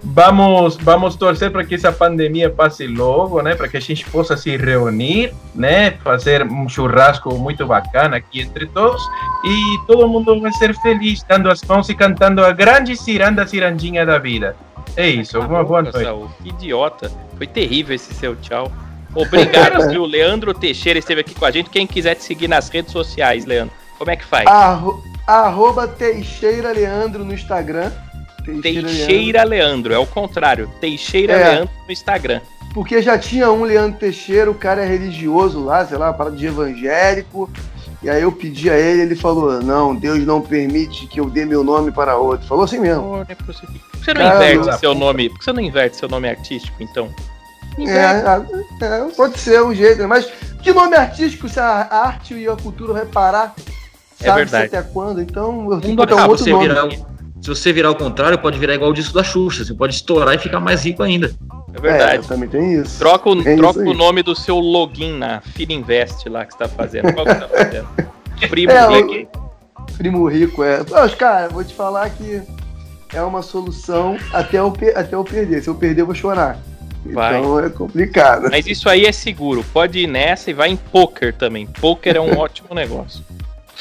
vamos, 0.02 0.76
vamos 0.76 1.16
torcer 1.16 1.50
para 1.50 1.64
que 1.64 1.74
essa 1.74 1.92
pandemia 1.92 2.50
passe 2.50 2.86
logo, 2.86 3.42
né? 3.42 3.54
Para 3.54 3.68
que 3.68 3.76
a 3.76 3.80
gente 3.80 4.04
possa 4.10 4.36
se 4.36 4.56
reunir, 4.56 5.32
né? 5.54 5.92
Fazer 6.02 6.42
um 6.44 6.68
churrasco 6.68 7.34
muito 7.36 7.66
bacana 7.66 8.16
aqui 8.16 8.40
entre 8.40 8.66
todos 8.66 9.02
e 9.44 9.78
todo 9.86 10.08
mundo 10.08 10.40
vai 10.40 10.52
ser 10.52 10.74
feliz, 10.80 11.22
dando 11.22 11.50
as 11.50 11.62
mãos 11.62 11.88
e 11.88 11.94
cantando 11.94 12.44
a 12.44 12.52
grande 12.52 12.96
ciranda 12.96 13.46
cirandinha 13.46 14.04
da 14.06 14.18
vida. 14.18 14.56
É 14.96 15.08
isso. 15.08 15.38
Uma 15.40 15.62
boa 15.64 15.82
noite. 15.82 15.98
Que 16.42 16.48
idiota. 16.50 17.10
Foi 17.36 17.46
terrível 17.46 17.94
esse 17.94 18.14
seu 18.14 18.34
tchau. 18.36 18.70
Obrigado, 19.14 19.88
viu? 19.90 20.04
Leandro 20.04 20.54
Teixeira 20.54 20.98
esteve 20.98 21.20
aqui 21.22 21.34
com 21.34 21.44
a 21.44 21.50
gente. 21.50 21.68
Quem 21.70 21.86
quiser 21.86 22.14
te 22.14 22.22
seguir 22.24 22.48
nas 22.48 22.68
redes 22.68 22.92
sociais, 22.92 23.44
Leandro, 23.44 23.74
como 23.98 24.10
é 24.10 24.16
que 24.16 24.24
faz? 24.24 24.46
Arro- 24.46 25.02
arroba 25.26 25.86
Teixeira 25.88 26.72
Leandro 26.72 27.24
no 27.24 27.32
Instagram. 27.34 27.90
Teixeira 28.62 29.44
Leandro, 29.44 29.92
é 29.92 29.98
o 29.98 30.06
contrário. 30.06 30.70
Teixeira 30.80 31.32
É. 31.34 31.48
Leandro 31.50 31.70
no 31.86 31.92
Instagram. 31.92 32.40
Porque 32.74 33.00
já 33.00 33.18
tinha 33.18 33.50
um 33.50 33.64
Leandro 33.64 33.98
Teixeira, 33.98 34.50
o 34.50 34.54
cara 34.54 34.82
é 34.84 34.86
religioso 34.86 35.64
lá, 35.64 35.84
sei 35.86 35.96
lá, 35.96 36.12
parada 36.12 36.36
de 36.36 36.46
evangélico. 36.46 37.50
E 38.02 38.10
aí 38.10 38.22
eu 38.22 38.30
pedi 38.30 38.68
a 38.70 38.78
ele, 38.78 39.02
ele 39.02 39.16
falou: 39.16 39.62
Não, 39.62 39.94
Deus 39.96 40.18
não 40.26 40.40
permite 40.42 41.06
que 41.06 41.18
eu 41.18 41.30
dê 41.30 41.46
meu 41.46 41.64
nome 41.64 41.90
para 41.90 42.16
outro. 42.16 42.46
Falou 42.46 42.64
assim 42.64 42.78
mesmo. 42.78 43.02
Não. 43.18 43.24
Por 43.24 43.26
que 43.26 43.42
você 44.04 44.14
não 44.14 44.20
Cara, 44.20 44.36
inverte 44.36 44.66
da 44.66 44.78
seu 44.78 44.94
nome? 44.94 45.28
Por 45.30 45.38
que 45.38 45.44
você 45.44 45.52
não 45.52 45.60
inverte 45.62 45.96
seu 45.96 46.08
nome 46.08 46.28
artístico, 46.28 46.76
então? 46.82 47.08
É, 47.78 47.82
Inverte. 47.82 48.52
é, 48.82 48.84
é, 48.86 49.08
pode 49.16 49.38
ser 49.38 49.62
um 49.62 49.74
jeito, 49.74 50.06
mas 50.06 50.26
que 50.62 50.72
nome 50.72 50.94
artístico 50.96 51.48
se 51.48 51.58
a 51.58 51.88
arte 51.90 52.34
e 52.34 52.46
a 52.46 52.56
cultura 52.56 52.92
vai 52.92 53.06
parar? 53.06 53.54
É 54.20 54.26
Sabe 54.26 54.38
verdade. 54.44 54.66
até 54.76 54.82
quando? 54.82 55.20
Então 55.20 55.64
eu 55.72 55.80
tenho 55.80 55.80
que 55.80 55.88
Mundo 55.88 55.96
botar 55.96 56.14
um 56.14 56.18
acaba, 56.18 56.32
outro 56.32 56.50
nome. 56.50 56.68
virar, 56.68 56.88
se 57.54 57.60
você 57.62 57.72
virar 57.72 57.88
ao 57.90 57.94
contrário, 57.94 58.36
pode 58.38 58.58
virar 58.58 58.74
igual 58.74 58.90
o 58.90 58.94
disco 58.94 59.14
da 59.14 59.22
Xuxa. 59.22 59.64
Você 59.64 59.72
pode 59.72 59.94
estourar 59.94 60.34
e 60.34 60.38
ficar 60.38 60.58
mais 60.58 60.84
rico 60.84 61.02
ainda. 61.02 61.28
É 61.72 61.78
É, 61.78 61.80
verdade. 61.80 62.26
também 62.26 62.48
tem 62.48 62.74
isso. 62.80 62.98
Troca, 62.98 63.30
o, 63.30 63.34
É 63.46 63.52
isso 63.52 63.56
troca 63.56 63.80
aí. 63.82 63.88
o 63.88 63.94
nome 63.94 64.22
do 64.22 64.34
seu 64.34 64.58
login 64.58 65.16
na 65.18 65.40
Fila 65.40 65.72
Invest 65.72 66.28
lá 66.28 66.44
que 66.44 66.52
você 66.52 66.58
tá 66.58 66.68
fazendo. 66.68 67.12
Qual 67.12 67.24
que 67.24 67.34
você 67.34 67.40
tá 67.40 67.48
fazendo? 67.48 67.88
Primo 68.50 68.72
É, 68.72 68.88
Rico. 69.00 69.46
Primo 69.96 70.26
rico, 70.28 70.62
é. 70.64 70.84
Mas, 70.90 71.14
cara, 71.14 71.48
vou 71.48 71.62
te 71.64 71.72
falar 71.72 72.10
que 72.10 72.42
é 73.14 73.22
uma 73.22 73.40
solução 73.40 74.16
até 74.32 74.58
eu, 74.58 74.74
até 74.96 75.14
eu 75.14 75.22
perder. 75.24 75.62
Se 75.62 75.68
eu 75.68 75.74
perder, 75.74 76.02
eu 76.02 76.06
vou 76.06 76.14
chorar. 76.14 76.58
Vai. 77.12 77.38
Então 77.38 77.60
é 77.60 77.70
complicado. 77.70 78.48
Mas 78.50 78.66
isso 78.66 78.88
aí 78.88 79.04
é 79.06 79.12
seguro. 79.12 79.64
Pode 79.72 80.00
ir 80.00 80.06
nessa 80.08 80.50
e 80.50 80.52
vai 80.54 80.70
em 80.70 80.76
poker 80.76 81.32
também. 81.32 81.66
Poker 81.66 82.16
é 82.16 82.20
um 82.20 82.36
ótimo 82.36 82.74
negócio. 82.74 83.22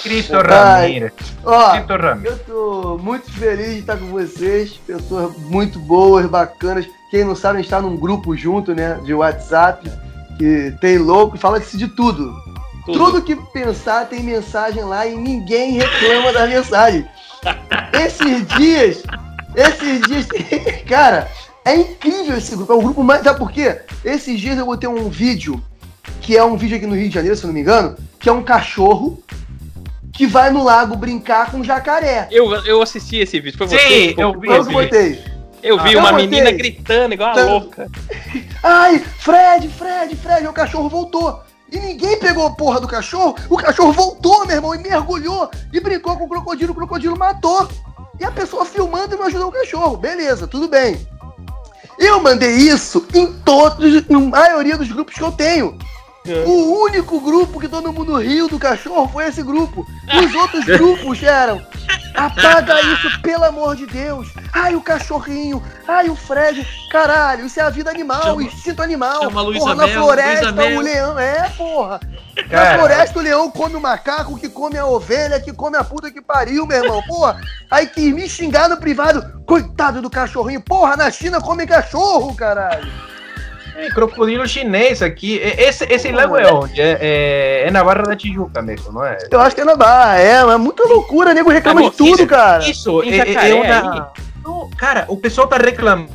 Cristo 0.02 0.36
Ai. 0.36 0.82
Ramírez. 0.82 1.14
Ó, 1.44 1.72
Cristo 1.72 1.94
eu 2.26 2.40
tô 2.40 2.98
muito 2.98 3.32
feliz 3.32 3.74
de 3.74 3.80
estar 3.80 3.98
com 3.98 4.08
vocês. 4.08 4.74
Pessoas 4.86 5.36
muito 5.38 5.80
boas, 5.80 6.26
bacanas. 6.26 6.88
Quem 7.10 7.24
não 7.24 7.36
sabe, 7.36 7.60
a 7.60 7.62
gente 7.62 7.70
tá 7.70 7.82
num 7.82 7.96
grupo 7.96 8.36
junto, 8.36 8.74
né? 8.74 9.00
De 9.04 9.14
WhatsApp. 9.14 9.90
Que 10.38 10.74
tem 10.82 10.98
louco, 10.98 11.38
fala-se 11.38 11.78
de 11.78 11.88
tudo. 11.88 12.34
Tudo. 12.86 12.98
Tudo 12.98 13.22
que 13.22 13.36
pensar 13.36 14.06
tem 14.06 14.22
mensagem 14.22 14.84
lá 14.84 15.08
e 15.08 15.16
ninguém 15.16 15.74
reclama 15.74 16.34
da 16.34 16.46
mensagem. 16.46 17.08
Esses 17.94 18.46
dias, 18.48 19.04
esses 19.56 20.02
dias, 20.02 20.28
cara, 20.88 21.28
é 21.64 21.76
incrível 21.76 22.38
esse 22.38 22.56
grupo. 22.56 22.74
É 22.74 22.76
o 22.76 22.82
grupo 22.82 23.04
mais. 23.04 23.24
Sabe 23.24 23.40
por 23.40 23.52
quê? 23.52 23.82
Esses 24.04 24.40
dias 24.40 24.58
eu 24.58 24.66
botei 24.66 24.88
um 24.90 25.10
vídeo, 25.10 25.64
que 26.22 26.38
é 26.38 26.44
um 26.44 26.58
vídeo 26.58 26.78
aqui 26.78 26.86
no 26.86 26.96
Rio 26.96 27.08
de 27.08 27.16
Janeiro, 27.16 27.36
se 27.36 27.44
eu 27.44 27.48
não 27.48 27.54
me 27.54 27.62
engano, 27.62 27.96
que 28.20 28.30
é 28.30 28.32
um 28.32 28.44
cachorro 28.44 29.24
que 30.16 30.26
vai 30.26 30.50
no 30.50 30.64
lago 30.64 30.96
brincar 30.96 31.52
com 31.52 31.64
jacaré. 31.64 32.28
Eu, 32.32 32.54
eu 32.66 32.82
assisti 32.82 33.18
esse 33.18 33.40
vídeo. 33.40 33.58
Foi 33.58 33.68
você? 33.68 33.78
Sim, 33.78 34.16
eu 34.18 34.40
vi. 34.40 34.48
Foi 34.48 34.58
eu 34.58 34.66
que 34.66 34.74
botei. 34.74 35.36
Eu 35.62 35.82
vi 35.82 35.96
Ah, 35.96 36.00
uma 36.00 36.10
eu 36.12 36.16
menina 36.16 36.52
gritando 36.52 37.14
igual 37.14 37.34
uma 37.34 37.44
louca. 37.44 37.90
Ai, 38.64 39.00
Fred, 39.00 39.68
Fred, 39.68 40.16
Fred, 40.16 40.48
o 40.48 40.54
cachorro 40.54 40.88
voltou. 40.88 41.42
E 41.72 41.80
ninguém 41.80 42.20
pegou 42.20 42.46
a 42.46 42.52
porra 42.52 42.80
do 42.80 42.88
cachorro. 42.88 43.36
O 43.50 43.58
cachorro 43.58 43.92
voltou, 43.92 44.46
meu 44.46 44.56
irmão, 44.56 44.76
e 44.76 44.78
mergulhou 44.78 45.50
e 45.74 45.80
brincou 45.80 46.16
com 46.18 46.26
o 46.26 46.30
crocodilo. 46.30 46.72
O 46.72 46.76
crocodilo 46.76 47.18
matou. 47.18 47.68
E 48.20 48.24
a 48.24 48.32
pessoa 48.32 48.64
filmando 48.64 49.16
e 49.16 49.18
não 49.18 49.26
ajudou 49.26 49.50
o 49.50 49.52
cachorro. 49.52 49.98
Beleza, 49.98 50.48
tudo 50.48 50.68
bem. 50.68 50.98
Eu 51.98 52.22
mandei 52.22 52.52
isso 52.52 53.06
em 53.14 53.34
todos, 53.40 54.08
na 54.08 54.20
maioria 54.20 54.78
dos 54.78 54.92
grupos 54.92 55.16
que 55.16 55.22
eu 55.22 55.32
tenho. 55.32 55.78
O 56.46 56.82
único 56.84 57.20
grupo 57.20 57.60
que 57.60 57.68
todo 57.68 57.94
mundo 57.94 58.18
riu 58.18 58.48
do 58.48 58.58
cachorro 58.60 59.08
foi 59.10 59.28
esse 59.28 59.44
grupo. 59.44 59.86
Os 60.24 60.34
outros 60.36 60.66
grupos 60.66 61.22
eram. 61.22 61.62
Apaga 62.16 62.80
isso, 62.82 63.22
pelo 63.22 63.44
amor 63.44 63.76
de 63.76 63.86
Deus. 63.86 64.30
Ai, 64.54 64.74
o 64.74 64.82
cachorrinho. 64.82 65.62
Ai, 65.86 66.10
o 66.10 66.16
Fred. 66.16 66.66
Caralho, 66.90 67.46
isso 67.46 67.60
é 67.60 67.64
a 67.64 67.70
vida 67.70 67.90
animal, 67.90 68.22
Chama- 68.24 68.44
instinto 68.44 68.82
animal. 68.82 69.24
chama 69.24 69.42
Luísa 69.42 69.60
porra, 69.60 69.76
na 69.76 69.86
Mel, 69.88 70.02
floresta 70.02 70.52
Luísa 70.52 70.78
o 70.78 70.82
leão. 70.82 71.20
É, 71.20 71.50
porra. 71.58 72.00
Na 72.50 72.78
floresta 72.78 73.20
o 73.20 73.22
leão 73.22 73.52
come 73.52 73.76
o 73.76 73.82
macaco, 73.82 74.38
que 74.40 74.48
come 74.48 74.78
a 74.78 74.86
ovelha, 74.86 75.42
que 75.42 75.52
come 75.52 75.76
a 75.78 75.84
puta 75.84 76.10
que 76.10 76.22
pariu, 76.22 76.66
meu 76.66 76.84
irmão. 76.84 77.02
Porra, 77.06 77.38
aí 77.70 77.86
que 77.88 78.14
me 78.14 78.30
xingar 78.30 78.70
no 78.70 78.78
privado. 78.78 79.44
Coitado 79.46 80.02
do 80.02 80.10
cachorrinho. 80.10 80.62
Porra, 80.62 80.96
na 80.96 81.12
China 81.12 81.42
come 81.42 81.68
cachorro, 81.68 82.34
caralho. 82.34 82.88
É, 83.76 83.90
crocodilo 83.90 84.48
chinês 84.48 85.02
aqui. 85.02 85.38
Esse, 85.38 85.86
esse 85.92 86.12
lago 86.12 86.38
é 86.38 86.52
onde? 86.52 86.80
É, 86.80 86.98
é, 87.02 87.64
é 87.68 87.72
na 87.72 87.84
Barra 87.84 88.04
da 88.04 88.16
Tijuca 88.16 88.62
mesmo, 88.62 88.92
não 88.92 89.06
é? 89.06 89.18
Eu 89.30 89.40
acho 89.42 89.54
que 89.56 89.62
é 89.62 89.66
na 89.66 89.76
barra, 89.76 90.18
é, 90.18 90.44
mas 90.44 90.60
muita 90.60 90.84
loucura, 90.86 91.34
nego 91.34 91.50
reclama 91.50 91.82
Amor, 91.82 91.92
de 91.92 91.98
tudo, 91.98 92.10
isso- 92.16 92.28
cara. 92.28 92.68
Isso, 92.70 93.04
é, 93.04 93.18
é, 93.18 93.50
é 93.50 93.54
uma. 93.54 94.12
Não, 94.44 94.70
cara, 94.78 95.06
o 95.10 95.18
pessoal 95.18 95.48
tá 95.48 95.58
reclamando 95.58 96.10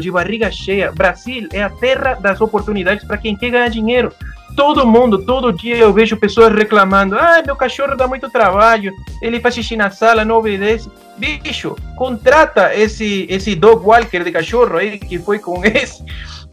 de 0.00 0.10
barriga 0.10 0.50
cheia. 0.50 0.92
Brasil 0.92 1.48
é 1.52 1.62
a 1.62 1.70
terra 1.70 2.14
das 2.14 2.40
oportunidades 2.40 3.04
para 3.04 3.16
quem 3.16 3.36
quer 3.36 3.50
ganhar 3.50 3.68
dinheiro. 3.68 4.12
Todo 4.54 4.86
mundo, 4.86 5.24
todo 5.24 5.52
dia 5.52 5.78
eu 5.78 5.92
vejo 5.92 6.16
pessoas 6.16 6.52
reclamando: 6.54 7.16
ah, 7.16 7.42
meu 7.44 7.56
cachorro 7.56 7.96
dá 7.96 8.06
muito 8.06 8.28
trabalho, 8.28 8.92
ele 9.22 9.40
faz 9.40 9.54
xixi 9.54 9.76
na 9.76 9.90
sala, 9.90 10.24
não 10.24 10.36
obedece. 10.36 10.90
Bicho, 11.16 11.76
contrata 11.96 12.74
esse, 12.74 13.26
esse 13.30 13.54
dog 13.54 13.84
walker 13.84 14.22
de 14.22 14.30
cachorro 14.30 14.76
aí 14.76 14.98
que 14.98 15.18
foi 15.18 15.38
com 15.38 15.64
esse. 15.64 16.04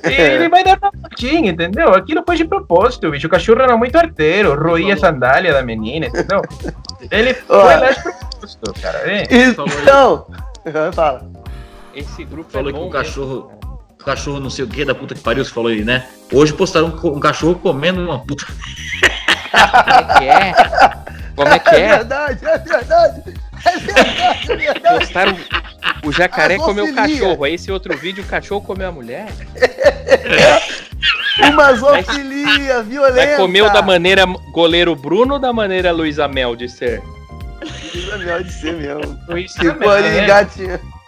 E 0.03 0.13
ele 0.13 0.47
vai 0.47 0.63
dar 0.63 0.78
uma 0.82 0.91
voltinha, 0.91 1.51
entendeu? 1.51 1.93
Aquilo 1.93 2.24
foi 2.26 2.38
de 2.38 2.45
propósito, 2.45 3.11
bicho. 3.11 3.28
O 3.28 3.30
cachorro 3.30 3.61
era 3.61 3.76
muito 3.76 3.97
arteiro, 3.97 4.55
roía 4.55 4.93
a 4.93 4.97
sandália 4.97 5.51
da 5.51 5.61
menina, 5.61 6.05
entendeu? 6.05 6.41
Ele 7.11 7.34
foi 7.34 7.57
lá 7.57 7.91
de 7.91 8.01
propósito, 8.01 8.74
cara. 8.82 8.99
É. 9.11 9.24
Então. 9.30 9.65
Fala. 10.93 11.39
Esse 11.94 12.24
grupo 12.24 12.52
Falou 12.52 12.70
é 12.70 12.74
que 12.74 12.80
o 12.80 12.90
cachorro. 12.90 13.52
O 14.00 14.04
cachorro 14.04 14.40
não 14.40 14.50
sei 14.50 14.64
o 14.64 14.68
que 14.68 14.86
da 14.86 14.96
puta 14.96 15.14
que 15.14 15.22
pariu, 15.22 15.44
você 15.44 15.52
falou 15.52 15.70
aí, 15.70 15.84
né? 15.84 16.08
Hoje 16.32 16.54
postaram 16.54 16.88
um, 16.88 17.08
um 17.08 17.20
cachorro 17.20 17.56
comendo 17.56 18.02
uma 18.02 18.20
puta. 18.20 18.46
Como 19.52 19.90
é 19.90 20.18
que 20.18 20.26
é? 20.26 20.54
Como 21.36 21.50
é 21.50 21.60
que 21.60 21.70
É 21.76 21.80
é? 21.80 21.88
verdade, 21.98 22.46
é 22.46 22.58
verdade. 22.58 23.24
É 23.66 23.78
verdade, 23.78 24.52
é 24.52 24.56
verdade. 24.56 25.00
Postaram 25.00 25.38
o 26.04 26.12
jacaré 26.12 26.58
comeu 26.58 26.86
o 26.86 26.96
cachorro. 26.96 27.44
Aí 27.44 27.56
esse 27.56 27.72
outro 27.72 27.98
vídeo, 27.98 28.24
o 28.24 28.28
cachorro 28.28 28.62
comeu 28.62 28.88
a 28.88 28.92
mulher. 28.92 29.28
Uma 31.52 31.74
zoofilia 31.74 32.82
violenta. 32.84 33.28
Vai 33.28 33.36
comer 33.38 33.64
o 33.64 33.70
da 33.70 33.82
maneira 33.82 34.26
goleiro 34.52 34.96
Bruno 34.96 35.36
ou 35.36 35.40
da 35.40 35.52
maneira 35.52 35.92
Luísa 35.92 36.28
Mel 36.28 36.56
de 36.56 36.70
ser? 36.70 37.02
É 38.12 38.18
melhor 38.18 38.44
de 38.44 38.52
ser 38.52 38.74
mesmo. 38.74 39.20
Luiz 39.28 39.54
Ficou 39.54 39.90
ali 39.90 40.20
engatinhando. 40.20 40.99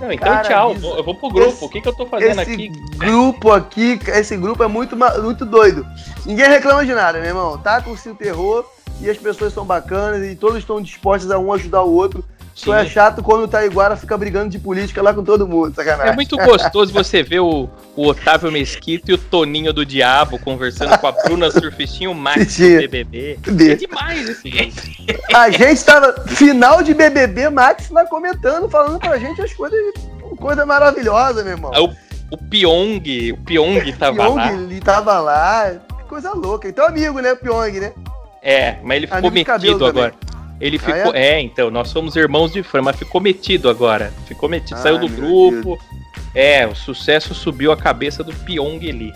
Não, 0.00 0.12
então 0.12 0.28
Cara, 0.28 0.48
tchau. 0.48 0.74
isso- 0.74 0.86
Eu 0.86 1.02
vou 1.04 1.14
pro 1.14 1.28
grupo. 1.28 1.48
esse- 1.50 1.64
o 1.64 1.68
que, 1.68 1.80
que 1.80 1.88
eu 1.88 1.92
tô 1.94 2.06
fazendo 2.06 2.40
Esse 2.40 2.52
aqui? 2.52 2.68
grupo 2.96 3.50
aqui, 3.52 3.98
esse 4.08 4.36
grupo 4.36 4.62
é 4.62 4.68
muito, 4.68 4.96
muito 4.96 5.44
doido. 5.44 5.86
Ninguém 6.24 6.48
reclama 6.48 6.84
de 6.86 6.94
nada, 6.94 7.18
meu 7.18 7.28
irmão. 7.28 7.58
Tá 7.58 7.80
com 7.82 7.90
o 7.92 8.14
terror 8.14 8.64
e 9.00 9.10
as 9.10 9.16
pessoas 9.16 9.52
são 9.52 9.64
bacanas 9.64 10.24
e 10.26 10.36
todos 10.36 10.58
estão 10.58 10.80
dispostos 10.80 11.30
a 11.30 11.38
um 11.38 11.52
ajudar 11.52 11.82
o 11.82 11.92
outro. 11.92 12.24
Só 12.58 12.74
é 12.74 12.84
chato 12.84 13.22
quando 13.22 13.44
o 13.44 13.48
Taiguara 13.48 13.96
fica 13.96 14.18
brigando 14.18 14.48
de 14.48 14.58
política 14.58 15.00
lá 15.00 15.14
com 15.14 15.22
todo 15.22 15.46
mundo, 15.46 15.72
sacanagem. 15.76 16.12
É 16.12 16.16
muito 16.16 16.36
gostoso 16.36 16.92
você 16.92 17.22
ver 17.22 17.38
o, 17.38 17.70
o 17.94 18.08
Otávio 18.08 18.50
Mesquita 18.50 19.12
e 19.12 19.14
o 19.14 19.18
Toninho 19.18 19.72
do 19.72 19.86
Diabo 19.86 20.40
conversando 20.40 20.98
com 20.98 21.06
a 21.06 21.12
Bruna 21.12 21.52
Surfistinha 21.52 22.10
e 22.10 22.12
o 22.12 22.14
Max 22.16 22.58
do. 22.58 22.64
BBB. 22.64 23.38
É 23.46 23.74
demais 23.76 24.28
esse 24.28 24.50
jeito. 24.50 24.82
A 25.32 25.48
gente 25.50 25.84
tava. 25.84 26.12
Final 26.26 26.82
de 26.82 26.94
BBB, 26.94 27.48
Max 27.48 27.90
lá 27.90 28.04
comentando, 28.04 28.68
falando 28.68 28.98
pra 28.98 29.16
gente 29.18 29.40
as 29.40 29.52
coisas. 29.52 29.78
Coisa 30.40 30.66
maravilhosa, 30.66 31.44
meu 31.44 31.52
irmão. 31.52 31.70
Aí 31.72 31.80
o, 31.80 31.94
o 32.32 32.36
Pyong, 32.36 33.32
o 33.32 33.36
Pyong 33.44 33.92
tava 33.96 34.16
Pyong, 34.16 34.34
lá. 34.34 34.52
ele 34.52 34.80
tava 34.80 35.20
lá. 35.20 35.76
Que 35.96 36.04
coisa 36.08 36.32
louca. 36.32 36.68
Então, 36.68 36.86
amigo, 36.86 37.20
né, 37.20 37.36
Pyong, 37.36 37.78
né? 37.78 37.92
É, 38.42 38.78
mas 38.82 38.96
ele 38.96 39.06
ficou 39.06 39.30
metido 39.30 39.78
também. 39.78 40.12
Ele 40.60 40.76
Ah, 40.76 40.80
ficou. 40.94 41.14
é? 41.14 41.40
então, 41.40 41.70
nós 41.70 41.88
somos 41.88 42.16
irmãos 42.16 42.52
de 42.52 42.62
fã, 42.62 42.80
mas 42.82 42.96
ficou 42.96 43.20
metido 43.20 43.68
agora. 43.68 44.12
Ficou 44.26 44.48
metido, 44.48 44.76
Ai, 44.76 44.82
saiu 44.82 44.98
do 44.98 45.08
grupo. 45.08 45.78
É, 46.34 46.66
o 46.66 46.74
sucesso 46.74 47.34
subiu 47.34 47.72
a 47.72 47.76
cabeça 47.76 48.22
do 48.22 48.32
Pyong 48.32 48.78
Lee. 48.78 49.12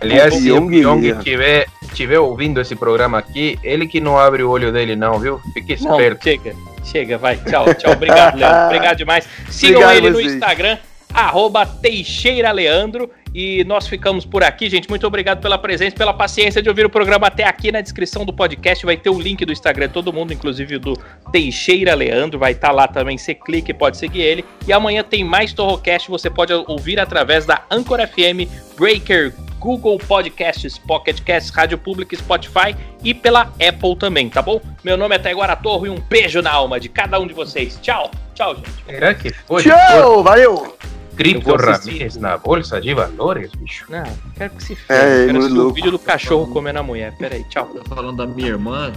Aliás, 0.00 0.34
se 0.34 0.50
o 0.52 0.66
Pyong 0.68 1.04
estiver, 1.06 1.66
estiver 1.82 2.18
ouvindo 2.20 2.60
esse 2.60 2.76
programa 2.76 3.18
aqui, 3.18 3.58
ele 3.62 3.86
que 3.86 4.00
não 4.00 4.18
abre 4.18 4.42
o 4.42 4.50
olho 4.50 4.70
dele 4.72 4.94
não, 4.94 5.18
viu? 5.18 5.40
Fique 5.52 5.76
Não, 5.82 5.92
esperto. 5.98 6.22
chega, 6.24 6.54
chega, 6.84 7.18
vai. 7.18 7.36
Tchau, 7.36 7.74
tchau. 7.74 7.92
Obrigado, 7.92 8.36
Leandro. 8.38 8.66
Obrigado 8.66 8.96
demais. 8.96 9.26
Sigam 9.50 9.80
Obrigado 9.82 9.96
ele 9.96 10.10
no 10.10 10.16
vocês. 10.16 10.32
Instagram, 10.34 10.78
arroba 11.12 11.66
Teixeira 11.66 12.52
Leandro. 12.52 13.10
E 13.34 13.64
nós 13.64 13.86
ficamos 13.86 14.24
por 14.24 14.44
aqui, 14.44 14.68
gente. 14.68 14.88
Muito 14.88 15.06
obrigado 15.06 15.40
pela 15.40 15.56
presença, 15.56 15.96
pela 15.96 16.12
paciência 16.12 16.60
de 16.60 16.68
ouvir 16.68 16.84
o 16.84 16.90
programa 16.90 17.28
até 17.28 17.44
aqui. 17.44 17.72
Na 17.72 17.80
descrição 17.80 18.24
do 18.24 18.32
podcast 18.32 18.84
vai 18.84 18.96
ter 18.96 19.10
o 19.10 19.18
link 19.18 19.44
do 19.44 19.52
Instagram, 19.52 19.88
todo 19.88 20.12
mundo, 20.12 20.32
inclusive 20.32 20.76
o 20.76 20.80
do 20.80 20.98
Teixeira 21.30 21.94
Leandro, 21.94 22.38
vai 22.38 22.52
estar 22.52 22.72
lá 22.72 22.86
também. 22.86 23.16
Você 23.16 23.34
clica 23.34 23.70
e 23.70 23.74
pode 23.74 23.96
seguir 23.96 24.20
ele. 24.20 24.44
E 24.66 24.72
amanhã 24.72 25.02
tem 25.02 25.24
mais 25.24 25.52
Torrocast, 25.52 26.10
você 26.10 26.28
pode 26.28 26.52
ouvir 26.52 27.00
através 27.00 27.46
da 27.46 27.62
Anchor 27.70 28.06
FM, 28.06 28.50
Breaker, 28.76 29.32
Google 29.58 29.96
Podcasts, 29.96 30.76
Pocket 30.76 31.20
Casts, 31.20 31.50
Rádio 31.50 31.78
Pública, 31.78 32.16
Spotify 32.16 32.76
e 33.02 33.14
pela 33.14 33.42
Apple 33.42 33.96
também, 33.96 34.28
tá 34.28 34.42
bom? 34.42 34.60
Meu 34.82 34.96
nome 34.96 35.14
é 35.14 35.18
Taiguara 35.18 35.56
Torro 35.56 35.86
e 35.86 35.88
um 35.90 36.00
beijo 36.00 36.42
na 36.42 36.50
alma 36.50 36.80
de 36.80 36.88
cada 36.88 37.18
um 37.18 37.26
de 37.26 37.32
vocês. 37.32 37.78
Tchau, 37.80 38.10
tchau, 38.34 38.56
gente. 38.56 38.70
Será 38.84 39.14
que 39.14 39.32
foi? 39.32 39.62
Tchau, 39.62 40.22
valeu! 40.22 40.76
Cripto. 41.16 41.54
Ramírez 41.56 42.16
na 42.16 42.36
bolsa 42.38 42.80
de 42.80 42.94
valores, 42.94 43.50
bicho? 43.52 43.84
Não, 43.88 44.04
quero 44.36 44.54
que 44.54 44.64
se 44.64 44.72
É, 44.72 44.76
ferre. 44.76 45.26
quero 45.26 45.38
assistir 45.38 45.58
o 45.58 45.70
vídeo 45.72 45.90
do 45.90 45.98
cachorro 45.98 46.46
comendo 46.52 46.78
a 46.78 46.82
mulher. 46.82 47.14
Pera 47.18 47.34
aí, 47.34 47.44
tchau. 47.44 47.66
Tô 47.66 47.84
falando 47.94 48.16
da 48.16 48.26
minha 48.26 48.48
irmã. 48.48 48.92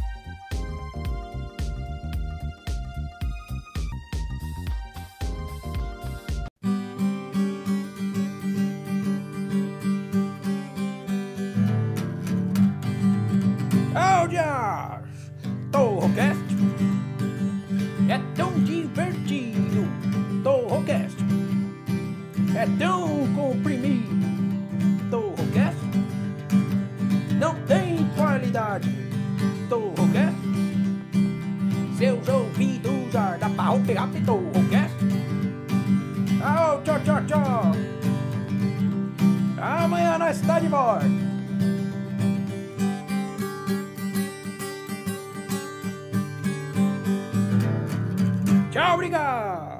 Audias! 13.93 15.31
Torrocast 15.71 16.55
é 18.09 18.19
tão 18.35 18.51
divertido. 18.63 19.54
É 22.55 22.65
tão 22.77 23.27
comprimido. 23.33 24.15
Torrocast 25.09 25.77
não 27.39 27.55
tem 27.67 28.07
qualidade. 28.15 28.89
Torrocast 29.69 30.45
seus 31.97 32.27
ouvidos 32.27 33.15
ardam 33.15 33.53
pra 33.53 33.79
pegar 33.85 34.09
Torrocast. 34.25 34.95
Au, 36.43 36.81
tchau, 36.83 36.99
tchau, 37.03 37.25
tchau. 37.25 37.71
Amanhã 39.57 40.17
nós 40.17 40.39
está 40.39 40.59
de 40.59 40.67
volta. 40.67 41.05
Tchau, 48.71 48.93
obrigado! 48.95 49.74